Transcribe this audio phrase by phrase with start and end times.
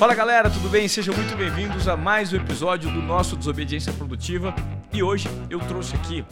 [0.00, 0.88] Fala galera, tudo bem?
[0.88, 4.54] Sejam muito bem-vindos a mais um episódio do nosso Desobediência Produtiva.
[4.94, 6.24] E hoje eu trouxe aqui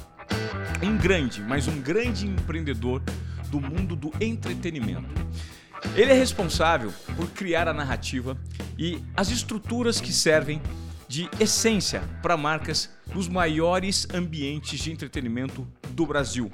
[0.82, 3.02] um grande, mas um grande empreendedor
[3.50, 5.14] do mundo do entretenimento.
[5.94, 8.38] Ele é responsável por criar a narrativa
[8.78, 10.62] e as estruturas que servem
[11.06, 16.50] de essência para marcas nos maiores ambientes de entretenimento do Brasil.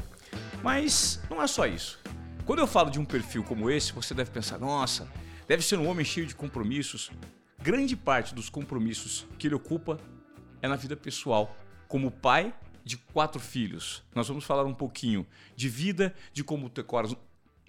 [0.64, 2.00] Mas não é só isso.
[2.44, 5.08] Quando eu falo de um perfil como esse, você deve pensar: nossa,
[5.46, 7.10] deve ser um homem cheio de compromissos.
[7.62, 9.98] Grande parte dos compromissos que ele ocupa
[10.60, 11.56] é na vida pessoal,
[11.88, 14.02] como pai de quatro filhos.
[14.14, 17.08] Nós vamos falar um pouquinho de vida, de como decora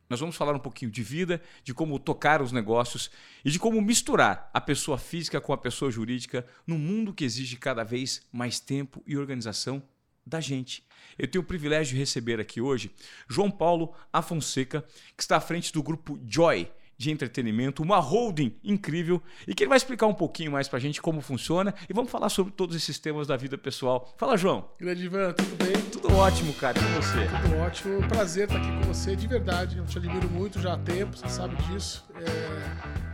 [0.07, 3.09] nós vamos falar um pouquinho de vida, de como tocar os negócios
[3.43, 7.57] e de como misturar a pessoa física com a pessoa jurídica num mundo que exige
[7.57, 9.81] cada vez mais tempo e organização
[10.23, 10.83] da gente.
[11.17, 12.91] Eu tenho o privilégio de receber aqui hoje
[13.27, 19.21] João Paulo Afonseca, que está à frente do grupo Joy de entretenimento, uma holding incrível
[19.47, 22.11] e que ele vai explicar um pouquinho mais para a gente como funciona e vamos
[22.11, 24.13] falar sobre todos esses temas da vida pessoal.
[24.17, 24.69] Fala, João.
[24.79, 25.81] Grande Ivan, tudo bem?
[25.91, 26.79] Tudo ótimo, cara.
[26.79, 27.27] Com você?
[27.41, 28.07] Tudo ótimo.
[28.07, 29.77] Prazer estar aqui com você, de verdade.
[29.77, 32.05] Eu te admiro muito já há tempo, você sabe disso.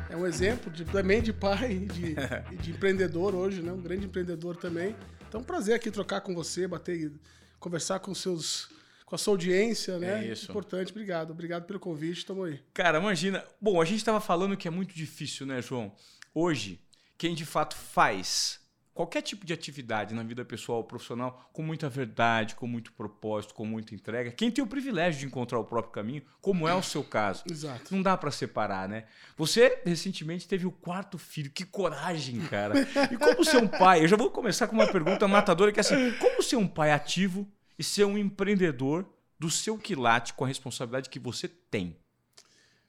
[0.10, 2.16] É, é um exemplo de, também de pai e de,
[2.62, 3.72] de empreendedor hoje, né?
[3.72, 4.96] Um grande empreendedor também.
[5.28, 7.12] Então, prazer aqui trocar com você, bater,
[7.60, 8.70] conversar com seus
[9.12, 10.26] com a sua audiência, né?
[10.26, 10.50] É isso.
[10.50, 11.32] Importante, obrigado.
[11.32, 12.62] Obrigado pelo convite, tamo aí.
[12.74, 13.44] Cara, imagina.
[13.60, 15.94] Bom, a gente estava falando que é muito difícil, né, João?
[16.34, 16.80] Hoje,
[17.18, 18.62] quem de fato faz
[18.94, 23.54] qualquer tipo de atividade na vida pessoal ou profissional com muita verdade, com muito propósito,
[23.54, 26.82] com muita entrega, quem tem o privilégio de encontrar o próprio caminho, como é o
[26.82, 27.44] seu caso.
[27.52, 27.94] Exato.
[27.94, 29.04] Não dá para separar, né?
[29.36, 32.76] Você recentemente teve o quarto filho, que coragem, cara.
[33.12, 34.04] E como ser um pai?
[34.04, 36.94] Eu já vou começar com uma pergunta matadora que é assim: como ser um pai
[36.94, 37.46] ativo
[37.82, 39.04] e ser um empreendedor
[39.40, 41.98] do seu quilate com a responsabilidade que você tem?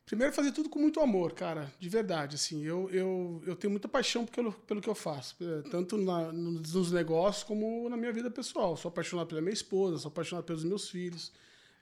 [0.05, 2.35] Primeiro, fazer tudo com muito amor, cara, de verdade.
[2.35, 6.31] Assim, eu, eu, eu tenho muita paixão pelo, pelo que eu faço, eh, tanto na,
[6.31, 8.77] nos negócios como na minha vida pessoal.
[8.77, 11.33] Sou apaixonado pela minha esposa, sou apaixonado pelos meus filhos,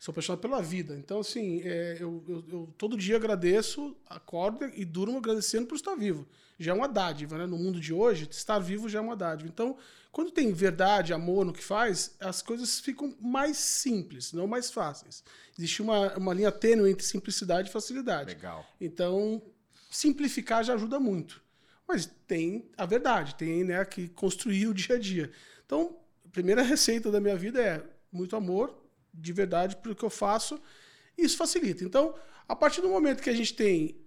[0.00, 0.96] sou apaixonado pela vida.
[0.96, 5.94] Então, assim, é, eu, eu, eu, todo dia agradeço, acordo e durmo agradecendo por estar
[5.94, 6.26] vivo.
[6.58, 7.46] Já é uma dádiva, né?
[7.46, 9.50] No mundo de hoje, estar vivo já é uma dádiva.
[9.52, 9.76] Então,
[10.10, 15.22] quando tem verdade, amor no que faz, as coisas ficam mais simples, não mais fáceis.
[15.58, 18.30] Existe uma, uma linha tênue entre simplicidade e facilidade.
[18.30, 18.66] Legal.
[18.80, 19.42] Então,
[19.90, 21.42] simplificar já ajuda muito.
[21.86, 25.30] Mas tem a verdade, tem né, que construir o dia a dia.
[25.66, 25.94] Então,
[26.24, 28.79] a primeira receita da minha vida é muito amor,
[29.20, 30.60] de verdade, pelo que eu faço,
[31.16, 31.84] isso facilita.
[31.84, 32.14] Então,
[32.48, 34.00] a partir do momento que a gente tem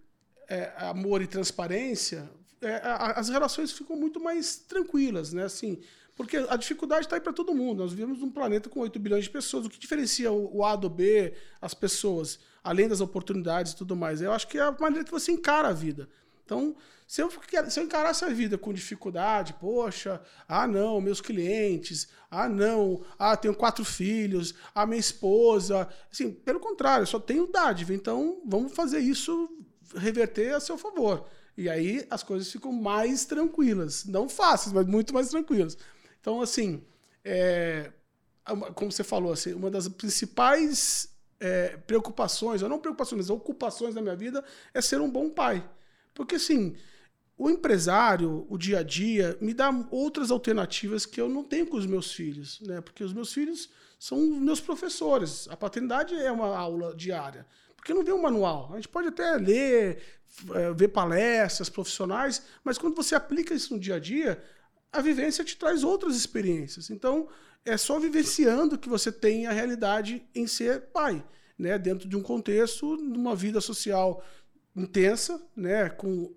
[0.49, 2.29] é, amor e transparência,
[2.61, 2.81] é,
[3.15, 5.43] as relações ficam muito mais tranquilas, né?
[5.43, 5.79] Assim,
[6.15, 7.79] porque a dificuldade está aí para todo mundo.
[7.79, 9.65] Nós vivemos num planeta com 8 bilhões de pessoas.
[9.65, 14.21] O que diferencia o A do B, as pessoas, além das oportunidades e tudo mais?
[14.21, 16.07] Eu acho que é a maneira que você encara a vida.
[16.43, 16.75] Então,
[17.07, 17.29] se eu,
[17.69, 23.37] se eu encarasse a vida com dificuldade, poxa, ah não, meus clientes, ah não, ah,
[23.37, 25.87] tenho quatro filhos, ah, minha esposa.
[26.11, 27.93] Assim, pelo contrário, eu só tenho dádiva.
[27.93, 29.49] Então, vamos fazer isso
[29.95, 31.25] reverter a seu favor.
[31.55, 34.05] E aí as coisas ficam mais tranquilas.
[34.05, 35.77] Não fáceis, mas muito mais tranquilas.
[36.19, 36.83] Então, assim,
[37.23, 37.91] é,
[38.75, 44.01] como você falou, assim, uma das principais é, preocupações, ou não preocupações, mas ocupações da
[44.01, 44.43] minha vida
[44.73, 45.63] é ser um bom pai.
[46.13, 46.75] Porque, assim,
[47.37, 51.77] o empresário, o dia a dia, me dá outras alternativas que eu não tenho com
[51.77, 52.79] os meus filhos, né?
[52.81, 53.69] Porque os meus filhos
[53.99, 55.47] são meus professores.
[55.49, 57.45] A paternidade é uma aula diária.
[57.75, 58.69] Porque não vê um manual.
[58.71, 60.01] A gente pode até ler,
[60.53, 64.41] é, ver palestras profissionais, mas quando você aplica isso no dia a dia,
[64.91, 66.89] a vivência te traz outras experiências.
[66.89, 67.27] Então,
[67.65, 71.23] é só vivenciando que você tem a realidade em ser pai,
[71.57, 71.77] né?
[71.79, 74.23] Dentro de um contexto, numa vida social
[74.75, 75.89] intensa, né?
[75.89, 76.33] Com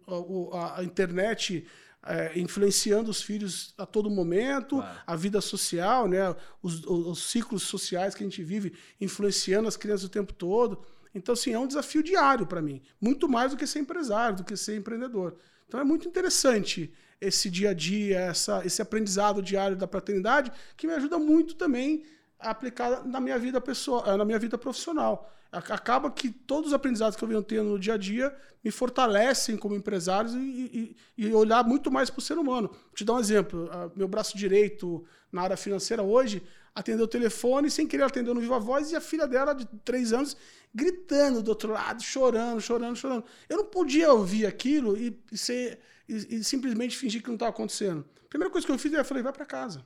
[0.52, 1.66] a, a internet
[2.06, 5.00] é, influenciando os filhos a todo momento, claro.
[5.06, 6.34] a vida social, né?
[6.62, 10.84] Os, os, os, ciclos sociais que a gente vive influenciando as crianças o tempo todo.
[11.14, 12.82] Então, assim, é um desafio diário para mim.
[13.00, 15.36] Muito mais do que ser empresário, do que ser empreendedor.
[15.66, 20.86] Então, é muito interessante esse dia a dia, essa, esse aprendizado diário da paternidade, que
[20.86, 22.04] me ajuda muito também
[22.38, 25.32] aplicar na minha vida pessoal, eh, na minha vida profissional.
[25.52, 29.56] Acaba que todos os aprendizados que eu venho tendo no dia a dia me fortalecem
[29.56, 32.68] como empresários e, e, e olhar muito mais para o ser humano.
[32.68, 33.70] Vou te dar um exemplo.
[33.94, 36.42] Meu braço direito na área financeira hoje
[36.76, 40.12] atendeu o telefone, sem querer atendeu no Viva Voz, e a filha dela, de três
[40.12, 40.36] anos,
[40.74, 43.24] gritando do outro lado, chorando, chorando, chorando.
[43.48, 48.04] Eu não podia ouvir aquilo e, e ser, e, simplesmente fingir que não estava acontecendo.
[48.26, 49.82] A primeira coisa que eu fiz, eu falei, vai para casa.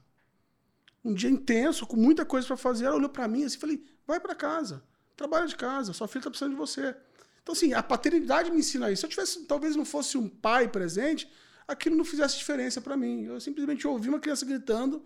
[1.05, 4.21] Um dia intenso, com muita coisa para fazer, ela olhou para mim assim, falei, vai
[4.21, 4.83] para casa,
[5.17, 6.95] trabalha de casa, sua filha está precisando de você.
[7.43, 9.01] Então, assim, a paternidade me ensina isso.
[9.01, 11.31] Se eu tivesse, talvez não fosse um pai presente,
[11.67, 13.25] aquilo não fizesse diferença para mim.
[13.25, 15.03] Eu simplesmente ouvi uma criança gritando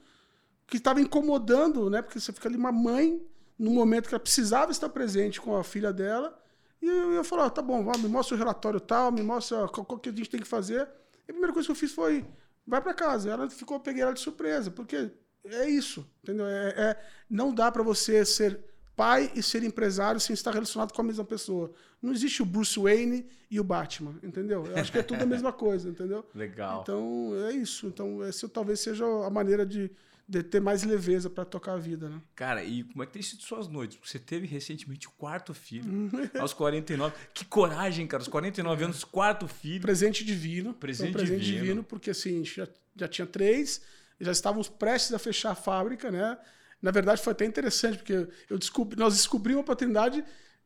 [0.67, 2.02] que estava incomodando, né?
[2.02, 3.25] Porque você fica ali uma mãe
[3.58, 6.37] no momento que ela precisava estar presente com a filha dela.
[6.82, 10.08] E eu ia falar, tá bom, me mostra o relatório tal, me mostra o que
[10.08, 10.88] a gente tem que fazer.
[11.26, 12.26] E a primeira coisa que eu fiz foi,
[12.67, 13.31] vai para casa.
[13.31, 15.11] Ela ficou, peguei ela de surpresa, porque
[15.46, 16.46] é isso, entendeu?
[16.46, 16.96] É, é
[17.29, 18.61] não dá para você ser
[18.96, 21.73] pai e ser empresário sem estar relacionado com a mesma pessoa.
[22.00, 24.64] Não existe o Bruce Wayne e o Batman, entendeu?
[24.67, 26.25] Eu acho que é tudo a mesma coisa, entendeu?
[26.35, 26.82] Legal.
[26.82, 27.87] Então, é isso.
[27.87, 29.91] Então, essa talvez seja a maneira de,
[30.29, 32.20] de ter mais leveza para tocar a vida, né?
[32.35, 33.99] Cara, e como é que tem sido suas noites?
[34.05, 37.14] Você teve recentemente o quarto filho, aos 49.
[37.32, 39.81] Que coragem, cara, aos 49 anos, quarto filho.
[39.81, 40.75] Presente divino.
[40.75, 41.62] Presente, um presente divino.
[41.62, 41.85] divino.
[41.85, 43.81] porque assim, já, já tinha três,
[44.24, 46.38] já estávamos prestes a fechar a fábrica, né?
[46.80, 50.24] Na verdade, foi até interessante, porque eu descobri, nós descobrimos a paternidade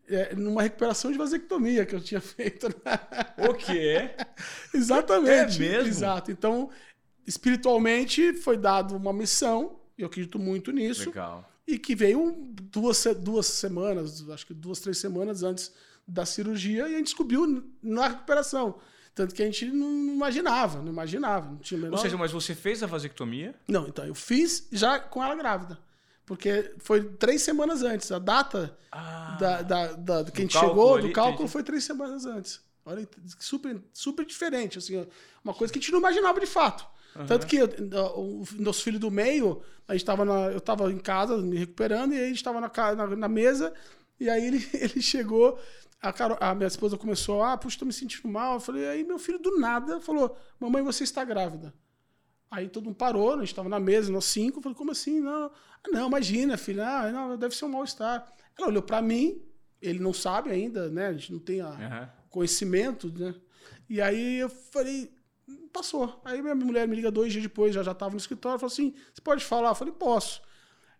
[0.08, 2.66] é, numa recuperação de vasectomia que eu tinha feito.
[3.37, 4.10] O quê?
[4.75, 5.56] Exatamente.
[5.56, 5.88] É mesmo?
[5.88, 6.31] Exato.
[6.31, 6.70] Então,
[7.26, 11.49] espiritualmente, foi dado uma missão, e eu acredito muito nisso, Legal.
[11.66, 12.37] e que veio
[12.70, 15.72] duas, duas semanas, acho que duas, três semanas antes
[16.06, 18.81] da cirurgia, e a gente descobriu na recuperação.
[19.19, 21.97] Tanto que a gente não imaginava, não imaginava, não tinha menor...
[21.97, 23.53] Ou seja, mas você fez a vasectomia?
[23.67, 25.76] Não, então, eu fiz já com ela grávida.
[26.25, 28.12] Porque foi três semanas antes.
[28.12, 31.50] A data Ah, da, da, da- que a gente chegou, ali, do cálculo, entendi.
[31.53, 32.61] foi três semanas antes.
[32.85, 33.09] Olha,
[33.41, 35.05] super, super diferente, assim,
[35.43, 36.87] uma coisa que a gente não imaginava de fato.
[37.26, 41.37] Tanto que o nosso filho do meio, a gente tava na, eu estava em casa
[41.38, 43.73] me recuperando, e aí a gente estava na, na, na mesa,
[44.20, 45.59] e aí ele, ele chegou,
[46.00, 48.55] a, Caro- a minha esposa começou, ah, puxa, tô me sentindo mal.
[48.55, 51.75] Eu falei, aí meu filho do nada falou, mamãe, você está grávida.
[52.50, 53.37] Aí todo mundo parou, né?
[53.37, 54.59] a gente estava na mesa, nós cinco.
[54.59, 55.21] Eu falei, como assim?
[55.21, 55.53] Não, ah,
[55.91, 56.87] não imagina, filha.
[56.89, 58.33] Ah, não, deve ser um mal-estar.
[58.59, 59.43] Ela olhou para mim,
[59.83, 61.09] ele não sabe ainda, né?
[61.09, 62.11] A gente não tem a Aham.
[62.31, 63.35] conhecimento, né?
[63.89, 65.12] E aí eu falei,
[65.73, 66.21] passou.
[66.25, 68.94] Aí minha mulher me liga dois dias depois, já já estava no escritório, falou assim,
[69.12, 69.71] você pode falar?
[69.71, 70.41] Eu falei, posso.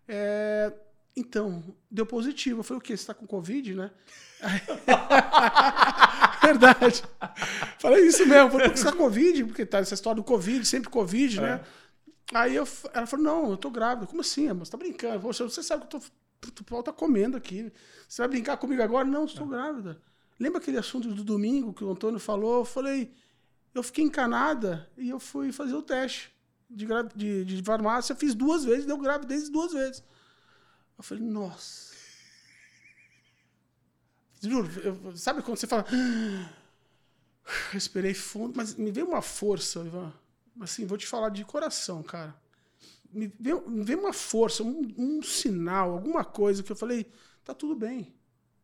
[0.07, 0.71] É,
[1.15, 2.59] então, deu positivo.
[2.59, 2.95] Eu falei, o quê?
[2.95, 3.91] Você está com Covid, né?
[6.41, 7.03] Verdade.
[7.77, 8.51] Falei isso mesmo.
[8.51, 9.45] Falei, por que você tá Covid?
[9.45, 11.61] Porque tá essa história do Covid, sempre Covid, né?
[12.33, 14.07] Aí eu, ela falou, não, eu tô grávida.
[14.07, 14.65] Como assim, amor?
[14.65, 15.19] Você tá brincando?
[15.19, 17.71] Você sabe que eu tô, o pau tá comendo aqui.
[18.07, 19.05] Você vai brincar comigo agora?
[19.05, 20.01] Não, estou grávida.
[20.39, 22.59] Lembra aquele assunto do domingo que o Antônio falou?
[22.59, 23.11] Eu falei,
[23.73, 26.31] eu fiquei encanada e eu fui fazer o teste
[26.69, 28.15] de, de, de farmácia.
[28.15, 30.03] Fiz duas vezes, deu gravidez duas vezes.
[30.97, 31.88] Eu falei, nossa.
[34.41, 35.85] Juro, eu- sabe quando você fala.
[37.71, 40.13] Respirei fundo, mas me veio uma força, Ivan.
[40.61, 42.35] Assim, vou te falar de coração, cara.
[43.11, 47.11] Me veio, me veio uma força, um, um sinal, alguma coisa que eu falei:
[47.43, 48.13] tá tudo bem.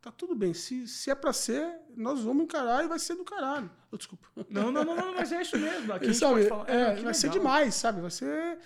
[0.01, 0.53] Tá tudo bem.
[0.53, 1.67] Se, se é pra ser,
[1.97, 3.71] nós vamos encarar e vai ser do caralho.
[3.91, 4.27] Oh, desculpa.
[4.51, 5.91] Não, não, não, não, mas é isso mesmo.
[5.93, 6.69] Aqui a gente sabe, pode falar.
[6.69, 7.39] é, que vai ser legal.
[7.41, 8.01] demais, sabe?
[8.01, 8.59] Vai ser.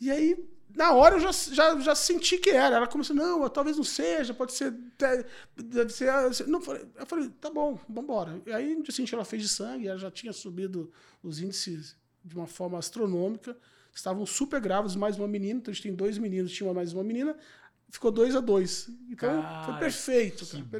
[0.00, 0.36] E aí,
[0.74, 2.76] na hora eu já, já, já senti que era.
[2.76, 4.74] Ela começou, não, talvez não seja, pode ser.
[5.56, 6.12] Deve ser.
[6.46, 6.60] Não,
[6.98, 8.40] eu falei- tá bom, vambora.
[8.46, 10.90] E aí, no dia seguinte, ela fez de sangue, ela já tinha subido
[11.22, 13.56] os índices de uma forma astronômica.
[13.94, 17.02] Estavam super grávidos, mais uma menina, então a gente tem dois meninos, tinha mais uma
[17.02, 17.34] menina.
[17.88, 18.88] Ficou dois a dois.
[19.08, 20.64] Então, Cara, foi perfeito, Que cara.
[20.64, 20.70] benção.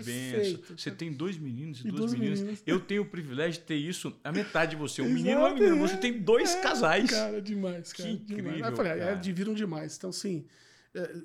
[0.41, 0.75] Perfeito.
[0.77, 2.41] Você tem dois meninos e, E duas, meninas.
[2.41, 2.63] meninas.
[2.67, 5.01] Eu tenho o privilégio de ter isso, a metade de você.
[5.01, 5.77] Um menino e uma menina.
[5.77, 5.79] é.
[5.79, 7.09] Você tem dois É, casais.
[7.11, 8.09] Cara, demais, cara.
[8.11, 8.31] Que demais.
[8.31, 9.15] incrível, Aí eu falei, é, cara.
[9.15, 9.97] diviram demais.
[9.97, 10.66] Então, assim, é,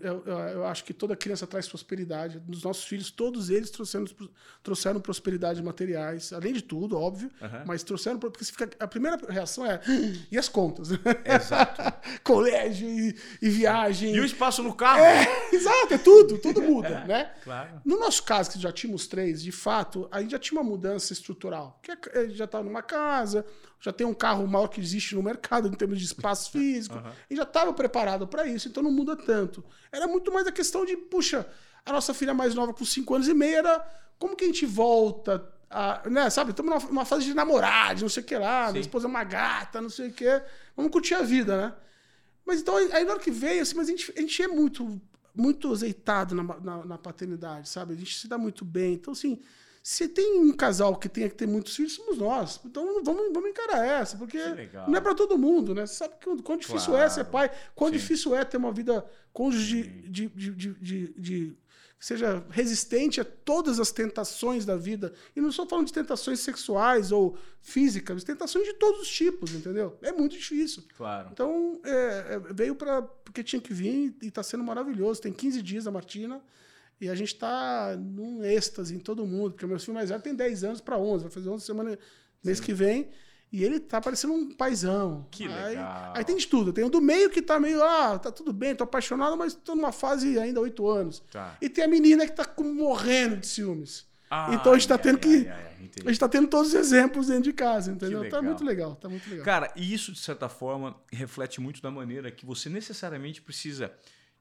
[0.02, 2.40] eu, eu- eu acho que toda criança traz prosperidade.
[2.40, 4.06] Dos nossos filhos, todos eles trouxeram,
[4.62, 7.32] trouxeram prosperidade materiais, além de tudo, óbvio,
[7.66, 8.20] mas trouxeram.
[8.20, 9.80] Porque fica, a primeira reação é:
[10.32, 10.90] e as contas?
[11.26, 11.82] Exato.
[12.24, 14.16] Colégio e, e viagem.
[14.16, 15.02] E o espaço no carro?
[15.04, 15.26] É,
[15.56, 17.32] exato, é tudo, tudo muda, né?
[17.44, 17.82] Claro.
[17.86, 21.14] No nosso caso, que já tínhamos três, de fato, a gente já tinha uma mudança
[21.14, 21.80] estrutural.
[21.82, 23.46] Que é- gente já estava numa casa,
[23.82, 27.12] já tem um carro maior que existe no mercado em termos de espaço físico, Aham.
[27.30, 29.64] e já estava preparado para isso, então não muda tanto.
[29.92, 31.46] Era muito mais a questão de, puxa,
[31.86, 33.80] a nossa filha mais nova com cinco anos e meio era
[34.20, 38.02] como que a gente volta a, né, sabe, estamos numa, numa fase de namorar, de
[38.04, 38.74] não sei o que lá, Sim.
[38.74, 40.42] minha esposa é uma gata, não sei o que,
[40.76, 41.74] vamos curtir a vida, né?
[42.46, 45.02] Mas então, aí na hora que veio, assim, mas a gente, a gente é muito,
[45.34, 47.94] muito azeitado na, na, na paternidade, sabe?
[47.94, 48.96] A gente se dá muito bem.
[48.96, 49.40] Então, assim,
[49.84, 52.60] se tem um casal que tenha que ter muitos filhos, somos nós.
[52.64, 54.38] Então, vamos, vamos encarar essa, porque
[54.88, 55.86] não é para todo mundo, né?
[55.88, 57.50] Você sabe que, quão difícil é ser Claro.
[57.50, 57.98] pai, quão Sim.
[57.98, 61.58] difícil é ter uma vida cônjuge de, de, de, de, de-
[62.00, 65.14] que seja resistente a todas as tentações da vida.
[65.36, 69.52] E não estou falando de tentações sexuais ou físicas, mas tentações de todos os tipos,
[69.54, 69.98] entendeu?
[70.02, 70.84] É muito difícil.
[70.98, 71.30] Claro.
[71.32, 75.22] Então, é, é, veio para porque tinha que vir e está sendo maravilhoso.
[75.22, 76.42] Tem 15 dias a Martina
[77.02, 80.36] E a gente está num êxtase em todo mundo, porque meu filho mais velho tem
[80.36, 81.98] 10 anos para 11, vai fazer 11 semana
[82.44, 82.64] mês Sim.
[82.64, 83.10] que vem.
[83.52, 85.28] E ele tá parecendo um paizão.
[85.32, 86.14] Que aí, legal.
[86.16, 86.72] Aí tem de tudo.
[86.72, 89.76] Tem o do meio que tá meio, ah, tá tudo bem, tô apaixonado, mas tô
[89.76, 91.24] numa fase ainda 8 anos.
[91.32, 91.58] Tá.
[91.60, 94.06] E tem a menina que tá morrendo de ciúmes.
[94.30, 95.50] Ah, então a gente tá tendo ai, que.
[95.50, 98.30] ai, ai, a gente tá tendo todos os exemplos dentro de casa, entendeu?
[98.30, 99.44] Tá muito legal, tá muito legal.
[99.44, 103.92] Cara, e isso, de certa forma, reflete muito da maneira que você necessariamente precisa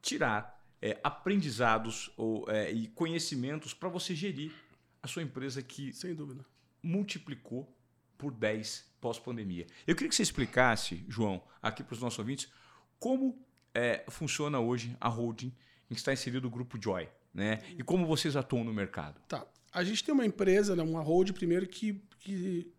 [0.01, 4.53] tirar é, aprendizados ou, é, e conhecimentos para você gerir
[5.03, 6.45] a sua empresa que Sem dúvida.
[6.83, 7.73] multiplicou
[8.17, 9.67] por 10 pós-pandemia.
[9.87, 12.53] Eu queria que você explicasse, João, aqui para os nossos ouvintes,
[12.99, 13.39] como
[13.75, 15.53] é, funciona hoje a holding
[15.91, 17.63] em que está inserido o grupo Joy, né?
[17.79, 19.21] E como vocês atuam no mercado.
[19.27, 19.47] Tá.
[19.73, 22.73] A gente tem uma empresa, né, uma hold primeiro, que, que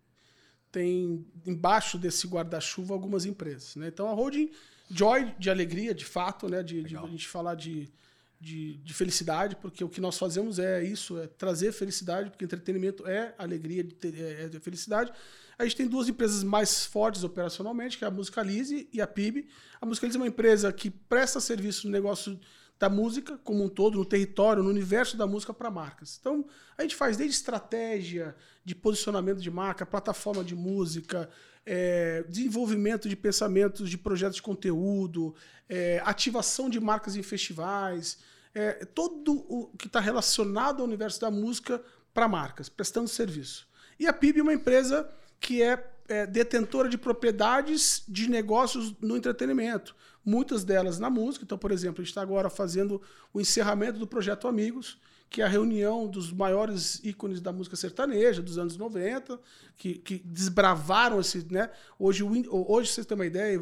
[0.72, 3.76] tem embaixo desse guarda-chuva algumas empresas.
[3.76, 3.88] Né?
[3.88, 4.52] Então a holding
[4.94, 6.62] Joy de alegria, de fato, né?
[6.62, 7.92] De, de a gente falar de,
[8.40, 13.08] de, de felicidade, porque o que nós fazemos é isso, é trazer felicidade, porque entretenimento
[13.08, 15.12] é alegria, é, é felicidade.
[15.58, 19.48] A gente tem duas empresas mais fortes operacionalmente, que é a Musicalize e a PIB.
[19.80, 22.40] A Musicalize é uma empresa que presta serviço no negócio
[22.80, 26.18] da música como um todo, no território, no universo da música para marcas.
[26.20, 26.44] Então,
[26.76, 31.30] a gente faz desde estratégia de posicionamento de marca, plataforma de música,
[31.66, 35.36] é, desenvolvimento de pensamentos de projetos de conteúdo,
[35.70, 38.20] é, ativação de marcas em festivais,
[38.54, 41.82] é, todo o que está relacionado ao universo da música
[42.14, 43.68] para marcas, prestando serviço.
[44.00, 49.16] E a PIB é uma empresa que é, é, detentora de propriedades de negócios no
[49.16, 49.96] entretenimento.
[50.24, 51.46] Muitas delas na música.
[51.46, 53.02] Então, por exemplo, a gente está agora fazendo
[53.34, 55.00] o encerramento do Projeto Amigos,
[55.32, 59.40] que é a reunião dos maiores ícones da música sertaneja dos anos 90,
[59.78, 61.48] que, que desbravaram esse.
[61.50, 61.70] Né?
[61.98, 63.58] Hoje, hoje, vocês terem uma ideia,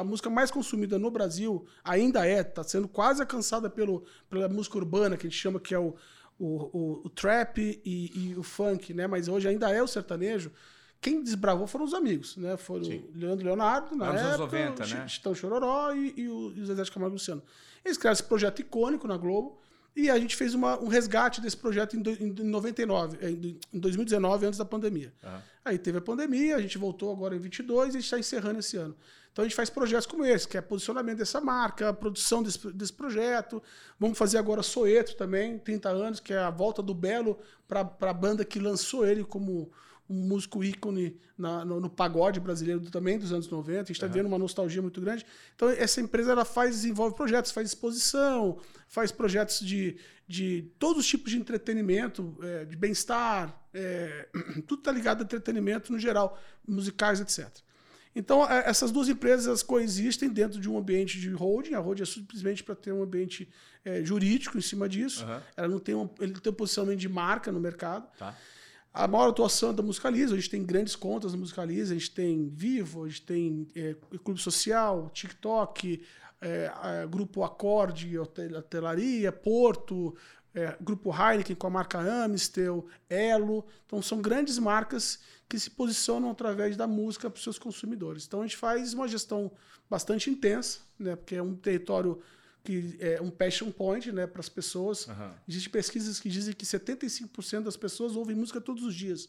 [0.00, 4.76] a música mais consumida no Brasil ainda é, está sendo quase alcançada pelo, pela música
[4.76, 5.94] urbana, que a gente chama que é o,
[6.36, 9.06] o, o, o trap e, e o funk, né?
[9.06, 10.50] mas hoje ainda é o sertanejo.
[11.00, 12.56] Quem desbravou foram os amigos, né?
[12.56, 13.04] Foram Sim.
[13.12, 15.08] o Leandro Leonardo, na nos anos época, 90, o né?
[15.08, 17.42] Chitão Chororó e, e o, Zezé de Camargo Luciano.
[17.84, 19.60] Eles criaram esse projeto icônico na Globo
[19.94, 23.58] e a gente fez uma- um resgate desse projeto em, do- em 99, eh, em
[23.72, 25.12] em 2019, antes da pandemia.
[25.22, 25.42] Aham.
[25.64, 28.58] Aí teve a pandemia, a gente voltou agora em 22 e a gente está encerrando
[28.60, 28.96] esse ano.
[29.32, 32.92] Então a gente faz projetos como esse, que é posicionamento dessa marca, produção desse, desse
[32.92, 33.62] projeto.
[33.98, 38.12] Vamos fazer agora Soeto também, 30 anos, que é a volta do Belo para a
[38.12, 39.70] banda que lançou ele como
[40.12, 43.72] um músico ícone na- no, no pagode brasileiro também dos anos 90.
[43.80, 45.24] A gente está vendo uma nostalgia muito grande.
[45.54, 49.96] Então essa empresa ela faz, desenvolve projetos, faz exposição, faz projetos de,
[50.28, 54.28] de todos os tipos de entretenimento, eh, de bem-estar, eh,
[54.66, 57.48] tudo está ligado ao entretenimento no geral, musicais, etc.
[58.14, 61.72] Então, eh, essas duas empresas coexistem dentro de um ambiente de holding.
[61.74, 63.48] A holding é simplesmente para ter um ambiente
[63.84, 65.24] eh, jurídico em cima disso.
[65.24, 65.42] Aham.
[65.56, 68.06] Ela não tem um, ele tem um posicionamento de marca no mercado.
[68.18, 68.36] Tá.
[68.94, 72.10] A maior atuação é da Musicaliza, a gente tem grandes contas na Musicaliza, a gente
[72.10, 76.02] tem Vivo, a gente tem eh, Clube Social, TikTok,
[76.42, 80.14] eh, a- Grupo Acorde, Hotel- Hotelaria, Porto,
[80.54, 83.64] eh, Grupo Heineken com a marca Amistel, Elo.
[83.86, 88.26] Então são grandes marcas que se posicionam através da música para os seus consumidores.
[88.26, 89.50] Então a gente faz uma gestão
[89.88, 92.20] bastante intensa, né, porque é um território
[92.64, 95.08] que é um passion point né, para as pessoas.
[95.08, 95.34] Aham.
[95.48, 99.28] Existem pesquisas que dizem que 75% das pessoas ouvem música todos os dias.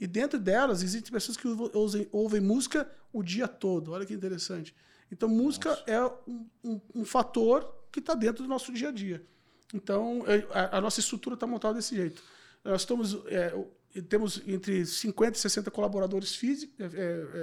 [0.00, 3.92] E dentro delas, existem pessoas que ouve- ouvem, ouvem música o dia todo.
[3.92, 4.74] Olha que interessante.
[5.10, 9.24] Então, música é um, um- um fator que está dentro do nosso dia a dia.
[9.72, 12.22] Então, é- a, a nossa estrutura está montada desse jeito.
[12.64, 13.52] Nós estamos, é,
[14.08, 16.76] temos entre 50 e 60 colaboradores físicos,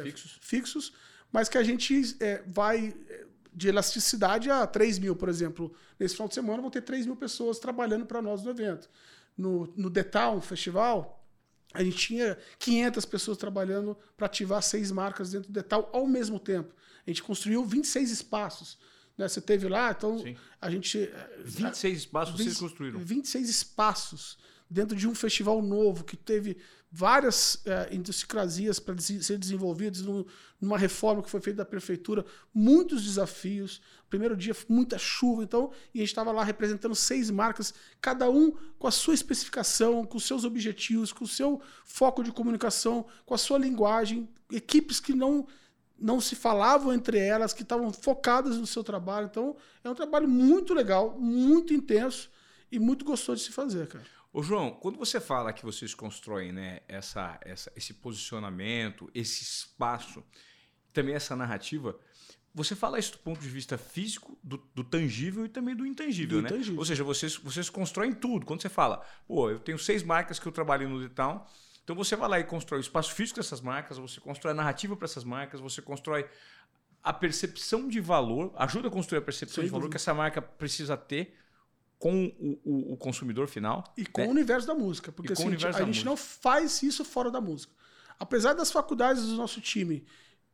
[0.04, 0.38] Fixos.
[0.42, 0.94] fixos,
[1.32, 5.74] mas que a gente é, vai é, de elasticidade a 3 mil, por exemplo.
[6.00, 8.90] Nesse final de semana vão ter 3 mil pessoas trabalhando para nós no evento.
[9.38, 11.26] No, no The Town Festival,
[11.74, 16.08] a gente tinha 500 pessoas trabalhando para ativar seis marcas dentro do The Town ao
[16.08, 16.74] mesmo tempo.
[17.06, 18.78] A gente construiu 26 espaços.
[19.18, 19.28] Né?
[19.28, 20.36] Você teve lá, então Sim.
[20.62, 20.98] a gente.
[21.00, 23.00] é, 26 espaços vocês 20 construíram.
[23.00, 24.38] 26 espaços
[24.70, 26.58] dentro de um festival novo que teve
[26.92, 30.26] várias idiosincrasias para ser desenvolvidas num-
[30.60, 33.82] numa reforma que foi feita da prefeitura, muitos desafios.
[34.10, 38.52] Primeiro dia, muita chuva, então, e a gente estava lá representando seis marcas, cada um
[38.80, 43.38] com a sua especificação, com seus objetivos, com o seu foco de comunicação, com a
[43.38, 45.48] sua linguagem, equipes que não
[46.02, 49.28] não se falavam entre elas, que estavam focadas no seu trabalho.
[49.30, 52.30] Então, é um trabalho muito legal, muito intenso
[52.72, 54.06] e muito gostoso de se fazer, cara.
[54.32, 60.24] Ô João, quando você fala que vocês constroem né, essa, essa, esse posicionamento, esse espaço,
[60.94, 62.00] também essa narrativa,
[62.54, 66.38] você fala isso do ponto de vista físico, do, do tangível e também do intangível,
[66.38, 66.50] Do né?
[66.50, 66.80] intangível.
[66.80, 68.46] Ou seja, vocês, vocês constroem tudo.
[68.46, 71.44] Quando você fala, pô, eu tenho seis marcas que eu trabalho no Town,
[71.84, 74.96] então você vai lá e constrói o espaço físico dessas marcas, você constrói a narrativa
[74.96, 76.30] para essas marcas, você constrói
[77.02, 80.96] a percepção de valor, ajuda a construir a percepção de valor que essa marca precisa
[80.96, 81.36] ter
[82.00, 83.84] com o, o- o consumidor final.
[83.98, 84.28] E com né?
[84.28, 85.12] o universo da música.
[85.12, 86.06] Porque assim, a gente música.
[86.06, 87.72] não faz isso fora da música.
[88.18, 90.06] Apesar das faculdades do nosso time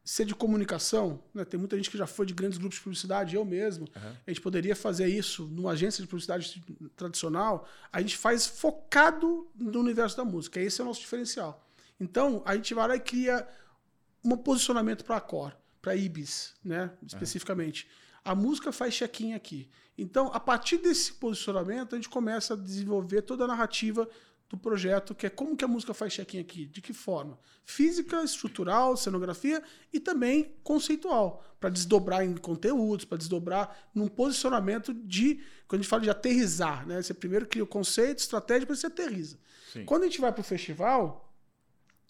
[0.04, 3.36] ser de comunicação, né, tem muita gente que já foi de grandes grupos de publicidade,
[3.36, 3.88] eu mesmo.
[3.96, 4.16] Aham.
[4.28, 6.64] A gente poderia fazer isso numa agência de publicidade
[6.96, 7.68] tradicional.
[7.92, 10.60] A gente faz focado no universo da música.
[10.60, 11.64] Esse é o nosso diferencial.
[12.00, 13.48] Então, a gente vai lá e cria
[14.24, 17.88] um posicionamento para a Cor, para Ibis, né, especificamente.
[18.26, 19.70] A música faz check-in aqui.
[19.98, 24.10] Então, a partir desse posicionamento, a gente começa a desenvolver toda a narrativa
[24.50, 27.38] do projeto, que é como que a música faz check-in aqui, de que forma?
[27.64, 35.44] Física, estrutural, cenografia e também conceitual, para desdobrar em conteúdos, para desdobrar num posicionamento de,
[35.68, 37.02] quando a gente fala de aterrizar, né?
[37.02, 39.40] Você primeiro cria o conceito, estratégia, depois você aterriza.
[39.72, 39.86] Sim.
[39.86, 41.34] Quando a gente vai para o festival,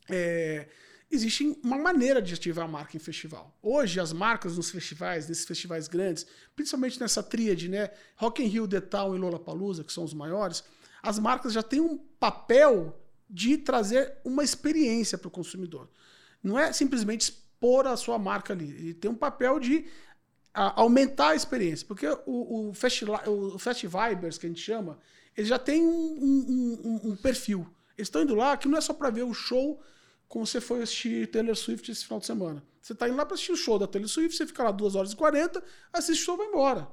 [0.09, 0.67] é,
[1.09, 3.57] existe uma maneira de ativar a marca em festival.
[3.61, 7.89] Hoje, as marcas nos festivais, nesses festivais grandes, principalmente nessa tríade, né?
[8.15, 10.63] Rock in Rio, The Town e Lollapalooza, que são os maiores,
[11.01, 15.89] as marcas já têm um papel de trazer uma experiência para o consumidor.
[16.43, 18.69] Não é simplesmente expor a sua marca ali.
[18.69, 19.85] Ele tem um papel de
[20.53, 21.85] a- aumentar a experiência.
[21.87, 24.99] Porque o, o, Festi- o Festivibers, que a gente chama,
[25.35, 27.67] ele já tem um, um- um- um perfil.
[27.97, 29.81] Eles estão indo lá que não é só para ver o show
[30.35, 32.61] como você foi assistir Taylor Swift esse final de semana.
[32.81, 34.93] Você está indo lá para assistir o show da Taylor Swift, você fica lá 2
[34.93, 35.63] horas e 40,
[35.93, 36.89] assiste o show e vai embora.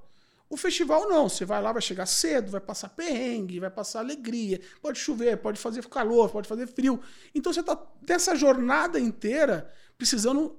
[0.49, 4.61] O festival não, você vai lá, vai chegar cedo, vai passar perrengue, vai passar alegria,
[4.81, 7.01] pode chover, pode fazer calor, pode fazer frio.
[7.35, 7.77] Então você está
[8.09, 9.69] nessa jornada inteira
[9.99, 10.57] precisando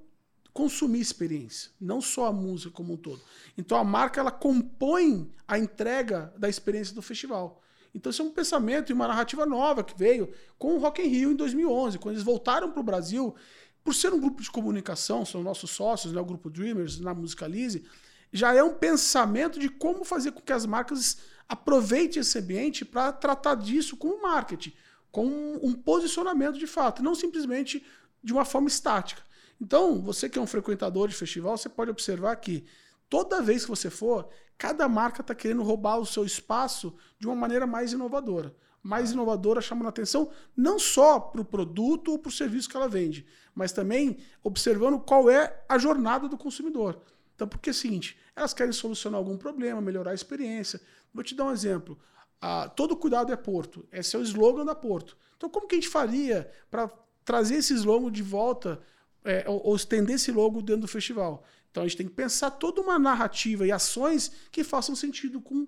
[0.51, 3.21] consumir experiência, não só a música como um todo.
[3.57, 7.61] Então a marca ela compõe a entrega da experiência do festival.
[7.93, 11.07] Então isso é um pensamento e uma narrativa nova que veio com o Rock in
[11.07, 13.35] Rio em 2011, quando eles voltaram para o Brasil,
[13.83, 17.83] por ser um grupo de comunicação, são nossos sócios, né, o grupo Dreamers na Musicalize,
[18.31, 21.17] já é um pensamento de como fazer com que as marcas
[21.47, 24.73] aproveitem esse ambiente para tratar disso como marketing,
[25.11, 25.27] com
[25.61, 27.85] um posicionamento de fato, não simplesmente
[28.23, 29.21] de uma forma estática.
[29.61, 32.65] Então, você que é um frequentador de festival, você pode observar que
[33.13, 37.35] toda vez que você for, cada marca está querendo roubar o seu espaço de uma
[37.35, 38.55] maneira mais inovadora.
[38.81, 42.75] Mais inovadora, chamando a atenção não só para o produto ou para o serviço que
[42.75, 43.23] ela vende,
[43.53, 46.99] mas também observando qual é a jornada do consumidor.
[47.35, 50.81] Então, porque é o seguinte, elas querem solucionar algum problema, melhorar a experiência.
[51.13, 51.99] Vou te dar um exemplo.
[52.41, 53.87] Ah, todo cuidado é Porto.
[53.91, 55.15] Esse é o slogan da Porto.
[55.37, 56.91] Então, como que a gente faria para
[57.23, 58.81] trazer esse slogan de volta
[59.23, 61.45] é, ou, ou estender esse logo dentro do festival?
[61.73, 65.67] Então, a gente tem que pensar toda uma narrativa e ações que façam sentido com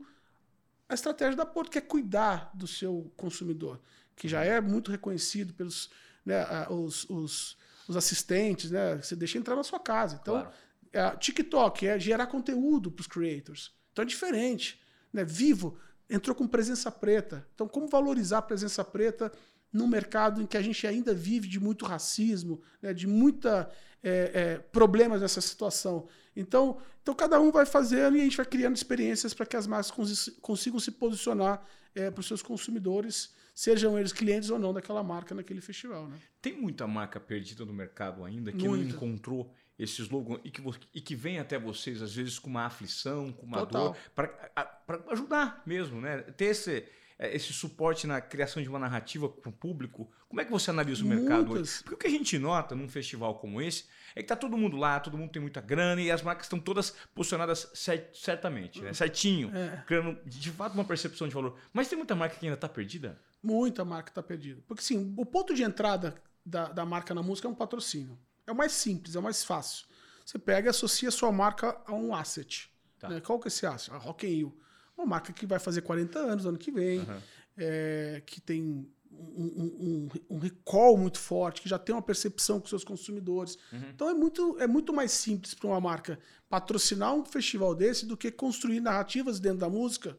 [0.88, 3.82] a estratégia da Porto, que é cuidar do seu consumidor,
[4.16, 5.90] que já é muito reconhecido pelos
[6.24, 8.98] né, os, os, os assistentes, né?
[8.98, 10.20] Você deixa entrar na sua casa.
[10.22, 10.56] Então, Claro.
[10.94, 13.74] é, TikTok é gerar conteúdo para os creators.
[13.92, 14.80] Então é diferente.
[15.12, 15.24] Né?
[15.24, 15.76] Vivo
[16.08, 17.48] entrou com presença preta.
[17.56, 19.32] Então, como valorizar a presença preta
[19.74, 22.94] num mercado em que a gente ainda vive de muito racismo, né?
[22.94, 23.68] de muita
[24.06, 26.08] é, é, problemas nessa situação.
[26.36, 29.66] Então, então, cada um vai fazendo e a gente vai criando experiências para que as
[29.68, 31.66] marcas consi- consigam se posicionar
[31.96, 36.08] é, para os seus consumidores, sejam eles clientes ou não daquela marca naquele festival.
[36.08, 36.18] Né?
[36.42, 38.96] Tem muita marca perdida no mercado ainda que não Muita.
[38.96, 40.62] encontrou esse slogan e que,
[40.94, 43.90] e que vem até vocês, às vezes, com uma aflição, com uma Total.
[43.90, 46.22] dor, para ajudar mesmo, né?
[46.22, 46.86] Ter esse,
[47.18, 50.12] esse suporte na criação de uma narrativa para o público.
[50.28, 51.50] Como é que você analisa o mercado hoje?
[51.54, 51.82] Muitas.
[51.82, 54.76] Porque o que a gente nota num festival como esse é que tá todo mundo
[54.76, 58.92] lá, todo mundo tem muita grana e as marcas estão todas posicionadas cer- certamente, né?
[58.94, 59.84] certinho, É.
[59.88, 61.58] criando de fato uma percepção de valor.
[61.72, 63.18] Mas tem muita marca que ainda está perdida?
[63.42, 64.62] Muita marca está perdida.
[64.68, 68.18] Porque, sim, o ponto de entrada da, da marca na música é um patrocínio.
[68.46, 69.86] É o mais simples, é o mais fácil.
[70.26, 72.70] Você pega e associa a sua marca a um asset.
[73.00, 73.10] Tá.
[73.10, 73.22] né?
[73.22, 73.92] Qual que é esse asset?
[73.94, 74.58] A Rock in Rio.
[74.98, 77.22] Uma marca que vai fazer 40 anos ano que vem, Aham.
[77.58, 82.60] é, que tem um, um- um- um recall muito forte, que já tem uma percepção
[82.60, 83.58] com seus consumidores.
[83.72, 83.90] Uhum.
[83.94, 88.18] Então é muito, é muito mais simples para uma marca patrocinar um festival desse do
[88.18, 90.18] que construir narrativas dentro da música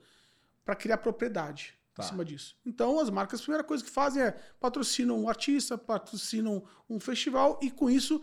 [0.65, 2.05] para criar propriedade Tá.
[2.05, 2.55] em cima disso.
[2.65, 7.59] Então as marcas, a primeira coisa que fazem é patrocinam um artista, patrocinam um festival
[7.63, 8.21] e com isso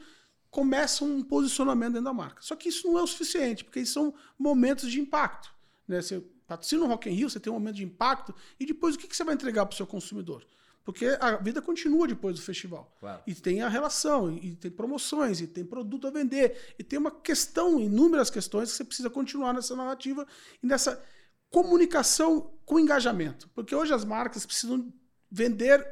[0.51, 2.41] começam um posicionamento dentro da marca.
[2.41, 5.51] Só que isso não é o suficiente, porque são momentos de impacto.
[5.87, 6.01] Né?
[6.01, 8.97] Você patrocina um Rock in Rio, você tem um momento de impacto e depois o
[8.97, 10.45] que que você vai entregar para o seu consumidor?
[10.83, 12.93] Porque a vida continua depois do festival.
[12.99, 13.23] Claro.
[13.25, 17.11] E tem a relação, e tem promoções, e tem produto a vender, e tem uma
[17.11, 20.27] questão, inúmeras questões que você precisa continuar nessa narrativa
[20.61, 21.01] e nessa
[21.49, 23.47] comunicação com engajamento.
[23.55, 24.91] Porque hoje as marcas precisam
[25.31, 25.87] vender,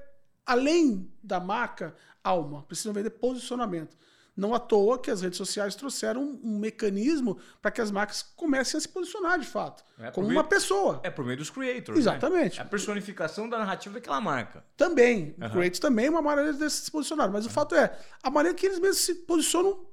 [0.46, 3.98] além da marca, alma, precisam vender posicionamento.
[4.36, 8.22] Não à toa que as redes sociais trouxeram um, um mecanismo para que as marcas
[8.24, 11.02] comecem a se posicionar de fato, É, como meio- uma pessoa.
[11.04, 11.98] É por meio dos creators.
[12.00, 12.58] Exatamente.
[12.58, 12.64] Né?
[12.64, 14.64] É a personificação da narrativa daquela marca.
[14.78, 15.48] Também, Aham.
[15.50, 17.30] o Creates também é uma maneira de se posicionar.
[17.30, 19.86] Mas o fato é, a maneira que eles mesmos se posicionam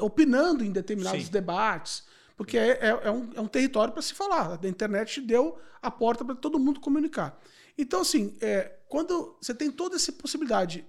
[0.00, 1.30] opinando em determinados Sim.
[1.32, 2.04] debates,
[2.36, 4.58] porque é, é- é um, é um território para se falar.
[4.62, 7.38] A internet deu a porta para todo mundo comunicar.
[7.76, 10.84] Então, assim, é, quando você tem toda essa possibilidade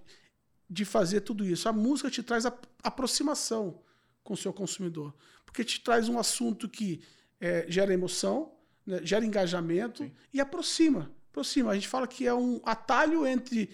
[0.74, 3.80] de fazer tudo isso, a música te traz a aproximação
[4.24, 5.14] com o seu consumidor.
[5.46, 7.02] Porque te traz um assunto que
[7.40, 8.52] é, gera emoção,
[8.84, 11.12] né, gera engajamento e aproxima.
[11.30, 11.70] Aproxima.
[11.70, 13.70] A gente fala que é um atalho entre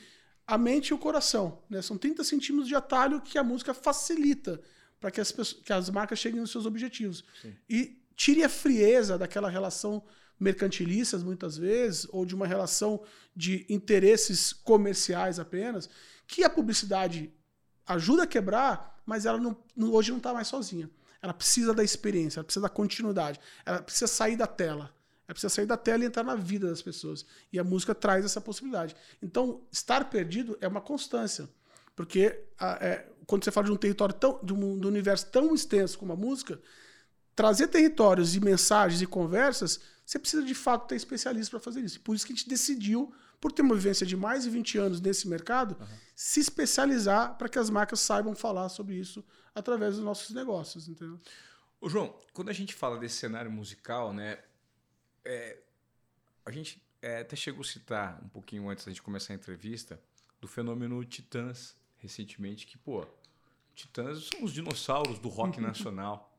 [0.45, 1.63] a mente e o coração.
[1.69, 1.81] Né?
[1.81, 4.59] São 30 centímetros de atalho que a música facilita
[4.99, 7.23] para que as, pessoas- que as marcas cheguem nos seus objetivos.
[7.41, 7.55] Sim.
[7.69, 10.03] E tire a frieza daquela relação
[10.37, 13.01] mercantilistas, muitas vezes, ou de uma relação
[13.33, 15.89] de interesses comerciais apenas,
[16.31, 17.33] que a publicidade
[17.87, 19.57] ajuda a quebrar, mas ela não-
[19.91, 20.87] hoje não está mais sozinha.
[21.23, 24.93] Ela precisa da experiência, ela precisa da continuidade, ela precisa sair da tela.
[25.27, 27.25] Ela precisa sair da tela e entrar na vida das pessoas.
[27.51, 28.95] E a música traz essa possibilidade.
[29.21, 31.49] Então, estar perdido é uma constância.
[31.95, 34.39] Porque a- é, quando você fala de um território tão.
[34.43, 36.61] de um, de um universo tão extenso como a música,
[37.35, 42.01] trazer territórios e mensagens e conversas, você precisa de fato ter especialistas para fazer isso.
[42.01, 44.99] Por isso que a gente decidiu, por ter uma vivência de mais de 20 anos
[44.99, 45.77] nesse mercado,
[46.15, 51.19] se especializar para que as marcas saibam falar sobre isso através dos nossos negócios, entendeu?
[51.79, 54.39] Ô, João, quando a gente fala desse cenário musical, né?
[55.23, 55.59] é,
[56.43, 60.01] a gente é, até chegou a citar um pouquinho antes da gente começar a entrevista
[60.41, 63.05] do fenômeno Titãs, recentemente, que, pô,
[63.75, 66.35] Titãs são os dinossauros do rock nacional.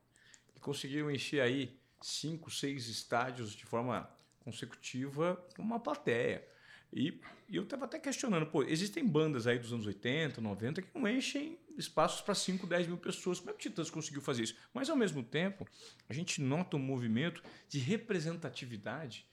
[0.53, 4.09] que conseguiram encher aí cinco, seis estádios de forma
[4.39, 6.47] consecutiva uma plateia.
[6.93, 10.89] E, e eu estava até questionando, pô, existem bandas aí dos anos 80, 90 que
[10.93, 13.39] não enchem espaços para 5, 10 mil pessoas.
[13.39, 14.55] Como é que o Titãs conseguiu fazer isso?
[14.73, 15.65] Mas, ao mesmo tempo,
[16.09, 19.25] a gente nota um movimento de representatividade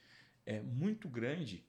[0.46, 1.64] é, muito grande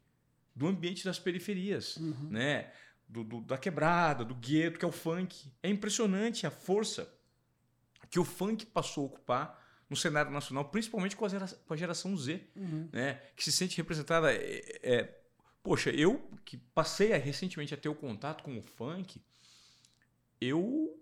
[0.56, 1.98] do ambiente das periferias,
[2.30, 2.72] né?
[3.08, 5.52] Do, do- da quebrada, do gueto, que é o funk.
[5.64, 7.12] É impressionante a força
[8.12, 9.59] que o funk passou a ocupar
[9.90, 12.42] no cenário nacional, principalmente com a, gera- com a geração Z,
[12.94, 13.16] né?
[13.36, 14.32] Que se sente representada.
[14.34, 15.20] é, é,
[15.64, 19.22] poxa, eu que passei a- recentemente a ter o contato com o funk,
[20.40, 20.96] eu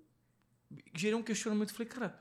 [0.95, 1.73] gerei um questionamento.
[1.73, 2.19] Falei, cara,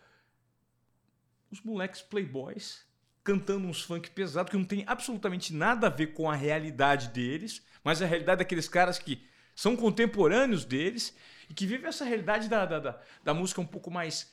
[1.51, 2.85] os moleques playboys
[3.23, 7.63] cantando uns funk pesado que não tem absolutamente nada a ver com a realidade deles,
[7.83, 9.25] mas a realidade daqueles caras que
[9.55, 11.15] são contemporâneos deles
[11.49, 14.33] e que vivem essa realidade da, da, da, da música um pouco mais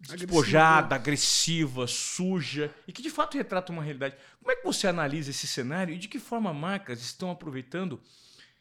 [0.00, 4.16] despojada, agressiva, suja e que de fato retrata uma realidade.
[4.40, 8.00] Como é que você analisa esse cenário e de que forma marcas estão aproveitando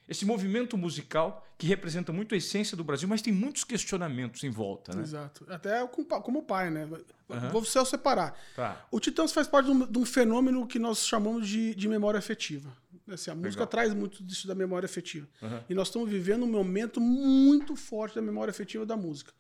[0.08, 4.50] esse movimento musical que representa muito a essência do Brasil, mas tem muitos questionamentos em
[4.50, 5.04] volta, né?
[5.04, 5.46] Exato.
[5.48, 6.90] Até como pai, né?
[7.30, 7.50] Aham.
[7.50, 8.38] Vou só separar.
[8.54, 8.86] Tá.
[8.92, 12.18] O Titãs faz parte de um, de um fenômeno que nós chamamos de, de memória
[12.18, 12.70] afetiva.
[13.08, 13.68] Assim, a música Legal.
[13.68, 15.28] traz muito disso da memória afetiva.
[15.42, 15.64] Aham.
[15.70, 19.32] E nós estamos vivendo um momento muito forte da memória afetiva da música.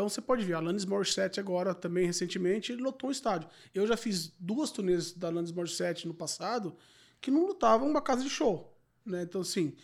[0.00, 3.46] Então você pode ver, a Alanis Morissette agora, também recentemente, lotou um estádio.
[3.74, 6.74] Eu já fiz duas turnês da Alanis Morissette no passado
[7.20, 8.74] que não lotavam uma casa de show.
[9.04, 9.20] Né?
[9.24, 9.74] Então, assim,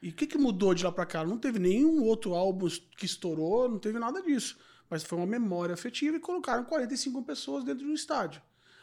[0.00, 1.22] e o que, que mudou de lá pra cá?
[1.26, 4.56] Não teve nenhum outro álbum que estourou, não teve nada disso.
[4.88, 8.40] Mas foi uma memória afetiva e colocaram 45 pessoas dentro de um estádio.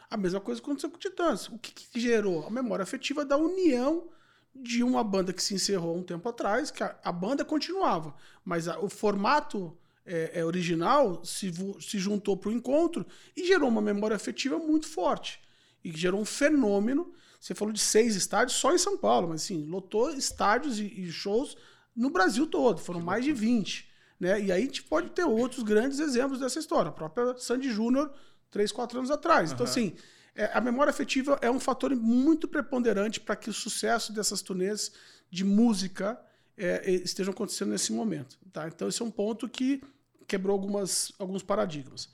[0.08, 1.48] A mesma coisa aconteceu com o Titãs.
[1.48, 2.46] O que, que gerou?
[2.46, 4.10] A memória afetiva da união
[4.54, 8.68] de uma banda que se encerrou um tempo atrás, que a, a banda continuava, mas
[8.68, 13.80] a- o formato é, é original se, se juntou para o encontro e gerou uma
[13.80, 15.40] memória afetiva muito forte.
[15.82, 17.12] E gerou um fenômeno.
[17.40, 21.10] Você falou de seis estádios só em São Paulo, mas assim, lotou estádios e, e
[21.10, 21.56] shows
[21.94, 22.80] no Brasil todo.
[22.80, 23.88] Foram mais de 20.
[24.18, 24.40] Né?
[24.40, 26.88] E aí a gente pode ter outros grandes exemplos dessa história.
[26.88, 28.12] A própria Sandy Júnior,
[28.50, 29.52] três, quatro anos atrás.
[29.52, 29.94] Então, assim,
[30.34, 34.92] é, a memória afetiva é um fator muito preponderante para que o sucesso dessas turnês
[35.30, 36.20] de música
[36.56, 38.38] é, estejam acontecendo nesse momento.
[38.52, 38.66] Tá?
[38.68, 39.82] Então, esse é um ponto que
[40.26, 42.08] quebrou algumas, alguns paradigmas.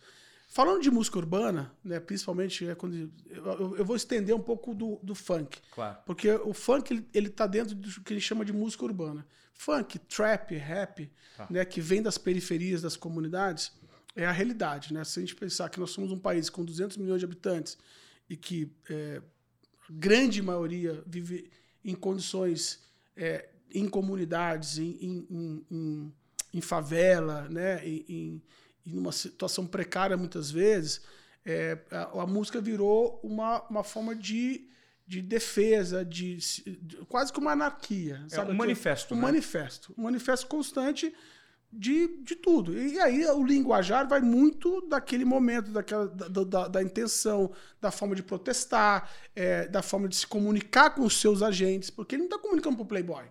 [0.49, 2.95] Falando de música urbana, né, principalmente é quando
[3.29, 5.99] eu, eu- vou estender um pouco do, do funk, Claro.
[6.05, 9.25] porque o funk ele, ele tá dentro do que ele chama de música urbana.
[9.55, 11.47] Funk, trap, rap, Tá.
[11.49, 13.73] né, que vem das periferias das comunidades,
[14.17, 15.05] é a realidade, né?
[15.05, 17.79] Se a gente pensar que nós somos um país com 200 milhões de habitantes
[18.29, 19.23] e que é,
[19.89, 21.49] grande maioria vive
[21.85, 22.81] em condições
[23.17, 26.13] é, em comunidades, em, em, em,
[26.53, 27.87] em favela, né?
[27.87, 28.43] em,
[28.87, 31.03] em uma situação precária muitas vezes,
[31.45, 34.69] é, a, a, música virou uma, uma forma de,
[35.07, 38.25] de defesa, de, de quase que uma anarquia.
[38.31, 39.15] É um manifesto.
[39.15, 39.23] Um né?
[39.23, 39.95] manifesto.
[39.97, 41.15] Um manifesto constante
[41.73, 42.77] de, de tudo.
[42.77, 48.15] E aí o linguajar vai muito daquele momento, daquela, da, da, da intenção, da forma
[48.15, 52.29] de protestar, é, da forma de se comunicar com os seus agentes, porque ele não
[52.29, 53.25] está comunicando para o Playboy.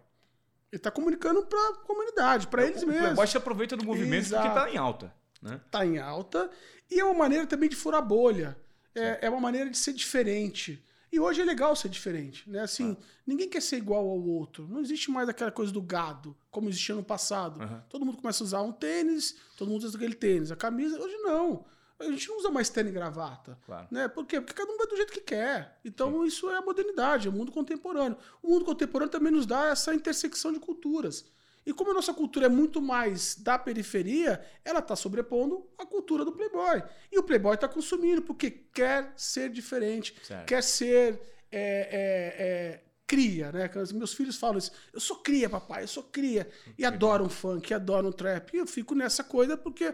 [0.71, 2.95] Ele está comunicando para a comunidade, para eles mesmos.
[2.95, 4.47] O Playboy se aproveita do movimento Exato.
[4.47, 5.13] porque está em alta.
[5.33, 5.61] Está né?
[5.71, 6.49] Tá em alta.
[6.89, 8.57] E é uma maneira também de furar bolha.
[8.93, 10.83] É, é uma maneira de ser diferente.
[11.11, 12.61] E hoje é legal ser diferente, né?
[12.61, 13.03] Assim, ah.
[13.25, 14.67] ninguém quer ser igual ao outro.
[14.67, 17.59] Não existe mais aquela coisa do gado, como existia no passado.
[17.59, 17.81] Uhum.
[17.89, 20.51] Todo mundo começa a usar um tênis, todo mundo usa aquele tênis.
[20.51, 21.65] A camisa, hoje não.
[21.99, 23.57] A gente não usa mais tênis e gravata.
[23.65, 23.87] Claro.
[23.91, 24.07] Né?
[24.07, 24.39] Por quê?
[24.39, 25.77] Porque cada um vai do jeito que quer.
[25.83, 26.27] Então, Sim.
[26.27, 28.17] isso é a modernidade, é o mundo contemporâneo.
[28.41, 31.25] O mundo contemporâneo também nos dá essa intersecção de culturas.
[31.65, 36.25] E como a nossa cultura é muito mais da periferia, ela está sobrepondo a cultura
[36.25, 36.81] do Playboy.
[37.11, 40.47] E o Playboy está consumindo porque quer ser diferente, certo.
[40.47, 41.59] quer ser é,
[41.91, 43.69] é, é, cria, né?
[43.93, 44.71] Meus filhos falam isso.
[44.93, 46.49] Eu sou cria, papai, eu sou cria.
[46.77, 48.53] E adoram funk, adoram trap.
[48.53, 49.93] E eu fico nessa coisa porque,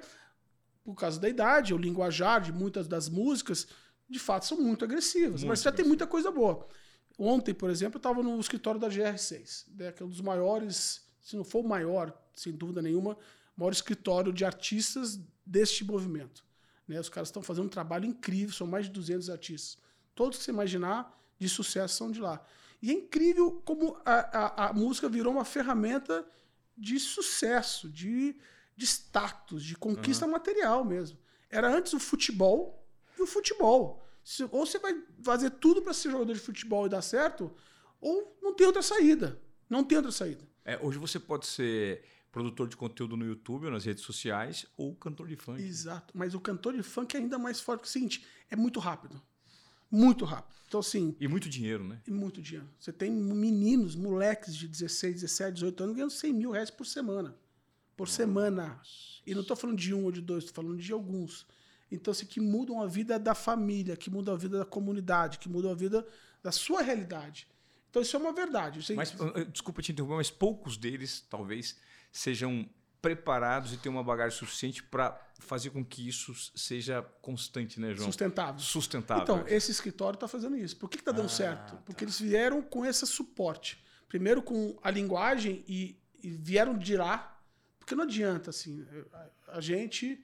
[0.86, 3.68] por causa da idade, o linguajar de muitas das músicas,
[4.10, 5.42] de fato, são muito agressivas.
[5.42, 6.66] Muito mas já tem muita coisa boa.
[7.18, 11.06] Ontem, por exemplo, eu estava no escritório da GR6, né, que é um dos maiores
[11.26, 13.18] se não for o maior, sem dúvida nenhuma,
[13.58, 16.46] maior escritório de artistas deste movimento.
[16.88, 17.00] Né?
[17.00, 19.80] Os caras estão fazendo um trabalho incrível, são mais de 200 artistas.
[20.14, 22.46] Todos que você imaginar de sucesso são de lá.
[22.80, 26.24] E é incrível como a, a, a música virou uma ferramenta
[26.78, 28.38] de sucesso, de,
[28.76, 30.32] de status, de conquista uhum.
[30.32, 31.18] material mesmo.
[31.50, 32.86] Era antes o futebol
[33.18, 34.04] e o futebol.
[34.52, 37.54] Ou você vai fazer tudo para ser jogador de futebol e dar certo,
[38.02, 39.40] ou não tem outra saída.
[39.70, 40.48] Não tem outra saída.
[40.64, 44.94] É, hoje você pode ser produtor de conteúdo no YouTube ou nas redes sociais ou
[44.96, 45.62] cantor de funk.
[45.62, 48.80] Exato, mas o cantor de funk é ainda mais forte que o seguinte, é muito
[48.80, 49.22] rápido.
[49.90, 50.56] Muito rápido.
[50.68, 51.16] Então, assim.
[51.20, 52.02] E muito dinheiro, né?
[52.06, 52.68] E muito dinheiro.
[52.78, 57.38] Você tem meninos, moleques de 16, 17, 18 anos ganhando 100 mil reais por semana.
[57.96, 58.18] Por Nossa.
[58.18, 58.82] semana.
[59.26, 61.48] E não estou falando de um ou de dois, estou falando de alguns.
[61.92, 65.48] Então, assim, que mudam a vida da família, que mudam a vida da comunidade, que
[65.48, 66.06] mudam a vida
[66.44, 67.48] da sua realidade.
[67.96, 68.80] Então isso é uma verdade.
[68.80, 69.16] Isso Mas,
[69.54, 71.78] desculpa te interromper, mas poucos deles talvez
[72.12, 72.70] sejam
[73.02, 78.08] preparados e tenham uma bagagem suficiente para fazer com que isso seja constante, né, João?
[78.08, 78.60] Sustentável.
[78.60, 79.24] Sustentável.
[79.24, 80.76] Então, esse escritório está fazendo isso.
[80.76, 81.78] Por que está dando ah, certo?
[81.86, 82.06] Porque tá.
[82.06, 83.82] eles vieram com esse suporte.
[84.10, 87.35] Primeiro com a linguagem e, e vieram de lá.
[87.86, 88.84] Porque não adianta, assim,
[89.48, 90.20] a, gente,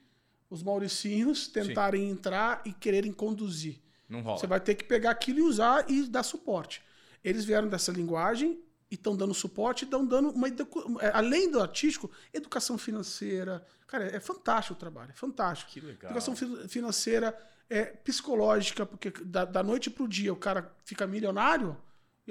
[0.49, 2.09] os mauricinhos, tentarem Sim.
[2.09, 3.79] entrar e quererem conduzir.
[4.09, 4.39] Não rola.
[4.39, 6.81] Você vai ter que pegar aquilo e usar e dar suporte.
[7.23, 12.09] Eles vieram dessa linguagem e estão dando suporte, estão dando uma é, além do artístico,
[12.33, 13.63] educação financeira.
[13.85, 15.69] Cara, é fantástico o trabalho, é fantástico.
[15.69, 16.11] Que legal.
[16.11, 16.35] Educação
[16.67, 17.37] financeira,
[17.69, 21.77] é, psicológica, porque da, da noite para o dia o cara fica milionário.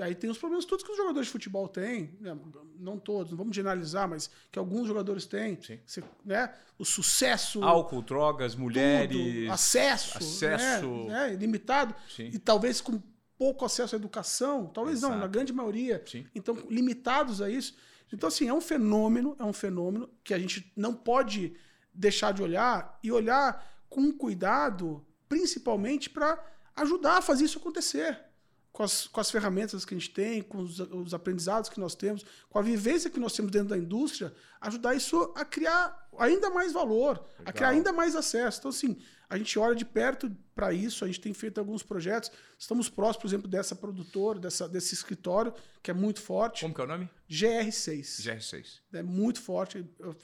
[0.00, 2.34] E aí tem os problemas todos que os jogadores de futebol têm, né?
[2.78, 5.58] não todos, não vamos generalizar, mas que alguns jogadores têm.
[5.84, 6.54] Você, né?
[6.78, 7.62] O sucesso.
[7.62, 9.42] Álcool, drogas, mulheres.
[9.42, 10.16] Tudo, acesso.
[10.16, 10.86] Acesso.
[11.04, 11.28] Né?
[11.28, 11.36] né?
[11.36, 11.94] Limitado.
[12.08, 12.30] Sim.
[12.32, 12.98] E talvez com
[13.36, 15.12] pouco acesso à educação, talvez Exato.
[15.12, 16.02] não, na grande maioria.
[16.06, 16.26] Sim.
[16.34, 17.76] Então, limitados a isso.
[18.10, 21.52] Então, assim, é um fenômeno, é um fenômeno que a gente não pode
[21.92, 26.42] deixar de olhar e olhar com cuidado, principalmente para
[26.74, 28.29] ajudar a fazer isso acontecer.
[28.80, 31.94] Com as, com as ferramentas que a gente tem, com os, os aprendizados que nós
[31.94, 36.48] temos, com a vivência que nós temos dentro da indústria, ajudar isso a criar ainda
[36.48, 37.44] mais valor, Legal.
[37.44, 38.58] a criar ainda mais acesso.
[38.58, 38.96] Então, assim,
[39.28, 42.32] a gente olha de perto para isso, a gente tem feito alguns projetos.
[42.58, 46.62] Estamos próximos, por exemplo, dessa produtora, dessa, desse escritório, que é muito forte.
[46.62, 47.10] Como que é o nome?
[47.30, 48.22] GR6.
[48.22, 48.80] GR6.
[48.94, 49.86] É muito forte.
[49.98, 50.16] Eu,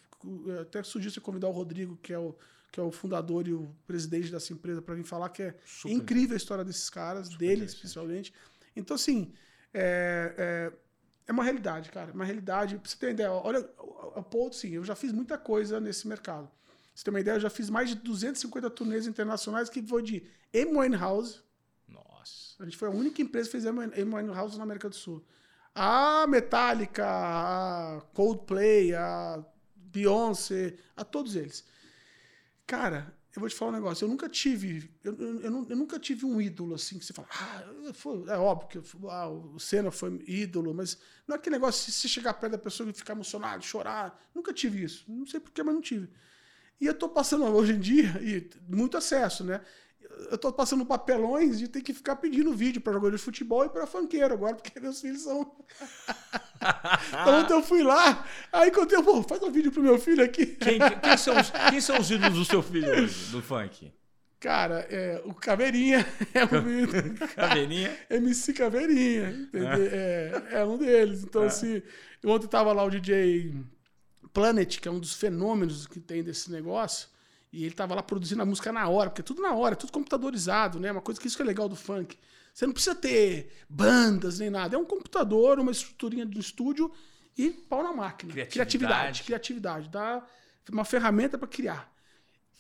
[0.47, 2.35] eu até sugiro você convidar o Rodrigo, que é o,
[2.77, 5.95] que é o fundador e o presidente dessa empresa, para vir falar que é Super
[5.95, 8.35] incrível a história desses caras, Super deles especialmente.
[8.77, 9.33] Então, assim,
[9.73, 10.73] é, é,
[11.27, 12.11] é, uma realidade, cara.
[12.11, 12.77] É uma realidade.
[12.77, 16.51] Pra você ter ideia, olha, o ponto, sim, eu já fiz muita coisa nesse mercado
[16.97, 20.27] você tem uma ideia, eu já fiz mais de 250 turnês internacionais que foi de
[20.55, 21.43] Amy House.
[21.87, 22.57] Nossa.
[22.59, 25.23] A gente foi a única empresa que fez Amy House na América do Sul.
[25.75, 31.67] A Metallica, a Coldplay, a Beyoncé, a todos eles.
[32.67, 34.05] Cara, eu vou te falar um negócio.
[34.05, 37.29] Eu nunca tive, eu, eu, eu, eu nunca tive um ídolo assim que você fala,
[37.31, 40.99] ah, foi, é óbvio que ah, o Senna foi ídolo, mas
[41.29, 44.19] não é aquele negócio de se chegar perto da pessoa e ficar emocionado, chorar.
[44.35, 45.05] Nunca tive isso.
[45.07, 46.09] Não sei porquê, mas não tive.
[46.81, 49.63] E eu estou passando hoje em dia, e muito acesso, né?
[50.31, 53.69] Eu tô passando papelões de ter que ficar pedindo vídeo para jogador de futebol e
[53.69, 55.57] para funkeiro agora, porque meus filhos são.
[57.11, 60.47] então ontem eu fui lá, aí contei, pô, faz um vídeo pro meu filho aqui.
[60.47, 63.93] Quem, quem, são, os, quem são os ídolos do seu filho hoje, do funk?
[64.39, 67.99] Cara, é, o Caveirinha é um Caveirinha?
[68.11, 69.89] MC Caveirinha, entendeu?
[69.91, 71.25] É, é um deles.
[71.25, 71.47] Então, é.
[71.47, 71.83] assim,
[72.25, 73.55] ontem tava lá o DJ
[74.33, 77.09] Planet, que é um dos fenômenos que tem desse negócio.
[77.57, 79.77] E ele tava lá produzindo a música na hora, porque é tudo na hora, é
[79.77, 80.93] tudo computadorizado, né?
[80.93, 82.19] Uma coisa que isso que é legal do funk.
[82.53, 84.77] Você não precisa ter bandas nem nada.
[84.77, 86.93] É um computador, uma estruturinha de estúdio
[87.37, 88.31] e pau na máquina.
[88.31, 88.53] Criatividade.
[88.53, 89.23] Criatividade.
[89.23, 89.89] criatividade.
[89.89, 90.23] Dá
[90.71, 91.91] uma ferramenta para criar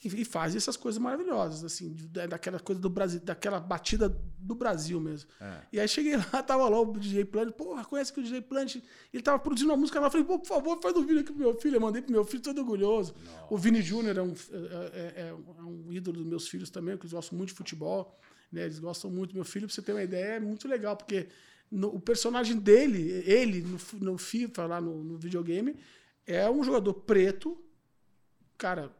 [0.04, 1.96] e, faz essas coisas maravilhosas, assim,
[2.28, 5.30] daquela coisa do Brasil, daquela batida do Brasil mesmo.
[5.40, 5.62] É.
[5.72, 8.76] E aí cheguei lá, tava lá o DJ Plant, porra, conhece que o DJ Plant,
[9.12, 11.40] ele tava produzindo uma música lá, falei, pô, por favor, faz um vídeo aqui pro
[11.40, 13.14] meu filho, eu mandei pro meu filho todo orgulhoso.
[13.24, 13.46] Nossa.
[13.54, 17.06] O Vini Júnior é um, é, é, é, um ídolo dos meus filhos também, porque
[17.06, 18.18] eles gostam muito de futebol,
[18.52, 20.96] né, eles gostam muito do meu filho, pra você ter uma ideia, é muito legal,
[20.96, 21.26] porque
[21.70, 25.74] no, o personagem dele, ele, no, no FIFA, lá no, no videogame,
[26.26, 27.58] é um jogador preto,
[28.58, 28.94] cara,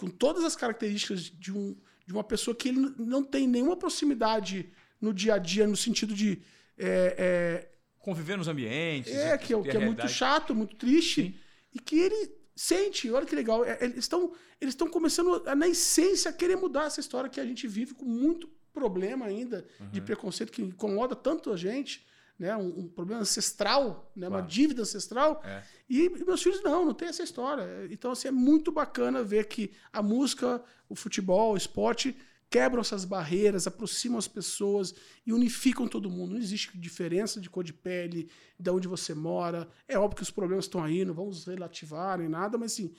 [0.00, 4.72] com todas as características de, um, de uma pessoa que ele não tem nenhuma proximidade
[4.98, 6.40] no dia a dia, no sentido de.
[6.78, 9.12] É, é, Conviver nos ambientes.
[9.12, 11.22] É, que, é, que é muito chato, muito triste.
[11.24, 11.34] Sim.
[11.74, 13.62] E que ele sente, olha que legal.
[13.62, 17.44] É, eles estão eles começando, a, na essência, a querer mudar essa história que a
[17.44, 19.90] gente vive com muito problema ainda uhum.
[19.90, 22.06] de preconceito que incomoda tanto a gente
[22.40, 24.42] né, um, um problema ancestral, né, claro.
[24.42, 25.42] uma dívida ancestral.
[25.44, 25.62] É.
[25.86, 27.86] E, e, meus filhos não, não tem essa história.
[27.90, 32.16] Então, assim, é muito bacana ver que a música, o futebol, o esporte
[32.48, 34.94] quebram essas barreiras, aproximam as pessoas
[35.26, 36.32] e unificam todo mundo.
[36.32, 39.68] Não existe diferença de cor de pele, de onde você mora.
[39.86, 42.94] É óbvio que os problemas estão aí, não vamos relativar nem nada, mas assim,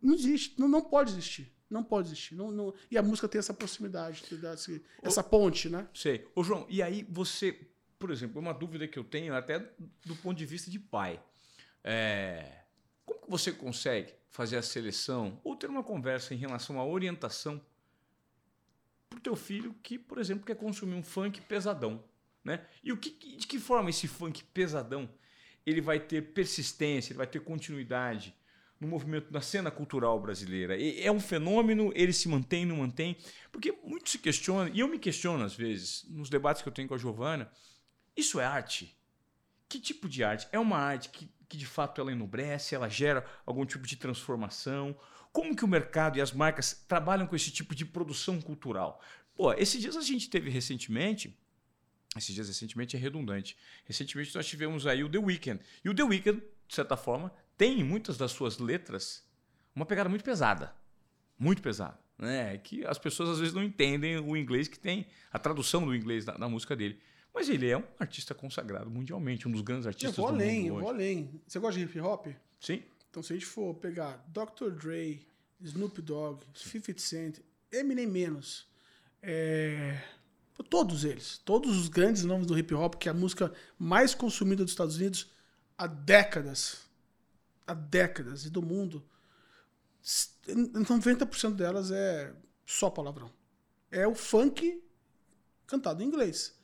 [0.00, 1.52] não existe, não, não pode existir.
[1.68, 2.36] Não pode existir.
[2.36, 2.72] Não, não...
[2.88, 4.22] E a música tem essa proximidade,
[5.02, 5.88] essa ponte, né?
[5.92, 6.24] Sei.
[6.32, 7.58] Ô, João, e aí você
[8.04, 9.58] por exemplo, uma dúvida que eu tenho até
[10.04, 11.18] do ponto de vista de pai.
[11.82, 12.64] É,
[13.02, 17.58] como que você consegue fazer a seleção ou ter uma conversa em relação à orientação
[19.08, 22.04] para o teu filho que, por exemplo, quer consumir um funk pesadão?
[22.44, 22.66] Né?
[22.82, 25.08] E o que, de que forma esse funk pesadão
[25.64, 28.34] ele vai ter persistência, ele vai ter continuidade
[28.78, 30.78] no movimento, na cena cultural brasileira?
[30.78, 33.16] É um fenômeno, ele se mantém, não mantém?
[33.50, 36.86] Porque muito se questiona, e eu me questiono às vezes, nos debates que eu tenho
[36.86, 37.50] com a Giovana,
[38.16, 38.96] isso é arte?
[39.68, 40.46] Que tipo de arte?
[40.52, 44.96] É uma arte que, que de fato ela enobrece, ela gera algum tipo de transformação?
[45.32, 49.02] Como que o mercado e as marcas trabalham com esse tipo de produção cultural?
[49.34, 51.36] Pô, esses dias a gente teve recentemente,
[52.16, 53.56] esses dias recentemente é redundante.
[53.84, 55.60] Recentemente nós tivemos aí o The Weeknd.
[55.84, 59.28] E o The Weeknd, de certa forma, tem em muitas das suas letras
[59.74, 60.72] uma pegada muito pesada.
[61.36, 61.98] Muito pesada.
[62.16, 62.56] Né?
[62.58, 66.24] Que as pessoas às vezes não entendem o inglês que tem, a tradução do inglês
[66.24, 67.00] na, na música dele.
[67.34, 70.62] Mas ele é um artista consagrado mundialmente, um dos grandes artistas eu vou do além,
[70.62, 71.42] mundo Eu vou além.
[71.44, 72.28] Você gosta de hip hop?
[72.60, 72.84] Sim.
[73.10, 74.70] Então, se a gente for pegar Dr.
[74.70, 75.26] Dre,
[75.60, 77.38] Snoop Dogg, 50 Cent,
[77.72, 78.68] Eminem menos,
[79.20, 80.00] é...
[80.70, 84.62] todos eles, todos os grandes nomes do hip hop, que é a música mais consumida
[84.62, 85.32] dos Estados Unidos
[85.76, 86.82] há décadas,
[87.66, 89.04] há décadas, e do mundo,
[90.46, 92.32] 90% delas é
[92.64, 93.30] só palavrão.
[93.90, 94.80] É o funk
[95.66, 96.54] cantado em inglês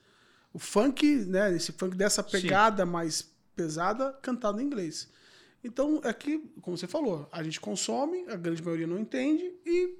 [0.53, 2.91] o funk, né, esse funk dessa pegada Sim.
[2.91, 5.09] mais pesada, cantado em inglês.
[5.63, 9.95] Então, é que, como você falou, a gente consome, a grande maioria não entende e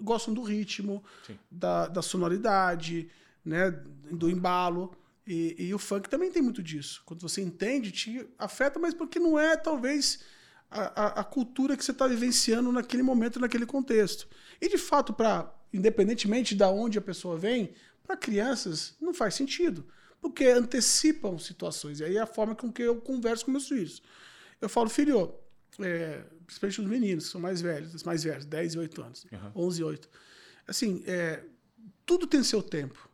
[0.00, 1.02] gostam do ritmo,
[1.50, 3.08] da, da, sonoridade,
[3.44, 3.70] né,
[4.10, 4.94] do embalo.
[5.26, 7.02] E, e, o funk também tem muito disso.
[7.06, 10.20] Quando você entende, te afeta, mas porque não é, talvez,
[10.70, 14.28] a, a, a cultura que você está vivenciando naquele momento, naquele contexto.
[14.60, 17.70] E, de fato, para independentemente de onde a pessoa vem,
[18.06, 19.84] para crianças não faz sentido
[20.20, 22.00] porque antecipam situações.
[22.00, 24.02] E aí é a forma com que eu converso com meus filhos.
[24.60, 25.34] Eu falo, filho,
[25.80, 29.26] é, principalmente os meninos, que são mais velhos, os mais velhos, 10 e 8 anos,
[29.30, 29.66] uhum.
[29.66, 30.08] 11 e 8.
[30.66, 31.44] Assim, é,
[32.04, 33.05] tudo tem seu tempo.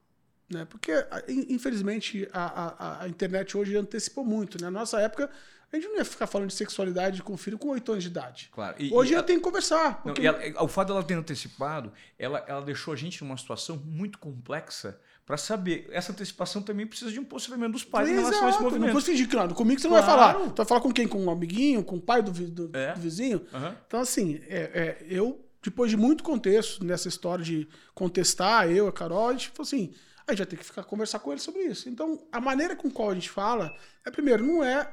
[0.53, 0.65] Né?
[0.65, 0.93] Porque,
[1.29, 4.59] infelizmente, a, a, a internet hoje antecipou muito.
[4.61, 4.71] Né?
[4.71, 5.31] Na nossa época,
[5.73, 8.11] a gente não ia ficar falando de sexualidade com o filho com 8 anos de
[8.11, 8.51] idade.
[8.53, 8.77] Claro.
[8.79, 10.03] E, Hoje e eu tenho que conversar.
[10.03, 10.21] Porque...
[10.21, 14.19] Não, ela, o fato dela ter antecipado, ela, ela deixou a gente numa situação muito
[14.19, 15.89] complexa para saber.
[15.91, 18.21] Essa antecipação também precisa de um posicionamento dos pais Exato.
[18.21, 18.87] em relação a esse movimento.
[18.89, 19.49] Não posso fingir que não.
[19.49, 20.07] Comigo você claro.
[20.07, 20.51] não vai falar.
[20.51, 21.09] Tu vai falar com quem?
[21.09, 21.83] Com um amiguinho?
[21.83, 22.93] Com o pai do, do, é.
[22.93, 23.39] do vizinho?
[23.53, 23.75] Uhum.
[23.87, 28.93] Então, assim, é, é, eu, depois de muito contexto nessa história de contestar, eu, a
[28.93, 29.95] Carol, a gente falou assim.
[30.27, 31.89] A gente vai ter que ficar conversar com ele sobre isso.
[31.89, 34.91] Então, a maneira com qual a gente fala é, primeiro, não é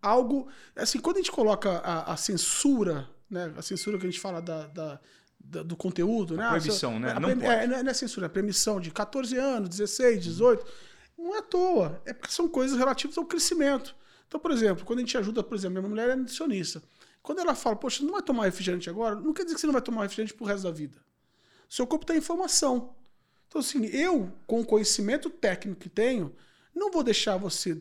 [0.00, 0.48] algo.
[0.74, 3.52] Assim, quando a gente coloca a, a censura, né?
[3.56, 5.00] A censura que a gente fala da, da
[5.38, 6.44] do conteúdo, né?
[6.44, 7.12] A proibição, né?
[7.12, 7.44] A não, pode.
[7.44, 10.66] É, não é censura, é permissão de 14 anos, 16, 18.
[11.16, 12.02] Não é à toa.
[12.04, 13.94] É porque são coisas relativas ao crescimento.
[14.26, 16.82] Então, por exemplo, quando a gente ajuda, por exemplo, minha mulher é nutricionista.
[17.22, 19.72] Quando ela fala, poxa, não vai tomar refrigerante agora, não quer dizer que você não
[19.72, 20.98] vai tomar refrigerante pro resto da vida.
[21.68, 22.94] Seu corpo tem informação.
[23.56, 26.30] Então, assim, eu, com o conhecimento técnico que tenho,
[26.74, 27.80] não vou deixar você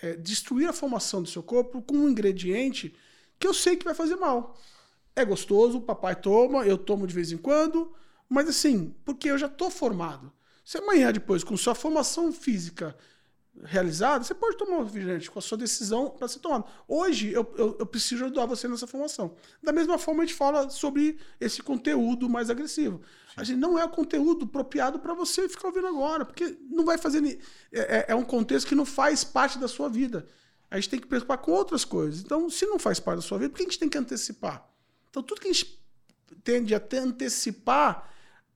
[0.00, 2.96] é, destruir a formação do seu corpo com um ingrediente
[3.38, 4.58] que eu sei que vai fazer mal.
[5.14, 7.92] É gostoso, o papai toma, eu tomo de vez em quando,
[8.26, 10.32] mas assim, porque eu já estou formado.
[10.64, 12.96] Se amanhã, depois, com sua formação física
[13.64, 16.64] realizada, você pode tomar um refrigerante com a sua decisão para ser tomado.
[16.88, 19.36] Hoje, eu, eu, eu, preciso ajudar você nessa formação.
[19.62, 23.02] Da mesma forma, a gente fala sobre esse conteúdo mais agressivo.
[23.36, 26.98] A gente não é o conteúdo apropriado para você ficar ouvindo agora, porque não vai
[26.98, 27.40] fazer.
[27.72, 30.26] É, é, é um contexto que não faz parte da sua vida.
[30.70, 32.20] A gente tem que preocupar com outras coisas.
[32.20, 34.68] Então, se não faz parte da sua vida, por que a gente tem que antecipar?
[35.10, 35.82] Então, tudo que a gente
[36.42, 38.10] tende a antecipar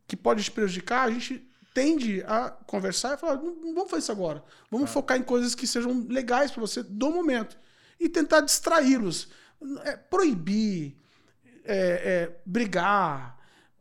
[0.07, 4.03] que pode te prejudicar, a gente tende a conversar e falar: não, não vamos fazer
[4.03, 4.45] isso agora.
[4.71, 4.93] Vamos ah.
[4.93, 7.59] focar em coisas que sejam legais para você do momento.
[7.99, 9.29] E tentar distraí-los.
[9.85, 10.97] É, proibir,
[11.65, 13.36] é, é, brigar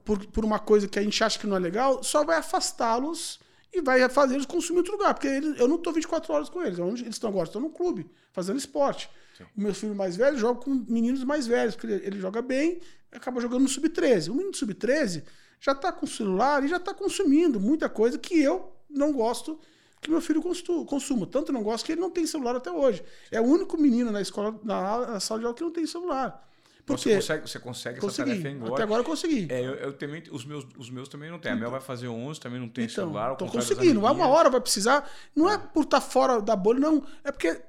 [0.05, 3.39] por, por uma coisa que a gente acha que não é legal, só vai afastá-los
[3.73, 5.13] e vai fazer eles consumir outro lugar.
[5.13, 6.79] Porque eles, eu não estou 24 horas com eles.
[6.79, 7.47] Onde eles estão agora?
[7.47, 9.09] Estão no clube, fazendo esporte.
[9.37, 9.43] Sim.
[9.57, 12.79] O meu filho mais velho joga com meninos mais velhos, porque ele, ele joga bem,
[13.11, 14.29] acaba jogando no sub-13.
[14.29, 15.23] O menino sub-13
[15.59, 19.59] já está com o celular e já está consumindo muita coisa que eu não gosto
[20.05, 20.41] que meu filho
[20.85, 21.25] consuma.
[21.25, 23.03] Tanto não gosto que ele não tem celular até hoje.
[23.31, 26.47] É o único menino na escola, na, na sala de aula que não tem celular.
[26.85, 28.31] Porque você consegue, você consegue consegui.
[28.31, 28.73] essa tarefa.
[28.73, 29.47] Até agora eu consegui.
[29.49, 31.51] É, eu, eu também, os, meus, os meus também não tem.
[31.51, 33.31] A Mel vai fazer 11, também não tem então, celular.
[33.31, 34.01] Estou conseguindo.
[34.01, 35.09] Vai uma hora, vai precisar.
[35.35, 37.03] Não é, é por estar tá fora da bolha, não.
[37.23, 37.61] É porque, é,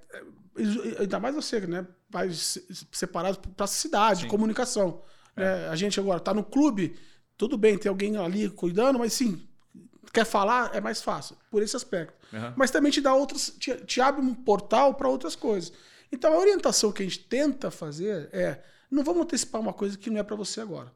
[1.01, 1.87] ainda mais você, né?
[2.11, 2.59] Pais
[2.93, 4.29] separados para cidade, Sim.
[4.29, 5.03] comunicação.
[5.35, 5.41] É.
[5.41, 5.69] Né?
[5.69, 6.95] A gente agora está no clube,
[7.39, 9.47] tudo bem, tem alguém ali cuidando, mas sim,
[10.13, 12.15] quer falar, é mais fácil, por esse aspecto.
[12.33, 12.53] Uhum.
[12.55, 15.73] Mas também te dá outras, te, te abre um portal para outras coisas.
[16.13, 20.11] Então a orientação que a gente tenta fazer é não vamos antecipar uma coisa que
[20.11, 20.93] não é para você agora.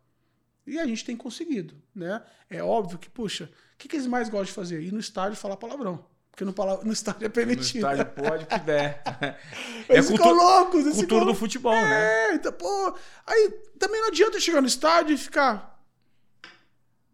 [0.66, 2.22] E a gente tem conseguido, né?
[2.49, 4.82] É óbvio que, puxa, o que, que eles mais gostam de fazer?
[4.82, 6.05] Ir no estádio e falar palavrão.
[6.30, 7.82] Porque no, no estádio é permitido.
[7.82, 9.03] No estádio pode, que der.
[9.88, 10.84] Eles é ficam loucos.
[10.84, 11.26] Cultura ficam...
[11.26, 12.34] do futebol, é, né?
[12.34, 12.95] Então, pô,
[13.26, 15.70] aí também não adianta chegar no estádio e ficar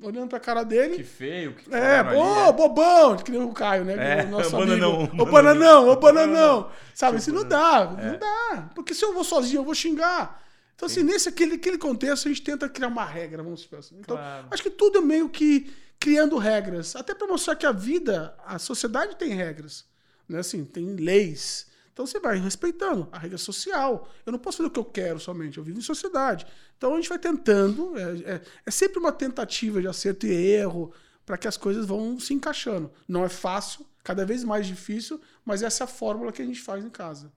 [0.00, 0.96] olhando pra cara dele.
[0.96, 1.54] Que feio.
[1.54, 2.52] Que é, pô, é.
[2.52, 4.20] bobão, que nem o Caio, né?
[4.20, 5.22] É, o nosso bananão, amigo.
[5.22, 6.70] Ô, bananão, ô, bananão.
[6.94, 8.10] Sabe, isso não dá, é.
[8.10, 8.70] não dá.
[8.74, 10.42] Porque se eu vou sozinho, eu vou xingar.
[10.76, 11.06] Então, assim, Sim.
[11.06, 13.96] nesse aquele, aquele contexto, a gente tenta criar uma regra, vamos supor assim.
[13.98, 14.46] Então, claro.
[14.50, 16.94] acho que tudo é meio que criando regras.
[16.94, 19.86] Até para mostrar que a vida, a sociedade tem regras.
[20.28, 20.38] Né?
[20.38, 21.66] Assim, tem leis.
[21.96, 24.06] Então você vai respeitando a regra social.
[24.26, 26.46] Eu não posso fazer o que eu quero somente, eu vivo em sociedade.
[26.76, 30.92] Então a gente vai tentando, é, é, é sempre uma tentativa de acerto e erro
[31.24, 32.92] para que as coisas vão se encaixando.
[33.08, 36.60] Não é fácil, cada vez mais difícil, mas essa é a fórmula que a gente
[36.60, 37.32] faz em casa.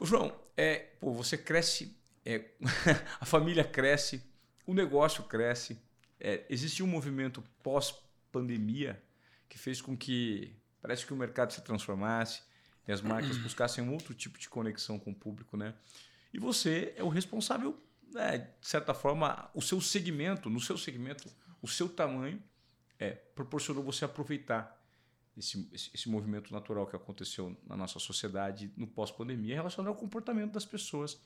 [0.00, 1.94] João, é, pô, você cresce,
[2.24, 2.50] é,
[3.20, 4.22] a família cresce,
[4.66, 5.80] o negócio cresce.
[6.18, 9.02] É, existe um movimento pós-pandemia
[9.48, 12.42] que fez com que parece que o mercado se transformasse
[12.86, 15.74] e as marcas buscassem um outro tipo de conexão com o público, né?
[16.32, 17.76] E você é o responsável,
[18.12, 21.28] né, de certa forma, o seu segmento, no seu segmento,
[21.60, 22.40] o seu tamanho,
[22.98, 24.78] é, proporcionou você aproveitar
[25.36, 30.52] esse, esse, esse, movimento natural que aconteceu na nossa sociedade no pós-pandemia relacionado ao comportamento
[30.52, 31.18] das pessoas.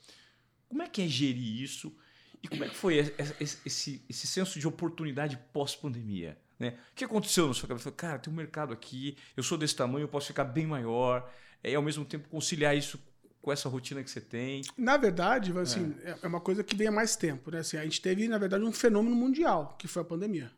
[0.67, 1.95] Como é que é gerir isso?
[2.41, 6.37] E como é que foi esse, esse, esse senso de oportunidade pós-pandemia?
[6.59, 6.77] Né?
[6.91, 7.91] O que aconteceu na sua cabeça?
[7.91, 11.29] Cara, tem um mercado aqui, eu sou desse tamanho, eu posso ficar bem maior
[11.63, 12.99] e ao mesmo tempo conciliar isso
[13.41, 14.63] com essa rotina que você tem?
[14.77, 17.51] Na verdade, assim, é, é uma coisa que vem há mais tempo.
[17.51, 17.59] Né?
[17.59, 20.51] Assim, a gente teve, na verdade, um fenômeno mundial, que foi a pandemia.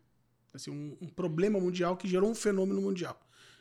[0.53, 3.19] Assim, um, um problema mundial que gerou um fenômeno mundial.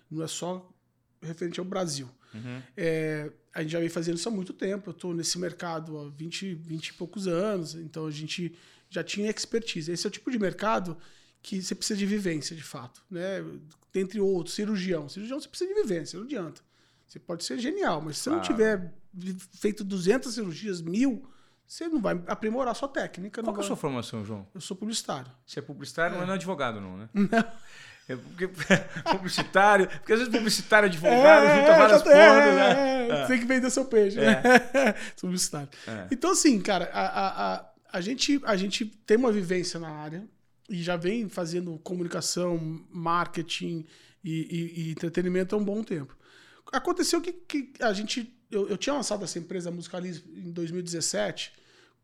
[0.08, 0.72] Não é só
[1.20, 2.08] referente ao Brasil.
[2.34, 2.62] Uhum.
[2.76, 4.90] É, a gente já vem fazendo isso há muito tempo.
[4.90, 8.54] Eu estou nesse mercado há 20, 20 e poucos anos, então a gente
[8.90, 9.90] já tinha expertise.
[9.90, 10.96] Esse é o tipo de mercado
[11.42, 13.02] que você precisa de vivência, de fato.
[13.10, 13.44] Né?
[13.92, 15.08] Dentre outros, cirurgião.
[15.08, 16.60] Cirurgião você precisa de vivência, não adianta.
[17.06, 18.92] Você pode ser genial, mas se você não tiver
[19.54, 21.24] feito 200 cirurgias, mil,
[21.66, 23.42] você não vai aprimorar a sua técnica.
[23.42, 24.46] Qual é a sua formação, João?
[24.54, 25.30] Eu sou publicitário.
[25.46, 26.18] Você é publicitário, é.
[26.18, 27.08] mas não é advogado, não, né?
[27.14, 27.52] Não.
[28.08, 28.48] É porque,
[29.10, 33.08] publicitário, porque às vezes publicitário, advogado, é, junta várias porras, é, né?
[33.08, 34.42] É, tem que vender seu peixe, né?
[35.20, 35.68] publicitário.
[36.10, 40.24] Então, assim, cara, a, a, a, a, gente, a gente tem uma vivência na área
[40.68, 43.84] e já vem fazendo comunicação, marketing
[44.22, 46.16] e, e, e entretenimento há um bom tempo.
[46.72, 48.32] Aconteceu que, que a gente.
[48.50, 51.52] Eu, eu tinha lançado essa empresa Musicalize em 2017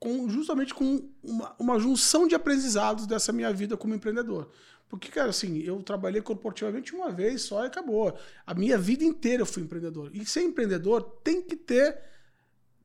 [0.03, 4.51] com, justamente com uma, uma junção de aprendizados dessa minha vida como empreendedor.
[4.93, 8.15] Porque, cara, assim, eu trabalhei corporativamente uma vez só e acabou.
[8.47, 10.11] A minha vida inteira eu fui empreendedor.
[10.13, 11.99] E ser empreendedor tem que ter.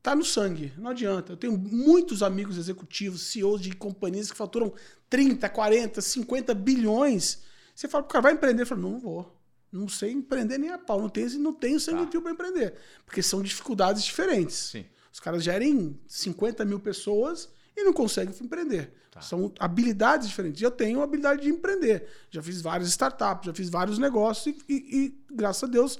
[0.02, 1.34] tá no sangue, não adianta.
[1.34, 4.72] Eu tenho muitos amigos executivos, CEOs de companhias que faturam
[5.10, 7.42] 30, 40, 50 bilhões.
[7.74, 8.62] Você fala pro cara, vai empreender?
[8.62, 9.38] Eu falo, não, não vou.
[9.70, 11.02] Não sei empreender nem a pau.
[11.02, 12.20] Não tenho, não tenho sangue tá.
[12.22, 12.74] para empreender.
[13.04, 14.56] Porque são dificuldades diferentes.
[14.56, 14.86] Sim.
[15.12, 18.92] Os caras gerem 50 mil pessoas e não conseguem empreender.
[19.10, 19.20] Tá.
[19.20, 20.60] São habilidades diferentes.
[20.60, 22.08] Eu tenho a habilidade de empreender.
[22.30, 25.98] Já fiz várias startups, já fiz vários negócios e, e, e graças a Deus,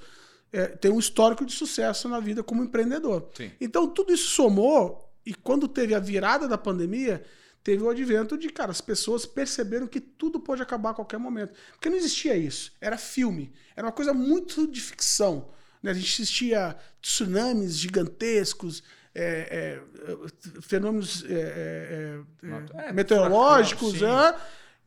[0.52, 3.28] é, tenho um histórico de sucesso na vida como empreendedor.
[3.36, 3.50] Sim.
[3.60, 7.24] Então, tudo isso somou e quando teve a virada da pandemia,
[7.62, 11.52] teve o advento de, cara, as pessoas perceberam que tudo pode acabar a qualquer momento.
[11.72, 12.72] Porque não existia isso.
[12.80, 13.52] Era filme.
[13.76, 15.50] Era uma coisa muito de ficção.
[15.82, 15.90] Né?
[15.90, 18.82] A gente assistia tsunamis gigantescos,
[19.20, 22.20] é, é, fenômenos é,
[22.74, 24.34] é, meteorológicos, né?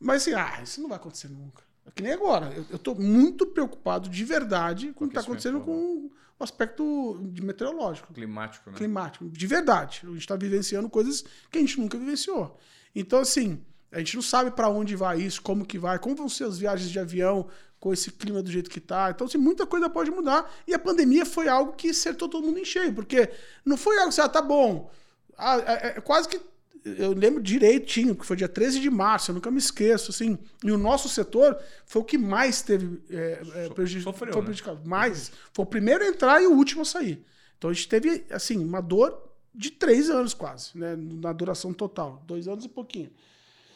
[0.00, 1.62] mas assim, ah, isso não vai acontecer nunca.
[1.86, 2.52] É que nem agora.
[2.70, 7.42] Eu estou muito preocupado de verdade com o que está acontecendo com o aspecto de
[7.42, 8.12] meteorológico.
[8.12, 8.76] Climático, né?
[8.76, 10.00] Climático, de verdade.
[10.04, 12.58] A gente está vivenciando coisas que a gente nunca vivenciou.
[12.94, 16.28] Então, assim, a gente não sabe para onde vai isso, como que vai, como vão
[16.28, 17.48] ser as viagens de avião,
[17.82, 19.10] com esse clima do jeito que está.
[19.10, 20.48] Então, assim, muita coisa pode mudar.
[20.68, 23.28] E a pandemia foi algo que acertou todo mundo em cheio, porque
[23.64, 24.88] não foi algo assim, ah, tá bom.
[25.36, 26.40] Ah, é, é, quase que.
[26.84, 30.38] Eu lembro direitinho, porque foi dia 13 de março, eu nunca me esqueço, assim.
[30.62, 34.00] E o nosso setor foi o que mais teve é, é.
[34.00, 34.32] Sofreu, foi né?
[34.32, 34.76] prejudicado.
[34.76, 34.86] Né?
[34.86, 35.32] Mais.
[35.52, 37.24] Foi o primeiro a entrar e o último a sair.
[37.58, 40.94] Então a gente teve, assim, uma dor de três anos quase, né?
[40.96, 42.22] Na duração total.
[42.28, 43.10] Dois anos e pouquinho.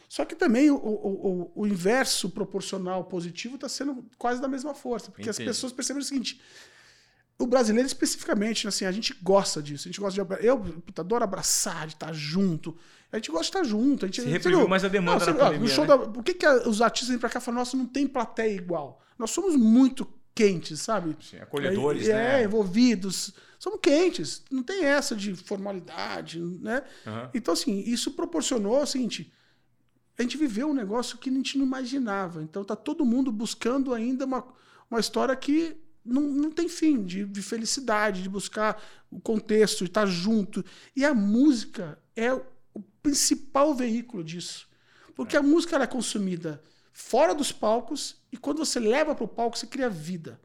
[0.08, 5.10] Só que também o, o, o inverso proporcional positivo está sendo quase da mesma força,
[5.10, 5.42] porque Entendi.
[5.42, 6.40] as pessoas perceberam o seguinte:
[7.38, 9.88] o brasileiro especificamente, assim, a gente gosta disso.
[9.88, 10.46] A gente gosta de.
[10.46, 12.76] Eu puta, adoro abraçar, de estar junto.
[13.12, 14.04] A gente gosta de estar junto.
[14.04, 15.88] A gente, Se reprimiu mais a demanda não, você, pandemia, no show né?
[15.88, 18.54] da, Por que, que os artistas vêm pra cá e falam, nossa, não tem plateia
[18.54, 19.02] igual?
[19.18, 21.16] Nós somos muito quentes, sabe?
[21.20, 22.40] Sim, acolhedores, é, né?
[22.40, 23.34] É, envolvidos.
[23.58, 24.42] Somos quentes.
[24.50, 26.82] Não tem essa de formalidade, né?
[27.06, 27.30] Uhum.
[27.34, 29.32] Então, assim, isso proporcionou o seguinte
[30.18, 32.42] a gente viveu um negócio que a gente não imaginava.
[32.42, 34.46] Então tá todo mundo buscando ainda uma,
[34.90, 39.90] uma história que não, não tem fim, de, de felicidade, de buscar o contexto, de
[39.90, 40.64] estar junto.
[40.94, 44.68] E a música é o principal veículo disso.
[45.14, 46.62] Porque a música é consumida
[46.92, 50.40] fora dos palcos e quando você leva para o palco, você cria vida.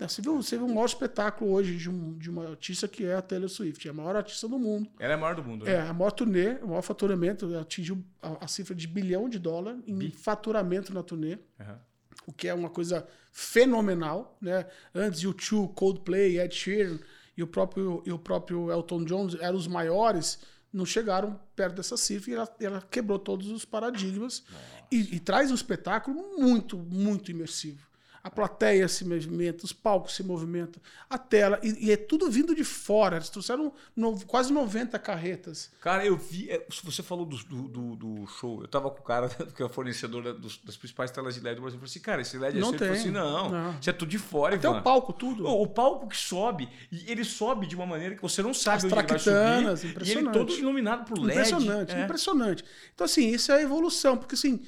[0.00, 3.04] Né, você viu, você viu um maior espetáculo hoje de, um, de uma artista que
[3.04, 4.88] é a Taylor Swift, é a maior artista do mundo.
[4.98, 5.72] Ela é a maior do mundo, né?
[5.72, 9.76] É, a maior turnê, o maior faturamento, atingiu a, a cifra de bilhão de dólar
[9.86, 10.10] em Bi.
[10.10, 11.34] faturamento na turnê.
[11.58, 11.76] Uhum.
[12.28, 14.66] O que é uma coisa fenomenal, né?
[14.94, 16.98] Antes U2, Coldplay, Ed Sheeran
[17.36, 20.38] e o próprio, e o próprio Elton John eram os maiores,
[20.72, 24.42] não chegaram perto dessa cifra e ela, ela quebrou todos os paradigmas
[24.90, 27.89] e, e traz um espetáculo muito, muito imersivo
[28.22, 32.54] a plateia se movimenta, os palcos se movimentam, a tela, e, e é tudo vindo
[32.54, 33.16] de fora.
[33.16, 35.70] Eles trouxeram no, quase 90 carretas.
[35.80, 36.50] Cara, eu vi.
[36.50, 38.60] É, você falou do, do, do, show.
[38.60, 41.56] Eu tava com o cara que é o fornecedor das, das principais telas de LED
[41.56, 41.76] do Brasil.
[41.76, 42.90] Eu falei assim, cara, esse LED é não tem.
[42.90, 43.78] assim, não, não.
[43.80, 44.80] Isso é tudo de fora, Até Ivan.
[44.80, 45.46] o palco, tudo.
[45.46, 48.86] O, o, palco que sobe, e ele sobe de uma maneira que você não sabe
[48.86, 50.06] As onde ele subir.
[50.06, 51.38] E ele todo iluminado por LED.
[51.38, 52.04] Impressionante, é.
[52.04, 52.64] impressionante.
[52.94, 54.62] Então, assim, isso é a evolução, porque assim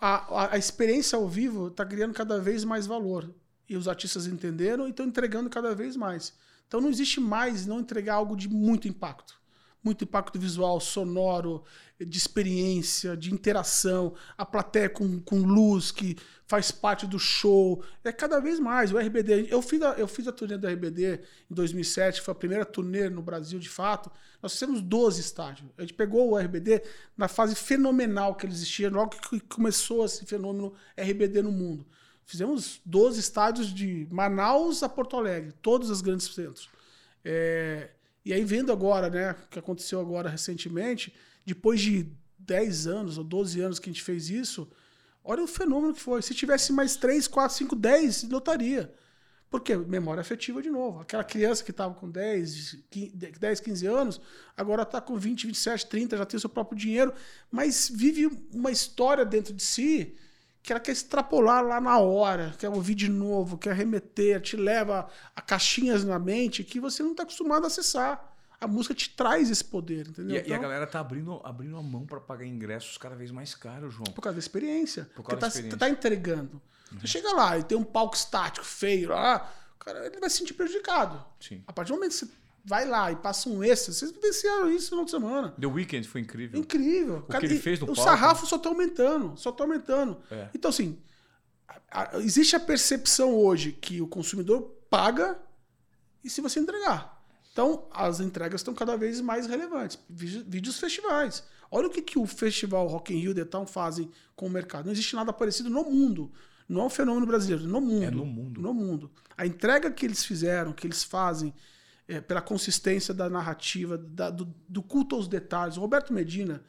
[0.00, 3.32] a, a, experiência ao vivo está criando cada vez mais valor.
[3.68, 6.32] E os artistas entenderam e estão entregando cada vez mais.
[6.66, 9.40] Então não existe mais não entregar algo de muito impacto
[9.82, 11.64] muito impacto visual, sonoro,
[11.98, 16.16] de experiência, de interação, a plateia com, com luz que
[16.50, 17.80] faz parte do show.
[18.02, 18.92] É cada vez mais.
[18.92, 22.34] O RBD, eu fiz a, eu fiz a turnê do RBD em 2007, foi a
[22.34, 24.10] primeira turnê no Brasil de fato.
[24.42, 25.70] Nós fizemos 12 estádios.
[25.78, 26.82] A gente pegou o RBD
[27.16, 31.86] na fase fenomenal que ele existia, logo que começou esse fenômeno RBD no mundo.
[32.24, 36.68] Fizemos 12 estádios de Manaus a Porto Alegre, todos os grandes centros.
[37.24, 37.90] É,
[38.24, 41.14] e aí, vendo agora, né, o que aconteceu agora recentemente,
[41.46, 44.68] depois de 10 anos ou 12 anos que a gente fez isso,
[45.24, 46.22] olha o fenômeno que foi.
[46.22, 48.92] Se tivesse mais 3, 4, 5, 10, lotaria.
[49.50, 51.00] Porque memória afetiva de novo.
[51.00, 52.78] Aquela criança que estava com 10,
[53.38, 54.20] 10, 15 anos,
[54.56, 57.12] agora está com 20, 27, 30, já tem o seu próprio dinheiro,
[57.50, 60.16] mas vive uma história dentro de si
[60.62, 65.08] que ela quer extrapolar lá na hora, quer ouvir de novo, quer remeter, te leva
[65.34, 68.29] a caixinhas na mente que você não está acostumado a acessar.
[68.60, 70.36] A música te traz esse poder, entendeu?
[70.36, 73.14] E, então, e a então galera tá abrindo, abrindo a mão para pagar ingressos cada
[73.16, 74.04] vez mais caros, João.
[74.12, 75.08] Por causa da experiência.
[75.14, 75.78] Por causa da tá, experiência.
[75.78, 76.60] tá entregando.
[76.92, 77.00] Uhum.
[77.00, 80.52] Você chega lá e tem um palco estático, feio lá, cara, ele vai se sentir
[80.54, 81.24] prejudicado.
[81.40, 81.62] Sim.
[81.66, 82.28] A partir do momento que você
[82.62, 83.94] vai lá e passa um extra.
[83.94, 85.54] Vocês vivenciaram isso no final de semana.
[85.58, 86.60] The Weeknd foi incrível.
[86.60, 87.24] Incrível.
[87.26, 88.02] O que ele fez no o palco.
[88.02, 90.20] sarrafo só tá aumentando, só tá aumentando.
[90.30, 90.50] É.
[90.54, 91.00] Então, assim,
[91.66, 95.40] a- a- existe a percepção hoje que o consumidor paga
[96.22, 97.19] e se você entregar.
[97.52, 99.98] Então, as entregas estão cada vez mais relevantes.
[100.08, 101.42] Vídeo- Vídeos festivais.
[101.70, 104.86] Olha o que, que o festival Rock in Rio The Town fazem com o mercado.
[104.86, 106.30] Não existe nada parecido no mundo.
[106.68, 108.04] Não é um fenômeno brasileiro, no mundo.
[108.04, 108.60] É no mundo.
[108.60, 109.10] No mundo.
[109.36, 111.52] A entrega que eles fizeram, que eles fazem,
[112.06, 115.76] é, pela consistência da narrativa, da- do, do culto aos detalhes.
[115.76, 116.62] O Roberto Medina,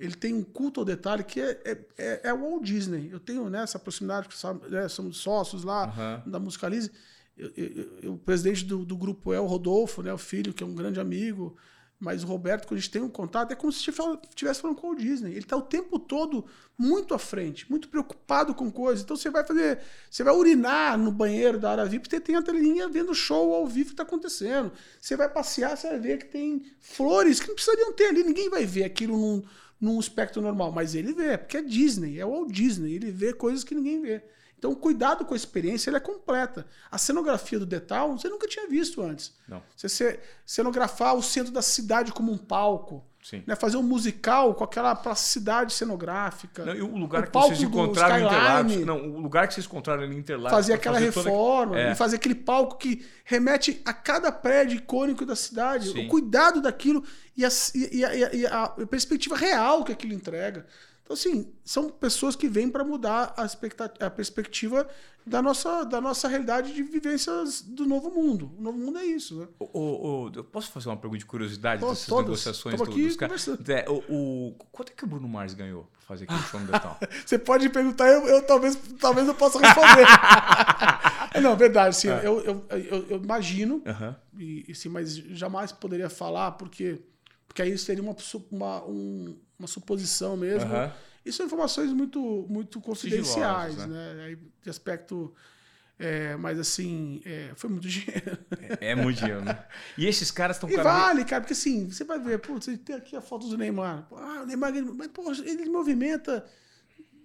[0.00, 3.10] ele tem um culto ao detalhe que é, é, é, é o Walt Disney.
[3.12, 4.28] Eu tenho né, essa proximidade,
[4.70, 6.22] né, somos sócios lá Aham.
[6.26, 6.90] da Musicalize.
[7.56, 10.66] Eu- eu- o presidente do, do grupo é o Rodolfo, né, o filho, que é
[10.66, 11.56] um grande amigo.
[11.98, 14.90] Mas o Roberto, quando a gente tem um contato, é como se estivesse falando com
[14.90, 15.30] o Disney.
[15.30, 16.44] Ele está o tempo todo
[16.76, 19.04] muito à frente, muito preocupado com coisas.
[19.04, 19.78] Então você vai fazer.
[20.10, 23.54] Você vai urinar no banheiro da área VIP, você tem a telinha vendo o show
[23.54, 24.72] ao vivo que está acontecendo.
[25.00, 28.24] Você vai passear, você vai ver que tem flores que não precisariam ter ali.
[28.24, 29.42] Ninguém vai ver aquilo num,
[29.80, 30.72] num espectro normal.
[30.72, 32.94] Mas ele vê, porque é Disney, é o Walt Disney.
[32.96, 34.24] Ele vê coisas que ninguém vê.
[34.62, 36.64] Então, cuidado com a experiência, ela é completa.
[36.88, 39.34] A cenografia do Detal, você nunca tinha visto antes.
[39.48, 39.60] Não.
[39.76, 43.04] Você ce- cenografar o centro da cidade como um palco.
[43.20, 43.42] Sim.
[43.44, 43.56] Né?
[43.56, 46.64] Fazer um musical com aquela plasticidade cenográfica.
[46.64, 48.24] Não, o lugar O que palco vocês encontraram em.
[48.24, 48.76] Interlagos.
[48.86, 50.56] Não, o lugar que vocês encontraram em Interlagos.
[50.56, 51.90] fazer aquela fazer toda- reforma É.
[51.90, 55.90] e fazer aquele palco que remete a cada prédio icônico da cidade.
[55.90, 56.06] Sim.
[56.06, 57.02] O cuidado daquilo
[57.36, 60.64] e a, e a- e a- e a perspectiva real que aquilo entrega.
[61.12, 63.44] Então, assim, são pessoas que vêm para mudar a,
[64.06, 64.88] a perspectiva
[65.26, 68.50] da nossa, da nossa realidade de vivências do novo mundo.
[68.58, 69.46] O novo mundo é isso, né?
[69.58, 72.24] Ô, ô, ô, eu posso fazer uma pergunta de curiosidade Pô, dessas todas.
[72.24, 73.44] negociações do- aqui dos caras?
[73.44, 73.70] conversando.
[73.70, 76.66] É, o, o- quanto é que o Bruno Mars ganhou pra fazer aquele show no
[76.72, 76.98] Detal?
[77.26, 80.06] Você pode perguntar, eu, eu talvez, talvez eu possa responder.
[81.42, 82.08] Não, verdade, sim.
[82.08, 82.26] É.
[82.26, 83.82] Eu, eu, eu, eu imagino,
[84.38, 87.00] e, e sim, mas jamais poderia falar, porque,
[87.46, 88.16] porque aí seria uma,
[88.50, 90.70] uma, um- uma suposição mesmo.
[90.70, 90.92] Aham.
[91.24, 94.24] E são informações muito, muito confidenciais, Sigilosas, né?
[94.24, 95.32] Aí, de aspecto.
[95.96, 98.38] é, mas assim, é, foi muito dinheiro.
[98.80, 99.64] É, é muito dinheiro, né?
[99.96, 102.76] E esses caras estão E cada vale, cara, porque assim, você vai ver, pô, você
[102.76, 104.08] tem aqui a foto do Neymar.
[104.10, 106.44] Ah, o Neymar, mas, pô, ele movimenta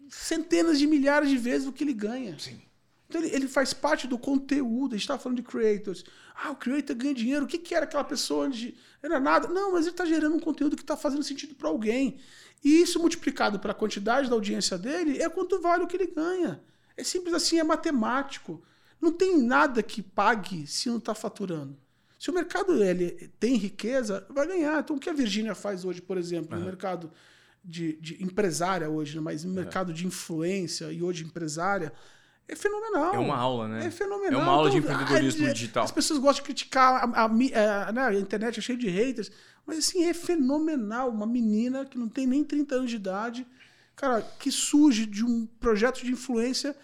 [0.10, 2.38] centenas de milhares de vezes o que ele ganha.
[2.38, 2.62] Sim.
[3.08, 4.94] Então ele, ele faz parte do conteúdo.
[4.94, 6.04] A gente estava falando de creators.
[6.36, 7.46] Ah, o creator ganha dinheiro.
[7.46, 8.76] O que, que era aquela pessoa antes de.
[9.02, 9.48] Era nada.
[9.48, 12.18] Não, mas ele está gerando um conteúdo que está fazendo sentido para alguém.
[12.64, 16.62] E isso multiplicado pela quantidade da audiência dele é quanto vale o que ele ganha.
[16.96, 18.62] É simples assim, é matemático.
[19.00, 21.78] Não tem nada que pague se não está faturando.
[22.18, 24.80] Se o mercado ele tem riqueza, vai ganhar.
[24.80, 27.12] Então, o que a Virgínia faz hoje, por exemplo, no mercado
[27.64, 31.94] de, de empresária hoje, né, mas no mercado de influência e hoje empresária,
[32.48, 33.14] é fenomenal.
[33.14, 33.86] É uma aula, né?
[33.86, 34.40] É fenomenal.
[34.40, 35.84] É uma aula de empreendedorismo ah, digital.
[35.84, 39.32] As pessoas gostam de criticar a, a a- né, a internet é cheia de haters,
[39.66, 41.10] mas assim, é fenomenal.
[41.10, 43.46] Uma menina que não tem nem 30 anos de idade,
[43.96, 46.76] cara, que surge de um projeto de influência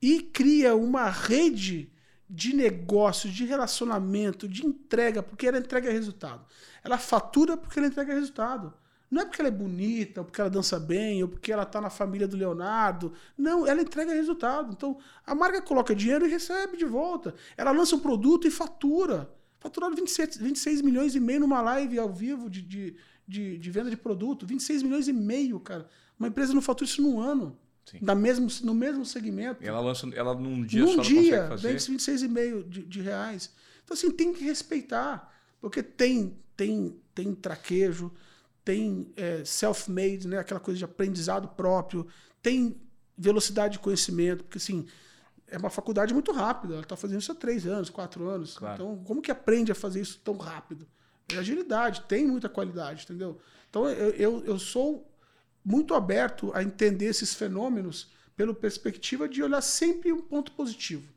[0.00, 1.90] e cria uma rede
[2.30, 6.44] de negócio, de relacionamento, de entrega, porque ela entrega resultado.
[6.84, 8.72] Ela fatura porque ela entrega resultado.
[9.10, 11.80] Não é porque ela é bonita, ou porque ela dança bem, ou porque ela está
[11.80, 13.12] na família do Leonardo.
[13.36, 14.72] Não, ela entrega resultado.
[14.72, 17.34] Então, a marca coloca dinheiro e recebe de volta.
[17.56, 19.30] Ela lança um produto e fatura.
[19.60, 22.96] Faturaram 27, 26 milhões e meio numa live ao vivo de, de,
[23.26, 24.46] de, de venda de produto.
[24.46, 25.88] 26 milhões e meio, cara.
[26.18, 27.56] Uma empresa não fatura isso num ano.
[27.86, 27.98] Sim.
[28.02, 29.64] Da mesmo, no mesmo segmento.
[29.64, 31.68] E ela lança, ela num dia Num só dia, consegue fazer.
[31.68, 31.82] vende
[32.28, 33.50] 26,5 de, de reais.
[33.82, 35.32] Então, assim, tem que respeitar.
[35.60, 38.12] Porque tem, tem, tem traquejo,
[38.68, 40.36] tem é, self-made, né?
[40.36, 42.06] aquela coisa de aprendizado próprio,
[42.42, 42.78] tem
[43.16, 44.86] velocidade de conhecimento, porque assim,
[45.46, 48.58] é uma faculdade muito rápida, ela está fazendo isso há três anos, quatro anos.
[48.58, 48.74] Claro.
[48.74, 50.86] Então, como que aprende a fazer isso tão rápido?
[51.32, 53.40] É agilidade, tem muita qualidade, entendeu?
[53.70, 55.10] Então, eu, eu, eu sou
[55.64, 61.10] muito aberto a entender esses fenômenos pela perspectiva de olhar sempre um ponto positivo.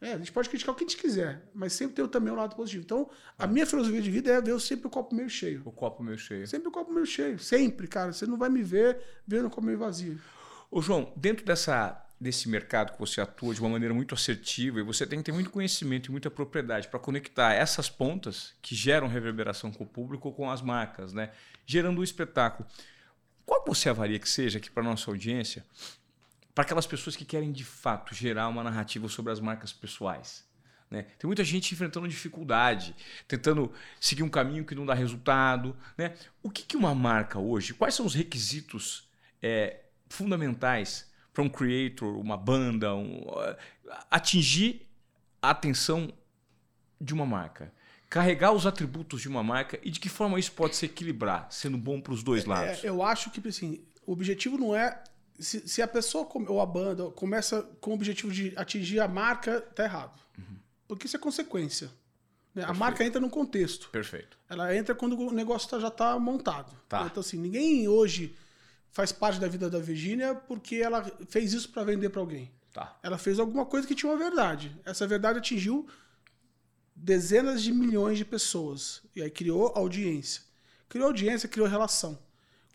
[0.00, 2.36] É, a gente pode criticar o que a gente quiser, mas sempre tem também um
[2.36, 2.84] lado positivo.
[2.84, 5.62] Então, a minha filosofia de vida é ver sempre o copo meio cheio.
[5.64, 6.46] O copo meio cheio.
[6.46, 7.38] Sempre o copo meio cheio.
[7.38, 8.12] Sempre, cara.
[8.12, 10.20] Você não vai me ver vendo o copo meio vazio.
[10.70, 14.82] Ô, João, dentro dessa, desse mercado que você atua de uma maneira muito assertiva, e
[14.82, 19.08] você tem que ter muito conhecimento e muita propriedade para conectar essas pontas que geram
[19.08, 21.30] reverberação com o público com as marcas, né?
[21.64, 22.68] Gerando um espetáculo.
[23.46, 25.64] Qual você avalia que seja aqui para nossa audiência,
[26.56, 30.42] para aquelas pessoas que querem de fato gerar uma narrativa sobre as marcas pessoais?
[30.90, 31.02] Né?
[31.18, 32.96] Tem muita gente enfrentando dificuldade,
[33.28, 35.76] tentando seguir um caminho que não dá resultado.
[35.98, 36.14] Né?
[36.42, 39.06] O que, que uma marca hoje, quais são os requisitos
[39.42, 43.22] é, fundamentais para um creator, uma banda, um,
[44.10, 44.88] atingir
[45.42, 46.10] a atenção
[46.98, 47.70] de uma marca?
[48.08, 51.76] carregar os atributos de uma marca e de que forma isso pode se equilibrar, sendo
[51.76, 52.82] bom para os dois lados?
[52.82, 55.02] É, eu acho que assim, o objetivo não é.
[55.38, 59.60] Se, se, a pessoa ou a banda começa com o objetivo de atingir a marca,
[59.60, 60.18] tá errado.
[60.38, 60.56] Uhum.
[60.88, 61.90] Porque isso é consequência.
[62.54, 62.64] Né?
[62.64, 63.90] A marca entra no contexto.
[63.90, 64.38] Perfeito.
[64.48, 66.74] Ela entra quando o negócio tá, já está montado.
[66.88, 67.06] Tá.
[67.06, 68.34] Então, assim, ninguém hoje
[68.90, 72.50] faz parte da vida da Virgínia porque ela fez isso para vender para alguém.
[72.72, 72.98] Tá.
[73.02, 74.74] Ela fez alguma coisa que tinha uma verdade.
[74.86, 75.86] Essa verdade atingiu
[76.94, 79.02] dezenas de milhões de pessoas.
[79.14, 80.42] E aí criou audiência.
[80.88, 82.18] Criou audiência, criou relação.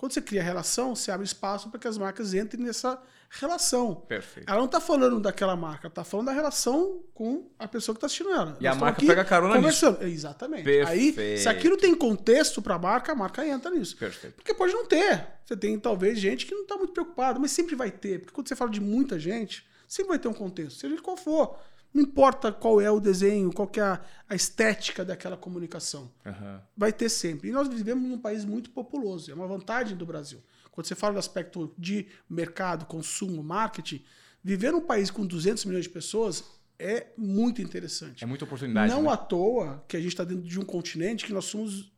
[0.02, 3.00] Quando você cria relação, você abre espaço para que as marcas entrem nessa
[3.30, 3.94] relação.
[3.94, 4.50] Perfeito.
[4.50, 8.08] Ela não está falando daquela marca, está falando da relação com a pessoa que está
[8.08, 8.58] assistindo ela.
[8.60, 10.00] E Nós a marca pega carona conversando.
[10.00, 10.12] nisso.
[10.12, 10.64] Exatamente.
[10.64, 11.20] Perfeito.
[11.20, 13.96] Aí, se aquilo tem contexto para a marca, a marca entra nisso.
[13.96, 14.38] Perfeito.
[14.38, 15.24] Porque pode não ter.
[15.46, 18.22] Você tem talvez gente que não está muito preocupada, mas sempre vai ter.
[18.22, 21.16] Porque quando você fala de muita gente, sempre vai ter um contexto, seja ele qual
[21.16, 21.60] for.
[21.94, 26.12] Não importa qual é o desenho, qual é a, a, estética daquela comunicação.
[26.26, 26.60] Uhum.
[26.76, 27.50] Vai ter sempre.
[27.50, 29.30] E nós vivemos num país muito populoso.
[29.30, 30.42] É uma vantagem do Brasil.
[30.72, 34.04] Quando você fala do aspecto de mercado, consumo, marketing,
[34.42, 36.44] viver num país com 200 milhões de pessoas
[36.80, 38.24] é muito interessante.
[38.24, 38.92] É muita oportunidade.
[38.92, 39.10] Não né?
[39.12, 41.92] à toa que a gente está dentro de um continente que nós somos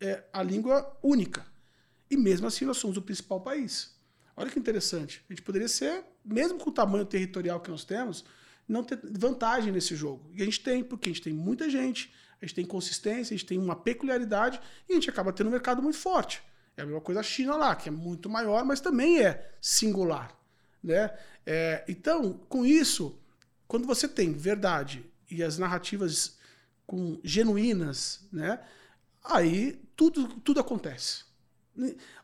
[0.00, 1.46] é, a língua única.
[2.10, 3.96] E mesmo assim nós somos o principal país.
[4.36, 5.24] Olha que interessante.
[5.28, 8.24] A gente poderia ser, mesmo com o tamanho territorial que nós temos,
[8.68, 10.30] não ter vantagem nesse jogo.
[10.34, 13.36] E a gente tem, porque a gente tem muita gente, a gente tem consistência, a
[13.38, 16.42] gente tem uma peculiaridade e a gente acaba tendo um mercado muito forte.
[16.76, 20.36] É a mesma coisa a China lá, que é muito maior, mas também é singular.
[20.82, 21.10] Né?
[21.44, 23.18] É, então, com isso,
[23.66, 26.36] quando você tem verdade e as narrativas
[26.86, 28.60] com genuínas, né?
[29.24, 31.24] aí tudo, tudo acontece.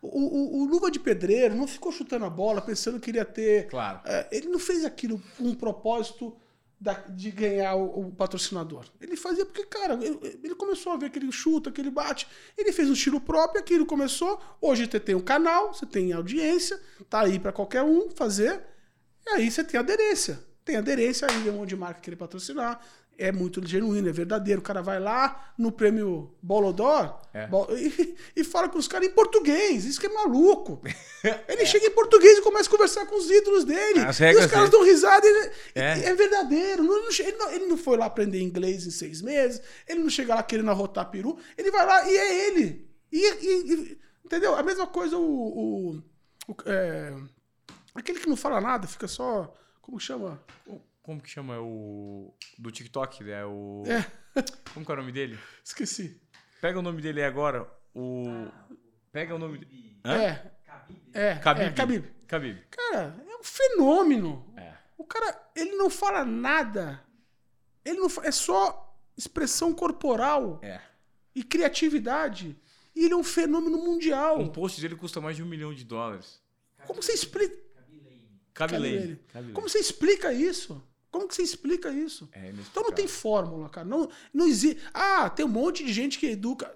[0.01, 3.69] O, o, o, Luva de Pedreiro não ficou chutando a bola pensando que iria ter.
[3.69, 4.01] Claro.
[4.05, 6.35] É, ele não fez aquilo com um propósito
[6.81, 8.85] da, de ganhar o, o, patrocinador.
[9.01, 12.27] Ele fazia porque, cara, ele, ele, começou a ver que ele chuta, que ele bate.
[12.59, 14.41] Ele fez um estilo próprio, aquilo começou.
[14.61, 18.61] Hoje você tem um canal, você tem audiência, tá aí para qualquer um fazer.
[19.27, 20.43] E aí você tem aderência.
[20.65, 22.81] Tem aderência aí, um monte de marca querer patrocinar
[23.23, 24.61] é muito genuíno, é verdadeiro.
[24.61, 27.49] O cara vai lá no prêmio Bolodor é.
[27.79, 29.85] e, e, fala com os caras em português.
[29.85, 30.83] Isso que é maluco.
[31.49, 31.67] Ele é.
[31.67, 34.01] chega em português e começa a conversar com os ídolos dele.
[34.01, 35.27] As e os caras dão risada.
[35.27, 36.05] Ele, é.
[36.07, 36.83] é verdadeiro.
[36.83, 39.63] Ele, não, ele, não, foi lá aprender inglês em seis meses.
[39.87, 41.39] Ele não chega lá querendo arrotar peru.
[41.57, 42.91] Ele vai lá e é ele.
[43.13, 44.57] E, e entendeu?
[44.57, 45.23] A mesma coisa o.
[45.23, 46.03] o,
[46.49, 47.15] o é,
[47.95, 49.55] aquele que não fala nada, fica só.
[49.81, 50.43] Como chama?
[51.03, 52.33] Como que chama o.
[52.59, 53.83] Do TikTok, é o.
[53.87, 54.05] É.
[54.73, 55.39] Como que é o nome dele?
[55.65, 56.21] Esqueci.
[56.61, 57.69] Pega o nome dele aí agora.
[57.95, 58.25] O.
[59.11, 60.01] Pega o nome dele.
[60.05, 60.53] É.
[61.13, 61.35] É.
[61.35, 61.65] Khabib.
[61.65, 62.05] É, Khabib.
[62.27, 62.63] Khabib.
[62.71, 64.53] Cara, é um fenômeno.
[64.57, 64.73] É.
[64.97, 67.03] O cara, ele não fala nada.
[67.85, 70.61] Ele não É só expressão corporal.
[70.63, 70.81] É.
[71.35, 72.57] E criatividade.
[72.95, 74.39] E ele é um fenômeno mundial.
[74.39, 76.41] Um post dele custa mais de um milhão de dólares.
[76.87, 77.61] Como você explica.
[78.55, 79.19] Cabilene.
[79.53, 80.83] Como você explica isso?
[81.13, 82.27] Como que você explica isso?
[82.33, 83.87] É então não tem fórmula, cara.
[83.87, 84.81] Não, não existe.
[84.95, 86.75] Ah, tem um monte de gente que educa.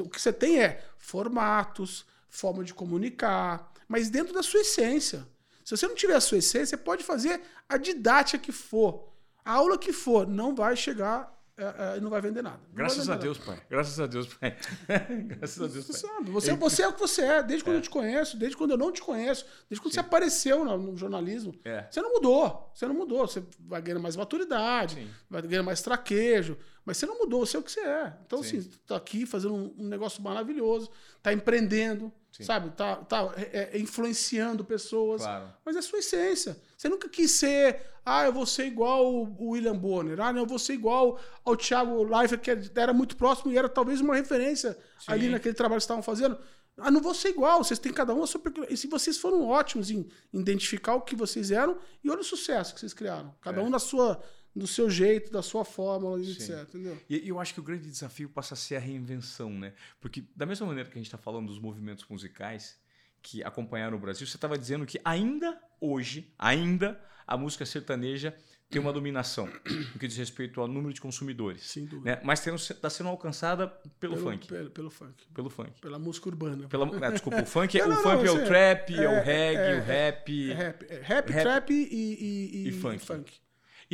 [0.00, 5.28] o que você tem é formatos, forma de comunicar, mas dentro da sua essência.
[5.62, 9.12] Se você não tiver a sua essência, você pode fazer a didática que for,
[9.44, 12.58] a aula que for, não vai chegar é, é, não vai vender nada.
[12.68, 13.62] Não Graças vender a Deus, pai.
[13.70, 14.56] Graças a Deus, pai.
[15.38, 16.24] Graças a Deus, pai.
[16.32, 17.78] Você, você é o que você é, desde quando é.
[17.78, 19.94] eu te conheço, desde quando eu não te conheço, desde quando Sim.
[19.94, 21.54] você apareceu no, no jornalismo.
[21.64, 21.86] É.
[21.88, 22.72] Você não mudou.
[22.74, 23.26] Você não mudou.
[23.28, 25.10] Você vai ganhando mais maturidade, Sim.
[25.30, 26.58] vai ganhando mais traquejo.
[26.84, 28.12] Mas você não mudou, você é o que você é.
[28.26, 28.58] Então, Sim.
[28.58, 30.90] assim, tá aqui fazendo um, negócio maravilhoso,
[31.22, 32.44] tá empreendendo, Sim.
[32.44, 32.70] sabe?
[32.70, 35.22] Tá, tá é, é, influenciando pessoas.
[35.22, 35.52] Claro.
[35.64, 36.60] Mas é a sua essência.
[36.76, 40.46] Você nunca quis ser, ah, eu vou ser igual o William Bonner, ah, não, eu
[40.46, 44.76] vou ser igual ao Thiago Leifert, que era muito próximo e era talvez uma referência
[44.98, 45.12] Sim.
[45.12, 46.36] ali naquele trabalho que estavam fazendo.
[46.76, 48.42] Ah, não vou ser igual, vocês têm cada um a sua.
[48.68, 52.74] E se vocês foram ótimos em identificar o que vocês eram, e olha o sucesso
[52.74, 53.32] que vocês criaram.
[53.40, 53.64] Cada É.
[53.64, 54.20] um na sua,
[54.54, 56.62] do seu jeito, da sua forma, etc.
[56.68, 56.98] Entendeu?
[57.08, 59.72] E eu acho que o grande desafio passa a ser a reinvenção, né?
[60.00, 62.78] Porque, da mesma maneira que a gente está falando dos movimentos musicais
[63.20, 68.34] que acompanharam o Brasil, você estava dizendo que ainda hoje, ainda, a música sertaneja
[68.70, 69.48] tem uma dominação
[69.92, 71.62] no que diz respeito ao número de consumidores.
[71.62, 72.16] Sem dúvida.
[72.16, 72.20] Né?
[72.24, 73.68] Mas está sendo alcançada
[74.00, 74.48] pelo, funk.
[74.48, 75.26] Pelo, pelo funk.
[75.32, 75.80] Pelo funk.
[75.80, 76.68] Pela música urbana.
[76.68, 79.04] Pela, é, desculpa, o funk, é, Não, o não, funk não, é o trap, é,
[79.04, 80.50] é- o reggae, é- o rap.
[80.50, 81.42] É rap, é rap, Rap.
[81.42, 83.43] trap e, e, E funk.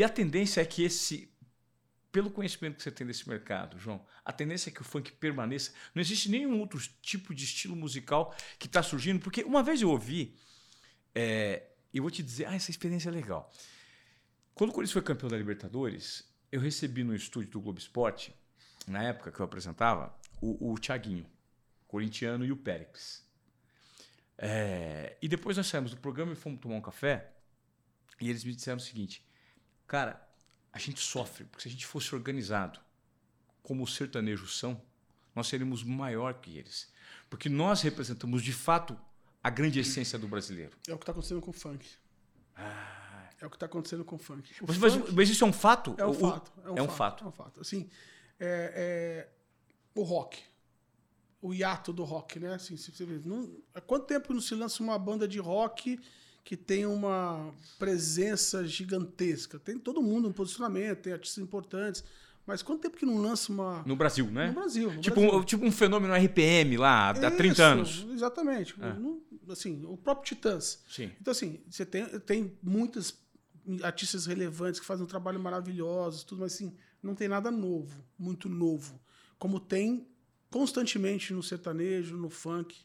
[0.00, 1.30] E a tendência é que esse,
[2.10, 5.74] pelo conhecimento que você tem desse mercado, João, a tendência é que o funk permaneça.
[5.94, 9.90] Não existe nenhum outro tipo de estilo musical que está surgindo, porque uma vez eu
[9.90, 10.34] ouvi,
[11.14, 13.52] é, eu vou te dizer, ah, essa experiência é legal.
[14.54, 18.34] Quando o Corinthians foi campeão da Libertadores, eu recebi no estúdio do Globo Esporte
[18.86, 21.26] na época que eu apresentava, o, o Thiaguinho,
[21.86, 23.22] corintiano, e o Péricles.
[24.38, 27.34] É, e depois nós saímos do programa e fomos tomar um café.
[28.18, 29.28] E eles me disseram o seguinte:
[29.90, 30.24] Cara,
[30.72, 32.78] a gente sofre, porque se a gente fosse organizado
[33.60, 34.80] como os sertanejos são,
[35.34, 36.92] nós seríamos maior que eles.
[37.28, 38.96] Porque nós representamos de fato
[39.42, 40.76] a grande essência do brasileiro.
[40.86, 41.84] É o que está acontecendo com o funk.
[42.54, 43.30] Ah.
[43.40, 44.48] É o que está acontecendo com o funk.
[44.62, 45.96] O mas, funk mas, isso é um fato?
[45.98, 47.24] É um, o, fato, é um, é um fato, fato.
[47.24, 47.60] É um fato.
[47.60, 47.90] Assim,
[48.38, 49.28] é,
[49.92, 50.40] o rock.
[51.42, 52.54] O hiato do rock, né?
[52.54, 55.98] Assim, você vê, não, há quanto tempo não se lança uma banda de rock
[56.44, 59.58] que tem uma presença gigantesca?
[59.58, 62.04] Tem todo mundo um posicionamento, tem artistas importantes.
[62.46, 63.82] Mas quanto tempo que não lança uma.
[63.86, 64.48] No Brasil, né?
[64.48, 64.92] No Brasil.
[64.92, 65.38] No tipo, Brasil.
[65.38, 68.06] Um, tipo um fenômeno RPM lá, há Isso, 30 anos.
[68.10, 68.74] Exatamente.
[68.80, 69.52] É.
[69.52, 70.82] Assim, o próprio Titãs.
[70.88, 71.12] Sim.
[71.20, 73.16] Então, assim, você tem, tem muitas
[73.82, 78.48] artistas relevantes que fazem um trabalho maravilhoso, tudo, mas assim, não tem nada novo, muito
[78.48, 79.00] novo.
[79.38, 80.06] Como tem
[80.50, 82.76] constantemente no sertanejo, no funk.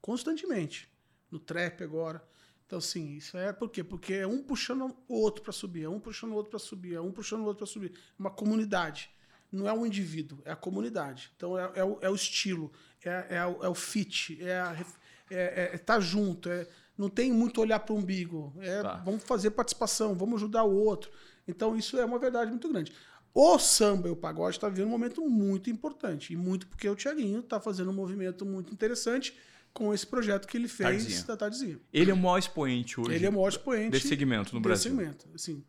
[0.00, 0.88] Constantemente.
[1.30, 2.24] No trap agora.
[2.72, 3.84] Então, assim, isso é por quê?
[3.84, 6.94] Porque é um puxando o outro para subir, é um puxando o outro para subir,
[6.94, 7.92] é um puxando o outro para subir.
[8.18, 9.10] Uma comunidade.
[9.52, 11.30] Não é um indivíduo, é a comunidade.
[11.36, 12.72] Então, é, é, o, é o, estilo,
[13.04, 14.86] é, é, o, é o fit, é, a,
[15.30, 16.66] é, é tá junto, é,
[16.96, 18.54] não tem muito olhar para o umbigo.
[18.58, 18.94] É, tá.
[19.04, 21.10] Vamos fazer participação, vamos ajudar o outro.
[21.46, 22.90] Então, isso é uma verdade muito grande.
[23.34, 26.32] O samba e o pagode está vivendo um momento muito importante.
[26.32, 29.36] E muito porque o Tiaguinho está fazendo um movimento muito interessante
[29.72, 31.22] com esse projeto que ele fez Tardezinha.
[31.24, 31.80] da Tardezinha.
[31.92, 33.14] Ele é o maior expoente hoje.
[33.14, 34.96] Ele é o maior expoente desse segmento no desse Brasil.
[34.96, 35.28] segmento.
[35.34, 35.64] Assim,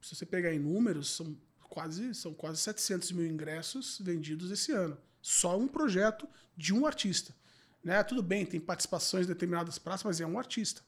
[0.00, 1.36] se você pegar em números, são
[1.68, 4.96] quase, são quase 700 mil ingressos vendidos esse ano.
[5.22, 7.34] Só um projeto de um artista.
[7.82, 8.02] Né?
[8.02, 10.82] Tudo bem, tem participações em determinadas praças, mas é um artista.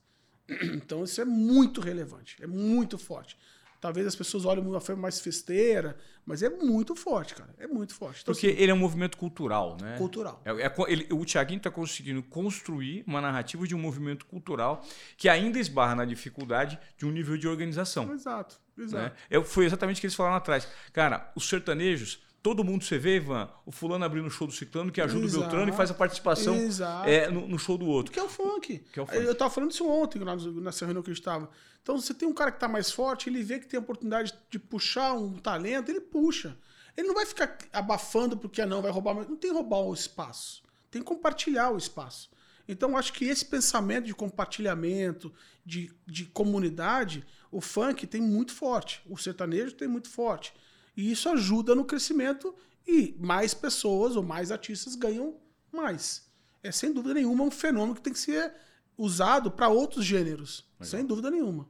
[0.74, 3.38] Então isso é muito relevante, é muito forte.
[3.80, 7.48] Talvez as pessoas olhem uma forma mais festeira, mas é muito forte, cara.
[7.58, 8.20] É muito forte.
[8.22, 9.96] Então, Porque assim, ele é um movimento cultural, né?
[9.96, 10.42] Cultural.
[10.44, 14.84] É, é ele, o Tiaguinho está conseguindo construir uma narrativa de um movimento cultural
[15.16, 18.12] que ainda esbarra na dificuldade de um nível de organização.
[18.12, 19.02] Exato, exato.
[19.02, 19.12] Né?
[19.30, 20.68] Eu, foi exatamente o que eles falaram atrás.
[20.92, 24.90] Cara, os sertanejos Todo mundo você vê, Ivan, o fulano abrindo o show do Ciclano,
[24.90, 25.38] que ajuda Exato.
[25.38, 26.56] o Beltrano e faz a participação
[27.04, 28.10] é, no, no, show do outro.
[28.10, 28.78] Que é o funk.
[28.92, 29.18] Que é o funk.
[29.18, 30.18] Eu estava falando isso ontem,
[30.62, 31.50] nessa reunião que a gente estava.
[31.82, 34.32] Então, você tem um cara que está mais forte, ele vê que tem a oportunidade
[34.48, 36.56] de puxar um talento, ele puxa.
[36.96, 39.14] Ele não vai ficar abafando porque ah, não vai roubar.
[39.14, 40.62] Não tem roubar o espaço.
[40.90, 42.30] Tem que compartilhar o espaço.
[42.66, 45.32] Então, acho que esse pensamento de compartilhamento,
[45.64, 49.02] de, de comunidade, o funk tem muito forte.
[49.08, 50.54] O sertanejo tem muito forte.
[51.00, 52.54] E isso ajuda no crescimento
[52.86, 55.34] e mais pessoas ou mais artistas ganham
[55.72, 56.30] mais.
[56.62, 58.52] É sem dúvida nenhuma um fenômeno que tem que ser
[58.98, 60.90] usado para outros gêneros, Legal.
[60.90, 61.66] sem dúvida nenhuma.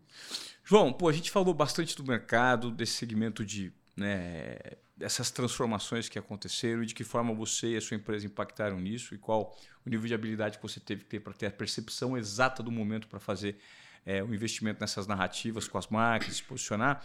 [0.64, 4.56] João, pô, a gente falou bastante do mercado, desse segmento de né,
[4.96, 9.14] dessas transformações que aconteceram e de que forma você e a sua empresa impactaram nisso
[9.14, 9.56] e qual
[9.86, 12.72] o nível de habilidade que você teve que ter para ter a percepção exata do
[12.72, 13.60] momento para fazer
[14.04, 17.04] é, o investimento nessas narrativas com as marcas, se posicionar.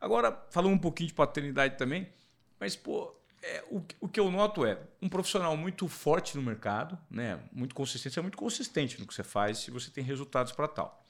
[0.00, 2.08] Agora, falando um pouquinho de paternidade também,
[2.58, 6.98] mas, pô, é, o, o que eu noto é um profissional muito forte no mercado,
[7.10, 7.40] né?
[7.52, 10.68] muito consistente, você é muito consistente no que você faz e você tem resultados para
[10.68, 11.06] tal.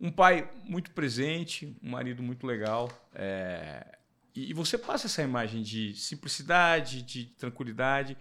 [0.00, 2.90] Um pai muito presente, um marido muito legal.
[3.14, 3.96] É,
[4.34, 8.16] e, e você passa essa imagem de simplicidade, de tranquilidade.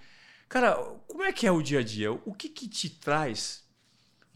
[0.47, 0.75] Cara,
[1.07, 2.11] como é que é o dia a dia?
[2.11, 3.63] O que, que te traz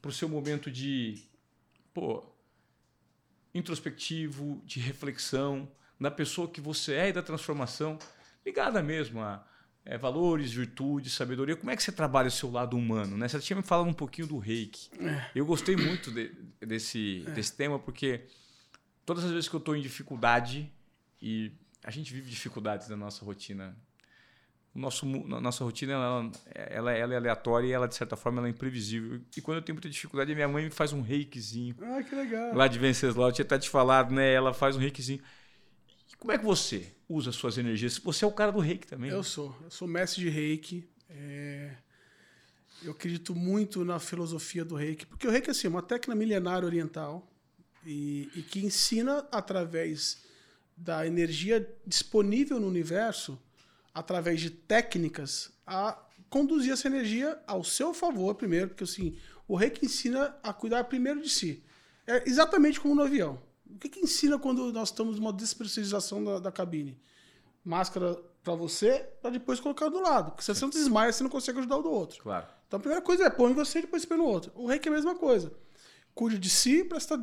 [0.01, 1.24] para o seu momento de
[1.93, 2.24] pô,
[3.58, 7.97] introspectivo, de reflexão, da pessoa que você é e da transformação,
[8.45, 9.45] ligada mesmo a
[9.84, 11.55] é, valores, virtudes, sabedoria.
[11.55, 13.18] Como é que você trabalha o seu lado humano?
[13.18, 13.28] Né?
[13.28, 14.89] Você tinha me falado um pouquinho do reiki.
[14.99, 15.32] É.
[15.34, 16.30] Eu gostei muito de,
[16.60, 17.32] desse, é.
[17.32, 18.26] desse tema, porque
[19.05, 20.72] todas as vezes que eu estou em dificuldade,
[21.22, 21.53] e
[21.84, 23.78] a gente vive dificuldades na nossa rotina
[24.78, 28.51] nosso, nossa rotina ela, ela, ela, é aleatória e ela, de certa forma, ela é
[28.51, 29.19] imprevisível.
[29.36, 31.75] E quando eu tenho muita dificuldade, minha mãe me faz um reikizinho.
[31.82, 32.55] Ah, que legal.
[32.55, 34.32] Lá de Venceslau, eu tinha até te falado, né?
[34.32, 35.19] Ela faz um reikizinho.
[36.11, 37.97] E como é que você usa suas energias?
[37.97, 39.09] Você é o cara do reiki também.
[39.09, 39.23] Eu né?
[39.23, 39.57] sou.
[39.63, 40.88] Eu sou mestre de reiki.
[41.09, 41.71] É...
[42.84, 46.63] Eu acredito muito na filosofia do reiki, porque o reiki assim, é uma técnica milenar
[46.63, 47.28] oriental
[47.84, 50.23] e, e que ensina através
[50.78, 53.41] da energia disponível no universo
[53.97, 55.97] através de técnicas, a
[56.29, 59.17] conduzir essa energia ao seu favor primeiro, porque assim,
[59.47, 61.63] o reiki ensina a cuidar primeiro de si.
[62.05, 63.41] É exatamente como no avião.
[63.65, 66.95] O que, que ensina quando nós estamos numa despressurização da, da cabine?
[67.65, 70.31] Máscara para você, para depois colocar do lado.
[70.31, 72.21] Porque se você não desmaia, você não consegue ajudar o do outro.
[72.21, 72.45] Claro.
[72.67, 74.51] Então a primeira coisa é põe você, depois põe no outro.
[74.53, 75.51] O reiki é a mesma coisa.
[76.13, 77.19] Cuide de si para estar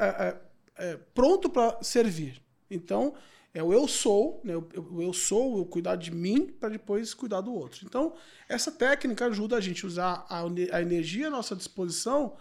[0.00, 0.36] é,
[0.78, 2.42] é, pronto para servir.
[2.68, 3.14] Então,
[3.58, 4.56] É o eu sou, né?
[4.56, 7.84] O eu sou, eu cuidar de mim para depois cuidar do outro.
[7.84, 8.14] Então,
[8.48, 12.36] essa técnica ajuda a gente a usar a, a energia à nossa disposição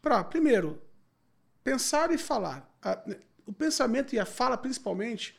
[0.00, 0.80] para, primeiro,
[1.62, 2.74] pensar e falar.
[2.80, 2.98] A,
[3.44, 5.36] o pensamento e a fala, principalmente,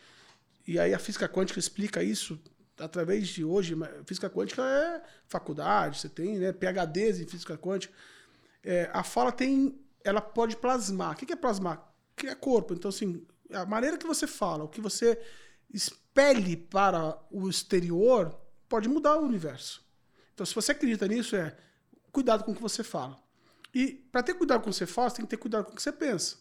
[0.68, 2.40] e aí a física quântica explica isso
[2.78, 3.76] através de hoje.
[4.06, 7.92] Física quântica é faculdade, você tem né, PHDs em física quântica.
[8.64, 11.14] É, a fala tem, ela pode plasmar.
[11.14, 11.92] O que é plasmar?
[12.16, 12.76] Cria corpo.
[12.76, 15.22] Então, assim, a maneira que você fala, o que você
[15.74, 18.40] expele para o exterior,
[18.70, 19.84] pode mudar o universo.
[20.34, 21.56] Então, se você acredita nisso, é
[22.12, 23.22] cuidado com o que você fala.
[23.74, 25.72] E para ter cuidado com o que você fala, você tem que ter cuidado com
[25.72, 26.38] o que você pensa.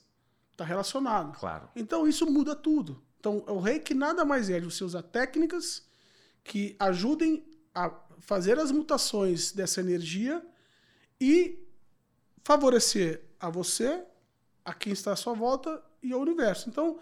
[0.50, 1.38] Está relacionado.
[1.38, 1.68] Claro.
[1.74, 3.02] Então, isso muda tudo.
[3.18, 5.86] Então, o reiki nada mais é de você usar técnicas
[6.44, 7.44] que ajudem
[7.74, 10.44] a fazer as mutações dessa energia
[11.20, 11.58] e
[12.44, 14.04] favorecer a você,
[14.64, 16.68] a quem está à sua volta e ao universo.
[16.68, 16.98] Então,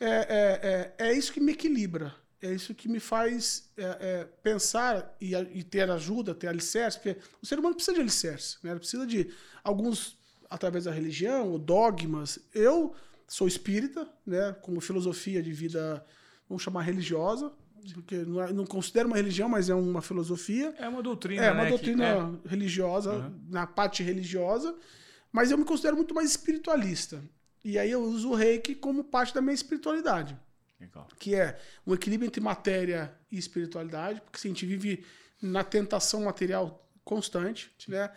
[0.00, 2.14] é, é, é, é isso que me equilibra.
[2.44, 7.18] É isso que me faz é, é, pensar e, e, ter ajuda, ter alicerce, porque
[7.40, 8.70] o ser humano precisa de alicerce, né?
[8.72, 9.32] Ele precisa de
[9.62, 10.18] alguns,
[10.50, 12.38] através da religião, ou dogmas.
[12.52, 12.94] Eu
[13.26, 14.54] sou espírita, né?
[14.60, 16.04] Como filosofia de vida,
[16.46, 17.50] vamos chamar religiosa,
[17.94, 20.74] porque não, é, não, considero uma religião, mas é uma filosofia.
[20.78, 21.68] É uma doutrina, É uma né?
[21.70, 22.48] doutrina é...
[22.48, 23.40] religiosa, uhum.
[23.48, 24.74] na parte religiosa,
[25.32, 27.22] mas eu me considero muito mais espiritualista.
[27.64, 30.38] E aí eu uso o reiki como parte da minha espiritualidade.
[30.78, 31.08] Legal.
[31.18, 35.04] Que é um equilíbrio entre matéria e espiritualidade, porque assim, a gente vive
[35.40, 37.92] na tentação material constante, Sim.
[37.92, 38.10] né?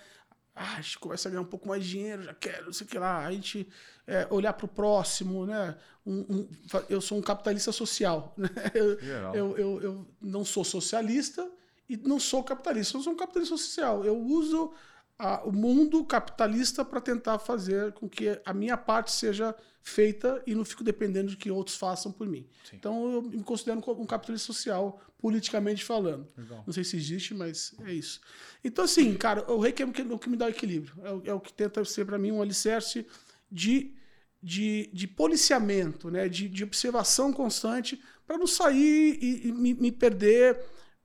[0.53, 2.85] Ah, a gente começa a ganhar um pouco mais de dinheiro, já quero, não sei
[2.85, 3.25] o que lá.
[3.25, 3.69] A gente
[4.07, 5.77] é, olhar para o próximo, né?
[6.03, 6.49] Um, um,
[6.89, 8.33] eu sou um capitalista social.
[8.37, 8.49] Né?
[8.73, 11.47] Eu, eu, eu, eu, não sou socialista
[11.87, 12.97] e não sou capitalista.
[12.97, 14.03] Eu sou um capitalista social.
[14.03, 14.73] Eu uso
[15.19, 20.53] a, o mundo capitalista para tentar fazer com que a minha parte seja feita e
[20.53, 22.47] não fico dependendo de que outros façam por mim.
[22.69, 22.75] Sim.
[22.75, 26.27] Então eu me considero um capitalista social, politicamente falando.
[26.37, 26.63] Legal.
[26.65, 28.19] Não sei se existe, mas é isso.
[28.63, 30.93] Então, assim, cara, o reiki é o que, o que me dá equilíbrio.
[31.03, 33.07] É o, é o que tenta ser para mim um alicerce
[33.51, 33.95] de,
[34.43, 36.27] de, de policiamento, né?
[36.29, 40.59] de, de observação constante, para não sair e, e me, me perder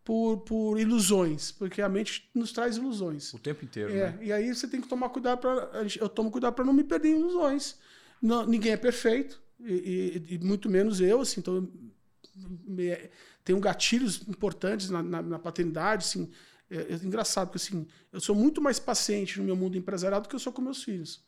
[0.05, 3.33] por, por ilusões, porque a mente nos traz ilusões.
[3.33, 3.93] O tempo inteiro.
[3.93, 4.19] É, né?
[4.21, 5.87] E aí você tem que tomar cuidado para.
[5.99, 7.77] Eu tomo cuidado para não me perder em ilusões.
[8.21, 11.69] Não, ninguém é perfeito, e, e, e, muito menos eu, assim, então
[12.65, 12.97] me,
[13.45, 16.31] tenho gatilhos importantes na, na, na paternidade, assim.
[16.71, 20.29] É, é, engraçado, porque assim, eu sou muito mais paciente no meu mundo empresarial do
[20.29, 21.23] que eu sou com meus filhos.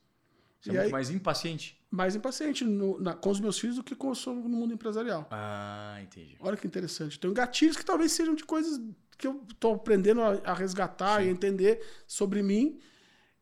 [0.61, 1.79] Você e é muito aí, mais impaciente?
[1.95, 5.29] Mais impaciente no, na, com os meus filhos do que com, sou no mundo empresarial.
[5.31, 6.37] Ah, entendi.
[6.41, 7.19] Olha que interessante.
[7.21, 8.81] Tenho gatilhos que talvez sejam de coisas
[9.17, 11.29] que eu estou aprendendo a, a resgatar Sim.
[11.29, 12.81] e entender sobre mim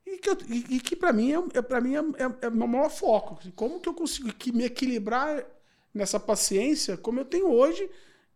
[0.06, 2.52] e que, eu, e, e que para mim, é, é, mim é, é, é o
[2.52, 3.38] meu maior foco.
[3.56, 5.44] Como que eu consigo que me equilibrar
[5.94, 7.88] nessa paciência como eu tenho hoje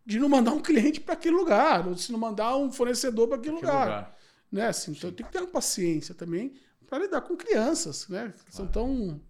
[0.05, 3.37] de não mandar um cliente para aquele lugar, ou de não mandar um fornecedor para
[3.37, 3.87] aquele, aquele lugar.
[3.87, 4.17] lugar.
[4.51, 4.69] Né?
[4.69, 6.55] Assim, então eu tenho que ter uma paciência também
[6.87, 8.33] para lidar com crianças, né?
[8.37, 8.53] Que claro.
[8.53, 9.21] são tão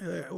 [0.00, 0.28] é,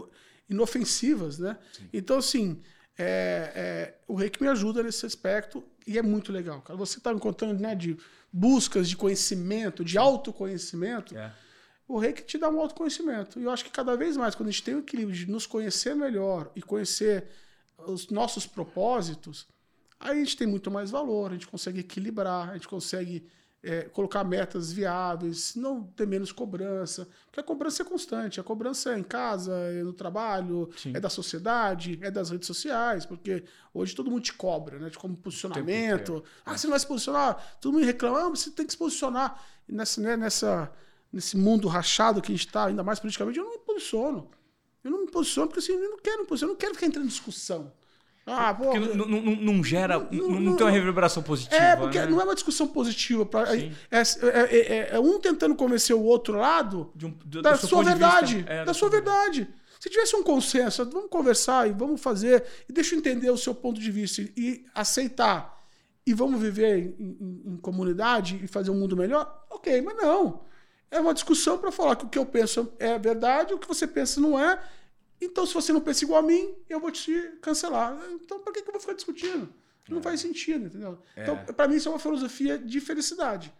[0.48, 1.59] inofensivas, né?
[1.72, 1.88] Sim.
[1.92, 2.61] Então, assim,
[2.98, 6.61] é, é, o reiki me ajuda nesse aspecto e é muito legal.
[6.62, 6.76] Cara.
[6.76, 7.96] Você está me contando né, de
[8.32, 11.16] buscas de conhecimento, de autoconhecimento.
[11.16, 11.32] É.
[11.86, 13.38] O reiki te dá um autoconhecimento.
[13.38, 15.46] E eu acho que cada vez mais, quando a gente tem o equilíbrio de nos
[15.46, 17.28] conhecer melhor e conhecer
[17.86, 19.46] os nossos propósitos,
[19.98, 23.26] aí a gente tem muito mais valor, a gente consegue equilibrar, a gente consegue
[23.62, 28.94] é, colocar metas viáveis, não ter menos cobrança, porque a cobrança é constante, a cobrança
[28.94, 30.92] é em casa, é no trabalho, Sim.
[30.94, 33.44] é da sociedade, é das redes sociais, porque
[33.74, 34.90] hoje todo mundo te cobra, né?
[34.90, 36.22] De como posicionamento.
[36.46, 37.59] Ah, você não vai se posicionar?
[37.61, 39.42] Todo mundo reclama, ah, você tem que se posicionar.
[39.68, 40.72] E nessa, né, nessa,
[41.12, 44.30] nesse mundo rachado que a gente está, ainda mais politicamente, eu não me posiciono.
[44.84, 46.86] Eu não me posiciono porque assim, eu não quero me posicionar, eu não quero ficar
[46.86, 47.72] entrando em discussão.
[48.30, 51.56] Ah, porque não, não, não, gera, não, não, tem uma reverberação positiva.
[51.56, 52.06] É, porque né?
[52.06, 53.24] não é uma discussão positiva.
[53.24, 57.82] Pra, é, é, é, é, um tentando convencer o outro lado um, do, da sua
[57.82, 58.36] verdade.
[58.36, 59.48] Vista, é, da sua verdade.
[59.80, 63.54] Se tivesse um consenso, vamos conversar e vamos fazer, e deixa eu entender o seu
[63.54, 65.56] ponto de vista e aceitar,
[66.04, 70.40] e vamos viver em, em, em comunidade e fazer um mundo melhor, ok, mas não.
[70.90, 73.86] É uma discussão para falar que o que eu penso é verdade, o que você
[73.86, 74.58] pensa não é,
[75.20, 77.12] então, se você não pensa igual a mim, eu vou te
[77.42, 77.98] cancelar.
[78.12, 79.52] Então, para que, que eu vou ficar discutindo?
[79.88, 80.02] Não é.
[80.02, 81.02] faz sentido, entendeu?
[81.16, 81.22] É.
[81.22, 83.52] Então, para mim, isso é uma filosofia de felicidade.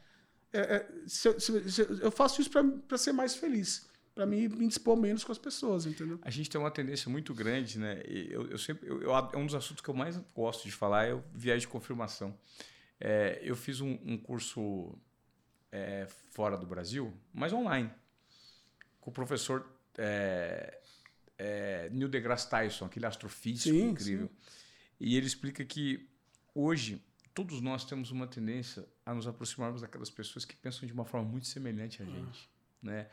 [0.52, 3.88] É, é se, se, se, eu faço isso para ser mais feliz.
[4.14, 6.18] Para mim, me dispor menos com as pessoas, entendeu?
[6.22, 8.02] A gente tem uma tendência muito grande, né?
[8.04, 11.06] Eu, eu sempre, eu, eu, é um dos assuntos que eu mais gosto de falar
[11.06, 12.36] é o viagem de confirmação.
[13.00, 14.98] É, eu fiz um, um curso
[15.70, 17.90] é, fora do Brasil, mas online,
[19.00, 19.64] com o professor
[19.96, 20.80] é,
[21.39, 24.28] é, Neil deGrasse Tyson, aquele astrofísico sim, incrível.
[24.28, 24.53] Sim.
[25.01, 26.09] E ele explica que
[26.55, 31.05] hoje todos nós temos uma tendência a nos aproximarmos daquelas pessoas que pensam de uma
[31.05, 32.51] forma muito semelhante a gente,
[32.82, 33.09] né?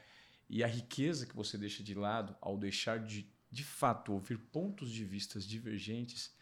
[0.49, 4.91] E a riqueza que você deixa de lado ao deixar de de fato ouvir pontos
[4.91, 6.34] de vistas divergentes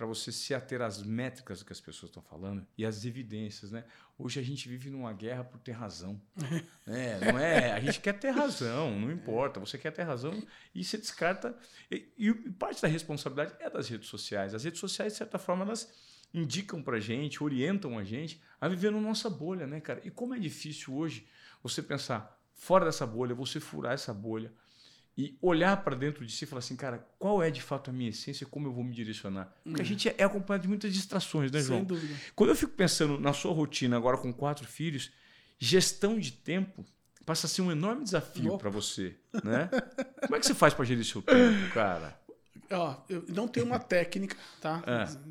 [0.00, 3.70] para você se ater às métricas do que as pessoas estão falando e às evidências,
[3.70, 3.84] né?
[4.18, 6.18] Hoje a gente vive numa guerra por ter razão,
[6.86, 7.20] né?
[7.30, 7.72] Não é?
[7.72, 9.60] A gente quer ter razão, não importa.
[9.60, 10.42] Você quer ter razão
[10.74, 11.54] e você descarta.
[11.90, 14.54] E, e parte da responsabilidade é das redes sociais.
[14.54, 15.92] As redes sociais, de certa forma, elas
[16.32, 20.00] indicam para gente, orientam a gente a viver na nossa bolha, né, cara?
[20.02, 21.28] E como é difícil hoje
[21.62, 24.50] você pensar fora dessa bolha, você furar essa bolha
[25.16, 27.92] e olhar para dentro de si e falar assim, cara, qual é de fato a
[27.92, 29.52] minha essência e como eu vou me direcionar?
[29.64, 29.88] Porque a uhum.
[29.88, 31.80] gente é acompanhado de muitas distrações, né, João?
[31.80, 32.14] Sem dúvida.
[32.34, 35.10] Quando eu fico pensando na sua rotina agora com quatro filhos,
[35.58, 36.84] gestão de tempo
[37.24, 39.68] passa a ser um enorme desafio para você, né?
[40.22, 42.19] Como é que você faz para gerir seu tempo, cara?
[42.72, 44.80] Ó, eu não tenho uma técnica, tá?
[44.86, 45.30] É.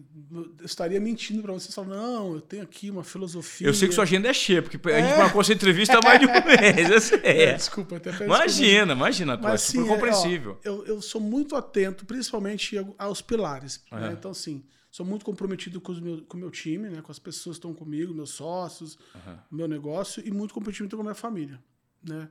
[0.60, 3.66] Eu estaria mentindo para vocês falando, não, eu tenho aqui uma filosofia.
[3.66, 5.18] Eu sei que sua agenda é cheia, porque a gente é.
[5.18, 7.14] marcou essa entrevista há mais de um mês.
[7.14, 7.44] É.
[7.44, 10.60] É, desculpa, até Imagina, imagina, Mas, é super compreensível.
[10.66, 13.82] Ó, eu, eu sou muito atento, principalmente aos pilares.
[13.90, 14.16] Né?
[14.20, 14.62] Então, assim,
[14.92, 17.02] sou muito comprometido com, meu, com o meu time, né?
[17.02, 19.38] com as pessoas que estão comigo, meus sócios, uhum.
[19.50, 21.58] meu negócio, e muito comprometido com a minha família.
[22.04, 22.28] Né?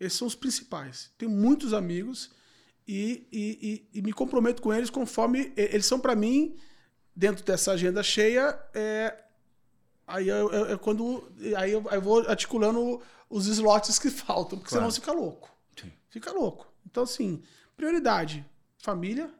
[0.00, 1.12] Esses são os principais.
[1.18, 2.30] Tenho muitos amigos
[2.86, 6.56] e, e, e, e me comprometo com eles conforme eles são para mim
[7.14, 9.16] dentro dessa agenda cheia é,
[10.06, 14.70] aí eu, eu, eu quando aí eu, eu, vou articulando os slots que faltam porque
[14.70, 14.90] claro.
[14.90, 15.50] senão fica louco.
[15.80, 15.92] Sim.
[16.08, 16.72] fica louco.
[16.86, 17.42] Então assim
[17.76, 18.44] prioridade
[18.78, 19.30] família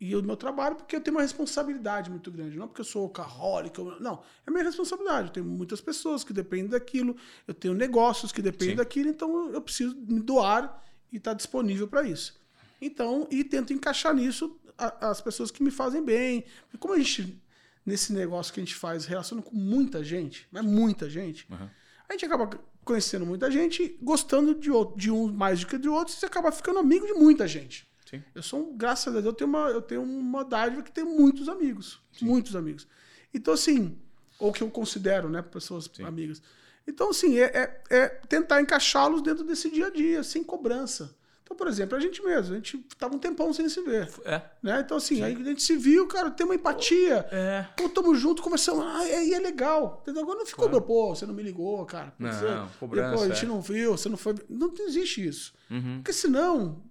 [0.00, 2.58] e o meu trabalho porque eu tenho uma responsabilidade muito grande.
[2.58, 4.22] Não porque eu sou carrólico não.
[4.46, 5.28] É minha responsabilidade.
[5.28, 7.16] Eu tenho muitas pessoas que dependem daquilo.
[7.46, 8.76] Eu tenho negócios que dependem Sim.
[8.76, 9.08] daquilo.
[9.08, 12.38] Então eu preciso me doar e está disponível para isso.
[12.80, 16.44] Então, e tento encaixar nisso a, as pessoas que me fazem bem.
[16.62, 17.42] Porque como a gente,
[17.84, 21.68] nesse negócio que a gente faz, relaciona com muita gente, mas muita gente, uhum.
[22.08, 22.48] a gente acaba
[22.84, 26.50] conhecendo muita gente, gostando de, de um mais do que de outros, e você acaba
[26.50, 27.86] ficando amigo de muita gente.
[28.08, 28.22] Sim.
[28.34, 31.48] Eu sou, graças a Deus, eu tenho uma, eu tenho uma dádiva que tem muitos
[31.48, 32.00] amigos.
[32.12, 32.24] Sim.
[32.24, 32.86] Muitos amigos.
[33.34, 33.98] Então, assim,
[34.38, 36.04] ou que eu considero, né, pessoas Sim.
[36.04, 36.40] amigas.
[36.88, 41.14] Então, assim, é, é, é tentar encaixá-los dentro desse dia a dia, sem cobrança.
[41.42, 44.10] Então, por exemplo, a gente mesmo, a gente tava um tempão sem se ver.
[44.24, 44.42] É.
[44.62, 44.80] Né?
[44.80, 47.26] Então, assim, aí a gente se viu, cara, tem uma empatia.
[47.30, 47.66] É.
[47.76, 48.84] Pô, tamo junto, conversamos.
[48.86, 50.00] Ah, e é, legal.
[50.02, 50.22] Entendeu?
[50.22, 50.84] Agora não ficou, claro.
[50.84, 52.12] pô, você não me ligou, cara.
[52.18, 53.16] Não, você, cobrança.
[53.16, 53.48] Pô, a gente é.
[53.48, 54.34] não viu, você não foi.
[54.48, 55.54] Não existe isso.
[55.70, 55.96] Uhum.
[55.98, 56.82] Porque senão,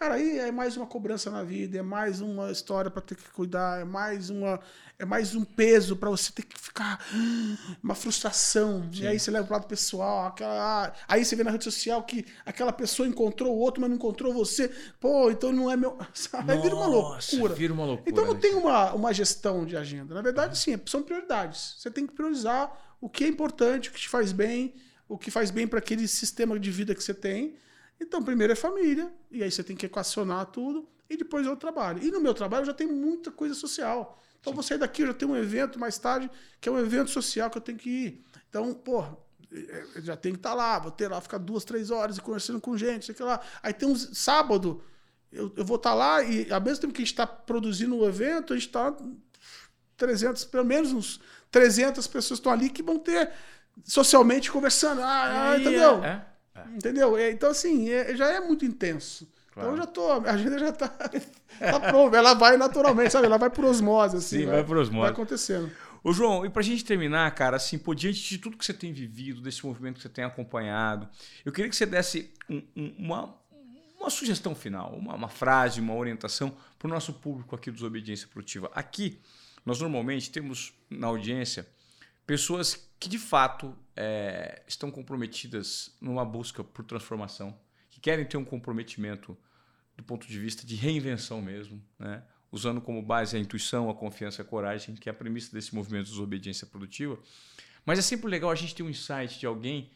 [0.00, 3.28] Cara, aí é mais uma cobrança na vida, é mais uma história para ter que
[3.32, 4.58] cuidar, é mais uma
[4.98, 7.04] é mais um peso para você ter que ficar
[7.84, 8.88] uma frustração.
[8.90, 9.02] Sim.
[9.02, 12.24] E aí você leva pro lado pessoal, aquela, aí você vê na rede social que
[12.46, 14.70] aquela pessoa encontrou o outro, mas não encontrou você.
[14.98, 16.56] Pô, então não é meu, sabe?
[16.56, 17.54] Vira uma loucura.
[17.54, 18.10] Vira uma loucura.
[18.10, 18.40] Então não né?
[18.40, 20.14] tem uma, uma gestão de agenda.
[20.14, 21.74] Na verdade, sim, são prioridades.
[21.76, 22.72] Você tem que priorizar
[23.02, 24.72] o que é importante, o que te faz bem,
[25.06, 27.54] o que faz bem para aquele sistema de vida que você tem
[28.00, 31.56] então, primeiro é família, e aí você tem que equacionar tudo, e depois é o
[31.56, 32.02] trabalho.
[32.02, 34.18] E no meu trabalho já tenho muita coisa social.
[34.40, 34.54] Então, Sim.
[34.54, 36.30] vou sair daqui, eu já tenho um evento mais tarde,
[36.60, 38.24] que é um evento social que eu tenho que ir.
[38.48, 39.16] Então, porra,
[39.52, 42.18] é, é, já tenho que estar tá lá, vou ter lá, ficar duas, três horas
[42.18, 43.40] conversando com gente, sei lá.
[43.62, 44.82] Aí tem um sábado,
[45.32, 47.96] eu, eu vou estar tá lá e ao mesmo tempo que a gente está produzindo
[47.96, 48.96] o um evento, a gente está
[49.96, 51.20] 300, pelo menos uns
[51.50, 53.30] 300 pessoas estão ali que vão ter
[53.84, 55.02] socialmente conversando.
[55.02, 56.02] Ah, ah entendeu?
[56.04, 56.24] É,
[56.66, 56.76] é.
[56.76, 57.18] Entendeu?
[57.18, 59.28] Então, assim, é, já é muito intenso.
[59.52, 59.70] Claro.
[59.70, 60.88] Então, eu já tô, a agenda já tá,
[61.58, 62.16] tá pronta.
[62.16, 63.26] Ela vai naturalmente, sabe?
[63.26, 64.40] Ela vai por osmose, assim.
[64.40, 65.02] Sim, vai, vai por osmose.
[65.02, 65.70] Vai acontecendo.
[66.02, 68.92] Ô, João, e pra gente terminar, cara, assim, por diante de tudo que você tem
[68.92, 71.08] vivido, desse movimento que você tem acompanhado,
[71.44, 73.34] eu queria que você desse um, um, uma,
[73.98, 78.26] uma sugestão final, uma, uma frase, uma orientação para o nosso público aqui do Desobediência
[78.28, 78.70] Produtiva.
[78.74, 79.20] Aqui,
[79.64, 81.66] nós normalmente temos na audiência
[82.30, 87.58] pessoas que de fato é, estão comprometidas numa busca por transformação,
[87.90, 89.36] que querem ter um comprometimento
[89.96, 92.22] do ponto de vista de reinvenção mesmo, né?
[92.52, 96.04] usando como base a intuição, a confiança, a coragem, que é a premissa desse movimento
[96.04, 97.18] de desobediência produtiva.
[97.84, 99.90] Mas é sempre legal a gente ter um insight de alguém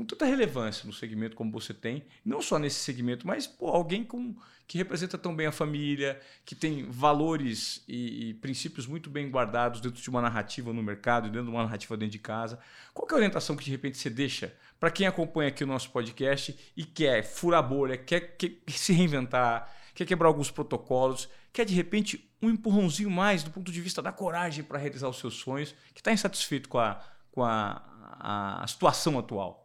[0.00, 4.02] com tanta relevância no segmento como você tem, não só nesse segmento, mas pô, alguém
[4.02, 4.34] com,
[4.66, 9.78] que representa tão bem a família, que tem valores e, e, princípios muito bem guardados
[9.78, 12.58] dentro de uma narrativa no mercado, dentro de uma narrativa dentro de casa.
[12.94, 15.90] Qual é a orientação que de repente você deixa para quem acompanha aqui o nosso
[15.90, 21.74] podcast e quer furar bolha, quer, quer se reinventar, quer quebrar alguns protocolos, quer de
[21.74, 25.74] repente um empurrãozinho mais do ponto de vista da coragem para realizar os seus sonhos,
[25.92, 29.59] que está insatisfeito com a, com a, a situação atual?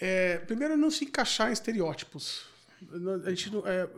[0.00, 2.44] É, primeiro, não se encaixar em estereótipos.
[3.24, 3.88] A gente não, é,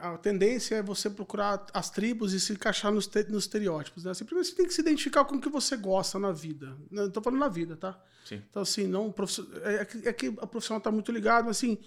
[0.00, 4.04] a tendência é você procurar as tribos e se encaixar nos, nos estereótipos.
[4.04, 4.10] Né?
[4.10, 6.76] Assim, primeiro você tem que se identificar com o que você gosta na vida.
[6.90, 7.98] Não tô falando na vida, tá?
[8.24, 8.42] Sim.
[8.50, 9.14] Então, assim, não.
[9.62, 11.78] É, é que a profissional tá muito ligado, mas assim.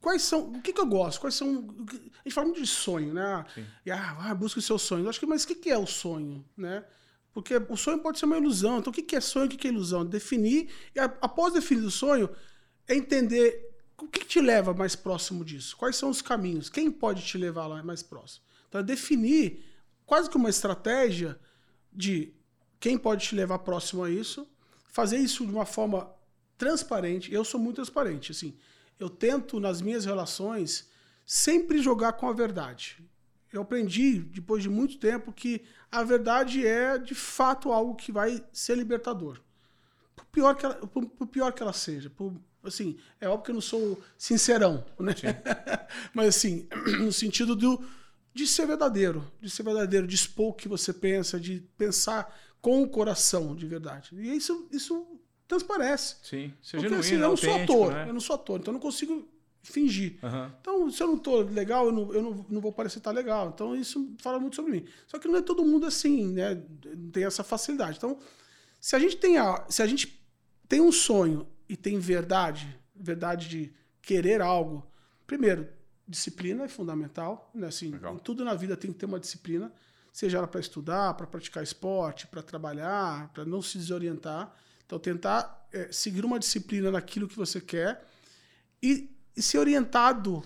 [0.00, 0.52] Quais são.
[0.52, 1.20] O que, que eu gosto?
[1.20, 1.74] Quais são.
[1.78, 3.44] A gente fala muito de sonho, né?
[3.54, 3.66] Sim.
[3.84, 5.06] E, ah, ah, busca os seus sonhos.
[5.06, 6.84] Acho que, mas o que, que é o sonho, né?
[7.34, 8.78] Porque o sonho pode ser uma ilusão.
[8.78, 10.06] Então, o que, é sonho o que é ilusão?
[10.06, 10.70] Definir.
[10.94, 12.30] E após definir o sonho,
[12.86, 15.76] é entender o que te leva mais próximo disso?
[15.76, 16.70] Quais são os caminhos?
[16.70, 18.44] Quem pode te levar lá mais próximo?
[18.68, 19.64] Então, é definir
[20.06, 21.38] quase que uma estratégia
[21.92, 22.32] de
[22.78, 24.46] quem pode te levar próximo a isso,
[24.88, 26.08] fazer isso de uma forma
[26.56, 27.32] transparente.
[27.32, 28.56] Eu sou muito transparente, assim.
[28.98, 30.88] Eu tento nas minhas relações
[31.26, 33.02] sempre jogar com a verdade.
[33.54, 38.44] Eu aprendi depois de muito tempo que a verdade é de fato algo que vai
[38.52, 39.40] ser libertador.
[40.16, 43.50] Por pior que ela, por, por pior que ela seja, por Assim, é óbvio que
[43.50, 45.12] eu não sou sincerão, né?
[46.14, 46.66] Mas assim,
[46.98, 47.84] no sentido do,
[48.32, 52.82] de ser verdadeiro, de ser verdadeiro, de expor o que você pensa, de pensar com
[52.82, 54.16] o coração de verdade.
[54.18, 55.06] E isso, isso
[55.46, 56.16] transparece.
[56.22, 58.08] Sim, ser Porque, assim, eu não sou ator, né?
[58.08, 59.28] eu não sou ator, então eu não consigo
[59.64, 60.18] fingir.
[60.22, 60.50] Uhum.
[60.60, 63.50] Então, se eu não tô legal, eu não, eu não, não vou parecer estar legal.
[63.54, 64.86] Então, isso fala muito sobre mim.
[65.06, 66.62] Só que não é todo mundo assim, né?
[67.12, 67.96] Tem essa facilidade.
[67.96, 68.18] Então,
[68.80, 70.22] se a gente tem, a, se a gente
[70.68, 74.86] tem um sonho e tem verdade, verdade de querer algo,
[75.26, 75.66] primeiro,
[76.06, 77.50] disciplina é fundamental.
[77.54, 77.66] Né?
[77.66, 79.72] Assim, em tudo na vida tem que ter uma disciplina,
[80.12, 84.54] seja ela para estudar, para praticar esporte, para trabalhar, para não se desorientar.
[84.84, 88.04] Então, tentar é, seguir uma disciplina naquilo que você quer
[88.82, 90.42] e, e ser orientado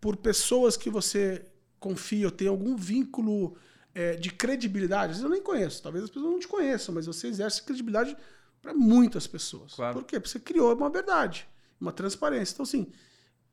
[0.00, 1.44] por pessoas que você
[1.78, 3.56] confia ou tem algum vínculo
[3.94, 5.12] é, de credibilidade.
[5.12, 8.16] Às vezes eu nem conheço, talvez as pessoas não te conheçam, mas você exerce credibilidade
[8.62, 9.74] para muitas pessoas.
[9.74, 9.94] Claro.
[9.94, 10.20] Por quê?
[10.20, 11.48] Porque você criou uma verdade,
[11.80, 12.54] uma transparência.
[12.54, 12.92] Então, assim,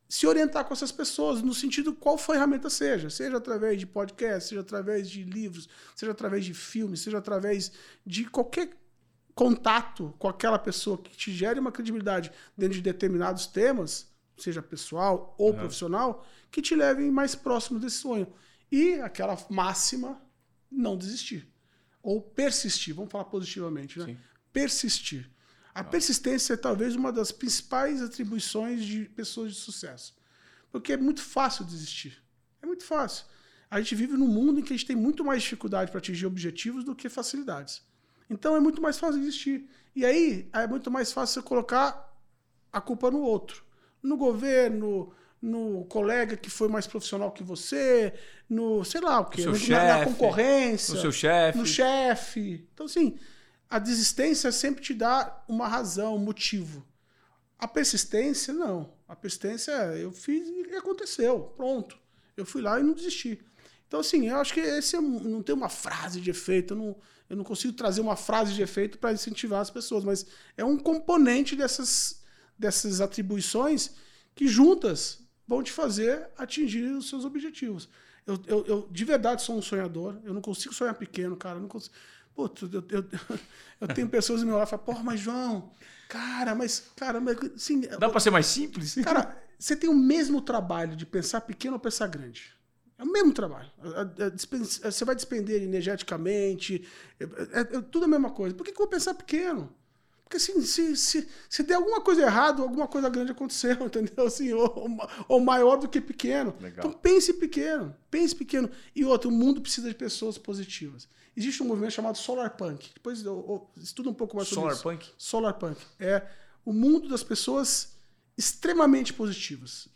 [0.08, 4.60] se orientar com essas pessoas no sentido qual ferramenta seja, seja através de podcast, seja
[4.60, 7.72] através de livros, seja através de filmes, seja através
[8.06, 8.70] de qualquer
[9.34, 14.08] contato com aquela pessoa que te gere uma credibilidade dentro de determinados temas,
[14.42, 15.58] seja pessoal ou uhum.
[15.58, 18.32] profissional, que te levem mais próximo desse sonho.
[18.70, 20.20] E aquela máxima,
[20.70, 21.48] não desistir.
[22.02, 24.06] Ou persistir, vamos falar positivamente, né?
[24.06, 24.16] Sim
[24.52, 25.30] persistir.
[25.74, 30.16] A persistência é talvez uma das principais atribuições de pessoas de sucesso.
[30.72, 32.20] Porque é muito fácil desistir.
[32.60, 33.24] É muito fácil.
[33.70, 36.26] A gente vive num mundo em que a gente tem muito mais dificuldade para atingir
[36.26, 37.82] objetivos do que facilidades.
[38.28, 39.68] Então é muito mais fácil desistir.
[39.94, 42.12] E aí é muito mais fácil você colocar
[42.72, 43.64] a culpa no outro.
[44.02, 48.12] No governo, no colega que foi mais profissional que você,
[48.48, 51.58] no, sei lá o quê, no, na, na, concorrência, no seu chefe.
[51.58, 52.68] No chefe.
[52.72, 53.18] Então, assim,
[53.68, 56.86] a desistência sempre te dá uma razão, um motivo.
[57.58, 58.92] A persistência, não.
[59.06, 61.52] A persistência, eu fiz e aconteceu.
[61.56, 61.98] Pronto.
[62.36, 63.40] Eu fui lá e não desisti.
[63.86, 66.74] Então, assim, eu acho que esse é, não tem uma frase de efeito.
[66.74, 66.96] Eu não,
[67.28, 70.26] eu não consigo trazer uma frase de efeito para incentivar as pessoas, mas
[70.56, 72.17] é um componente dessas,
[72.58, 73.92] dessas atribuições
[74.34, 77.88] que juntas vão te fazer atingir os seus objetivos.
[78.26, 80.18] Eu, eu, eu de verdade sou um sonhador.
[80.22, 81.56] Eu não consigo sonhar pequeno, cara.
[81.56, 81.94] Eu não consigo.
[82.34, 83.04] Putz, eu, eu,
[83.80, 85.72] eu tenho pessoas no meu lado que falam, porra, mas João,
[86.08, 88.94] cara, mas, cara, mas, assim, Dá para ser mais simples?
[88.96, 92.52] Cara, você tem o mesmo trabalho de pensar pequeno ou pensar grande.
[92.98, 93.70] É o mesmo trabalho.
[94.82, 96.86] Você vai despender energeticamente,
[97.18, 98.54] é, é, é tudo a mesma coisa.
[98.54, 99.72] Por que, que eu vou pensar pequeno?
[100.28, 104.26] Porque assim, se, se, se der alguma coisa errada, alguma coisa grande aconteceu, entendeu?
[104.26, 106.54] Assim, ou, ou maior do que pequeno.
[106.60, 106.86] Legal.
[106.86, 108.70] Então pense pequeno, pense pequeno.
[108.94, 111.08] E outro, o mundo precisa de pessoas positivas.
[111.34, 112.90] Existe um movimento chamado Solar Punk.
[112.92, 113.32] Depois eu,
[113.76, 114.82] eu estuda um pouco mais sobre Solar isso.
[114.82, 115.14] Punk?
[115.16, 115.80] Solar Punk.
[115.98, 116.26] É
[116.62, 117.96] o mundo das pessoas
[118.36, 119.88] extremamente positivas.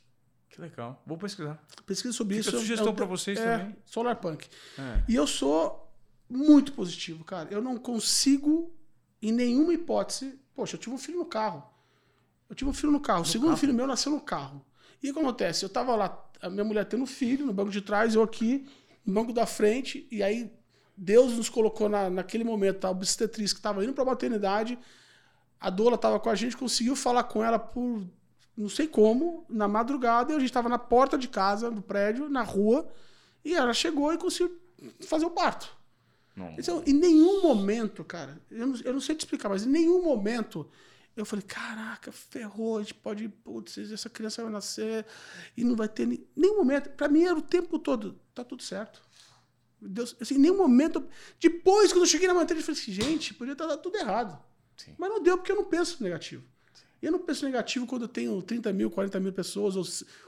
[0.49, 1.03] Que legal.
[1.07, 1.63] Vou pesquisar.
[1.85, 2.59] Pesquisa sobre Fica isso.
[2.59, 3.77] sugestão é, para vocês é, também.
[3.85, 4.49] Solar Punk.
[4.79, 5.03] É.
[5.07, 5.93] E eu sou
[6.27, 7.51] muito positivo, cara.
[7.51, 8.75] Eu não consigo
[9.23, 10.39] em nenhuma hipótese.
[10.55, 11.65] Poxa, eu tive um filho no carro.
[12.51, 13.21] Eu tive um filho no carro.
[13.21, 13.59] No o segundo carro?
[13.59, 14.65] filho meu nasceu no carro.
[15.03, 15.65] E o que acontece?
[15.65, 18.67] Eu tava lá, a minha mulher tendo filho, no banco de trás, eu aqui,
[19.05, 20.53] no banco da frente, e aí
[20.97, 24.79] Deus nos colocou na, naquele momento, a obstetriz que estava indo para a maternidade,
[25.59, 28.05] a Dola estava com a gente, conseguiu falar com ela por
[28.57, 32.29] não sei como, na madrugada, e a gente estava na porta de casa, do prédio,
[32.29, 32.87] na rua,
[33.45, 34.61] e ela chegou e conseguiu
[35.01, 35.75] fazer o parto.
[36.59, 40.03] Então, em nenhum momento, cara, eu não, eu não, sei te explicar, mas em nenhum
[40.03, 40.69] momento
[41.15, 45.05] eu falei, caraca, ferrou, a gente pode, putz, essa criança vai nascer
[45.57, 46.89] e não vai ter nem, nenhum momento.
[46.91, 49.03] Para mim era o tempo todo, tá tudo certo.
[49.89, 51.05] Deus, assim, em nenhum momento.
[51.41, 54.41] Depois, quando eu cheguei na matéria, eu falei assim, gente, podia estar tudo errado.
[54.77, 54.95] Sim.
[54.97, 56.45] Mas não deu porque eu não penso negativo.
[56.73, 56.85] Sim.
[57.03, 59.85] Eu não penso negativo quando eu tenho 30 mil, 40 mil pessoas, ou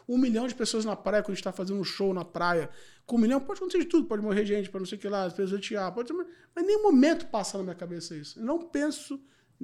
[0.09, 2.69] um milhão de pessoas na praia, quando a gente está fazendo um show na praia.
[3.07, 5.09] Com um milhão pode acontecer de tudo, pode morrer gente, pode não sei o que
[5.09, 8.39] lá, tirar, pode mas em nenhum momento passa na minha cabeça isso.
[8.39, 9.21] Eu não penso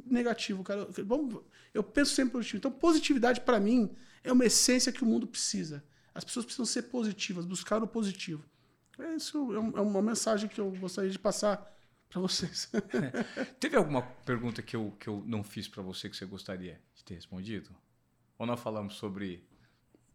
[0.06, 0.88] negativo, cara.
[0.96, 2.58] Eu, eu penso sempre positivo.
[2.58, 5.84] Então, positividade para mim é uma essência que o mundo precisa.
[6.14, 8.44] As pessoas precisam ser positivas, buscar o positivo.
[8.98, 11.74] É isso é, é uma mensagem que eu gostaria de passar
[12.08, 12.70] para vocês.
[13.58, 17.04] Teve alguma pergunta que eu, que eu não fiz para você que você gostaria de
[17.04, 17.70] ter respondido?
[18.38, 19.48] Ou nós falamos sobre.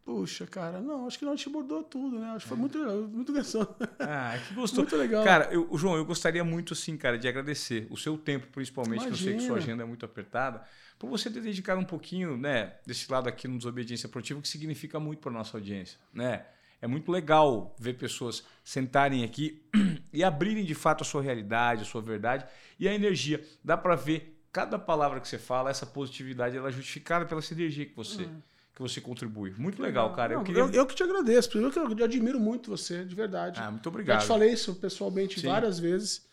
[0.05, 2.27] Puxa, cara, não, acho que não te abordou tudo, né?
[2.27, 3.75] Acho que foi muito legal, muito legal.
[3.99, 4.83] Ah, que gostou.
[4.83, 5.23] Muito legal.
[5.23, 9.17] Cara, eu, João, eu gostaria muito, assim, cara, de agradecer o seu tempo, principalmente, Imagina.
[9.17, 10.61] que eu sei que sua agenda é muito apertada,
[10.99, 14.99] por você ter dedicado um pouquinho, né, desse lado aqui no Desobediência Produtiva, que significa
[14.99, 16.45] muito para nossa audiência, né?
[16.79, 19.63] É muito legal ver pessoas sentarem aqui
[20.13, 22.45] e abrirem de fato a sua realidade, a sua verdade
[22.79, 23.43] e a energia.
[23.63, 27.53] Dá para ver cada palavra que você fala, essa positividade, ela é justificada pela essa
[27.53, 28.41] energia que você, uhum.
[28.75, 29.53] Que você contribui.
[29.57, 30.33] Muito legal, cara.
[30.33, 30.61] Não, eu, queria...
[30.61, 31.49] eu, eu, que te agradeço.
[31.49, 33.59] Primeiro que eu admiro muito você, de verdade.
[33.61, 34.17] Ah, muito obrigado.
[34.17, 35.47] Já te falei isso pessoalmente Sim.
[35.47, 36.25] várias vezes.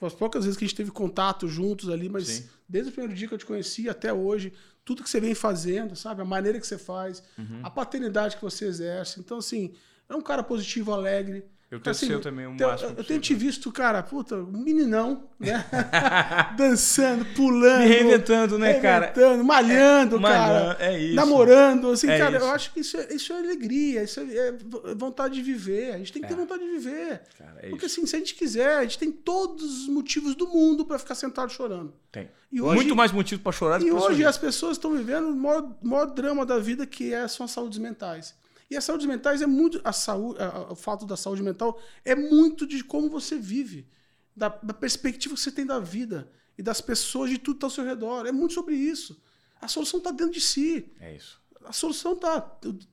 [0.00, 2.48] As poucas vezes que a gente teve contato juntos ali, mas Sim.
[2.68, 4.52] desde o primeiro dia que eu te conheci até hoje,
[4.84, 6.20] tudo que você vem fazendo, sabe?
[6.20, 7.60] A maneira que você faz, uhum.
[7.62, 9.20] a paternidade que você exerce.
[9.20, 9.74] Então, assim,
[10.08, 11.44] é um cara positivo, alegre.
[11.74, 12.94] Eu tenho assim, seu também um então, máximo.
[12.96, 15.66] Eu tenho te visto, cara, puta, um meninão, né?
[16.56, 17.80] Dançando, pulando.
[17.80, 19.06] Me reinventando, né, cara?
[19.06, 20.76] Reinventando, malhando, é, cara.
[20.78, 21.16] É isso.
[21.16, 22.46] Namorando, assim, é cara, isso.
[22.46, 24.54] eu acho que isso é, isso é alegria, isso é, é
[24.94, 25.94] vontade de viver.
[25.94, 26.36] A gente tem que ter é.
[26.36, 27.22] vontade de viver.
[27.36, 27.98] Cara, é Porque isso.
[27.98, 31.16] assim, se a gente quiser, a gente tem todos os motivos do mundo para ficar
[31.16, 31.92] sentado chorando.
[32.12, 32.30] Tem.
[32.52, 35.26] E hoje, Muito mais motivo para chorar do que E hoje as pessoas estão vivendo
[35.30, 38.32] o maior, maior drama da vida, que é, são as saúdes mentais.
[38.70, 39.80] E a saúde mental é muito.
[39.84, 40.38] A saúde,
[40.70, 43.88] o fato da saúde mental é muito de como você vive,
[44.34, 47.66] da, da perspectiva que você tem da vida e das pessoas, de tudo que está
[47.66, 48.26] ao seu redor.
[48.26, 49.20] É muito sobre isso.
[49.60, 50.92] A solução está dentro de si.
[51.00, 51.40] É isso.
[51.64, 52.40] A solução está.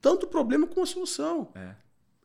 [0.00, 1.52] Tanto o problema como a solução.
[1.54, 1.74] É.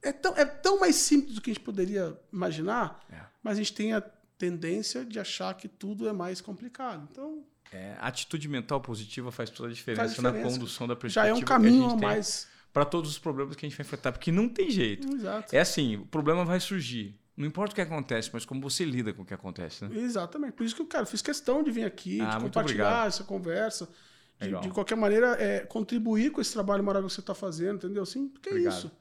[0.02, 3.20] É tão, é tão mais simples do que a gente poderia imaginar, é.
[3.44, 4.02] mas a gente tem a
[4.38, 7.08] tendência de achar que tudo é mais complicado.
[7.12, 7.44] Então.
[7.72, 10.38] É, a atitude mental positiva faz toda a diferença, faz diferença.
[10.38, 11.26] na condução da perspectiva.
[11.26, 13.86] Já é um caminho a, a mais para todos os problemas que a gente vai
[13.86, 15.08] enfrentar, porque não tem jeito.
[15.16, 15.56] Exato.
[15.56, 17.18] É assim, o problema vai surgir.
[17.36, 19.96] Não importa o que acontece, mas como você lida com o que acontece, né?
[19.96, 20.54] Exatamente.
[20.54, 23.08] Por isso que eu, cara, fiz questão de vir aqui, ah, de compartilhar obrigado.
[23.08, 23.88] essa conversa.
[24.40, 28.04] De, de, qualquer maneira, é, contribuir com esse trabalho maravilhoso que você está fazendo, entendeu?
[28.04, 28.74] Assim, porque é obrigado.
[28.74, 28.92] é isso.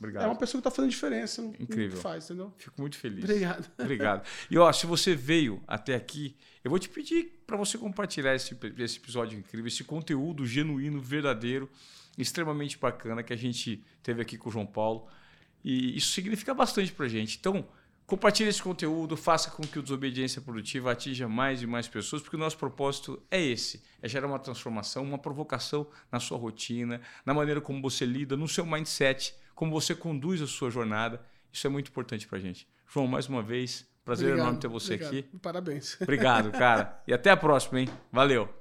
[0.00, 0.24] Obrigado.
[0.24, 1.42] É uma pessoa que está fazendo diferença.
[1.60, 2.00] Incrível.
[2.00, 2.52] Faz, entendeu?
[2.56, 3.22] Fico muito feliz.
[3.22, 3.70] Obrigado.
[3.78, 4.26] Obrigado.
[4.50, 6.34] E ó, se você veio até aqui,
[6.64, 11.68] eu vou te pedir para você compartilhar esse, esse episódio incrível, esse conteúdo genuíno, verdadeiro
[12.18, 15.08] extremamente bacana que a gente teve aqui com o João Paulo.
[15.64, 17.36] E isso significa bastante para a gente.
[17.38, 17.68] Então,
[18.06, 22.36] compartilhe esse conteúdo, faça com que o Desobediência Produtiva atinja mais e mais pessoas, porque
[22.36, 27.34] o nosso propósito é esse: é gerar uma transformação, uma provocação na sua rotina, na
[27.34, 31.20] maneira como você lida, no seu mindset, como você conduz a sua jornada.
[31.52, 32.66] Isso é muito importante para a gente.
[32.86, 35.18] João, mais uma vez, prazer obrigado, enorme ter você obrigado.
[35.18, 35.38] aqui.
[35.38, 36.00] Parabéns.
[36.00, 37.02] Obrigado, cara.
[37.06, 37.88] E até a próxima, hein?
[38.10, 38.59] Valeu.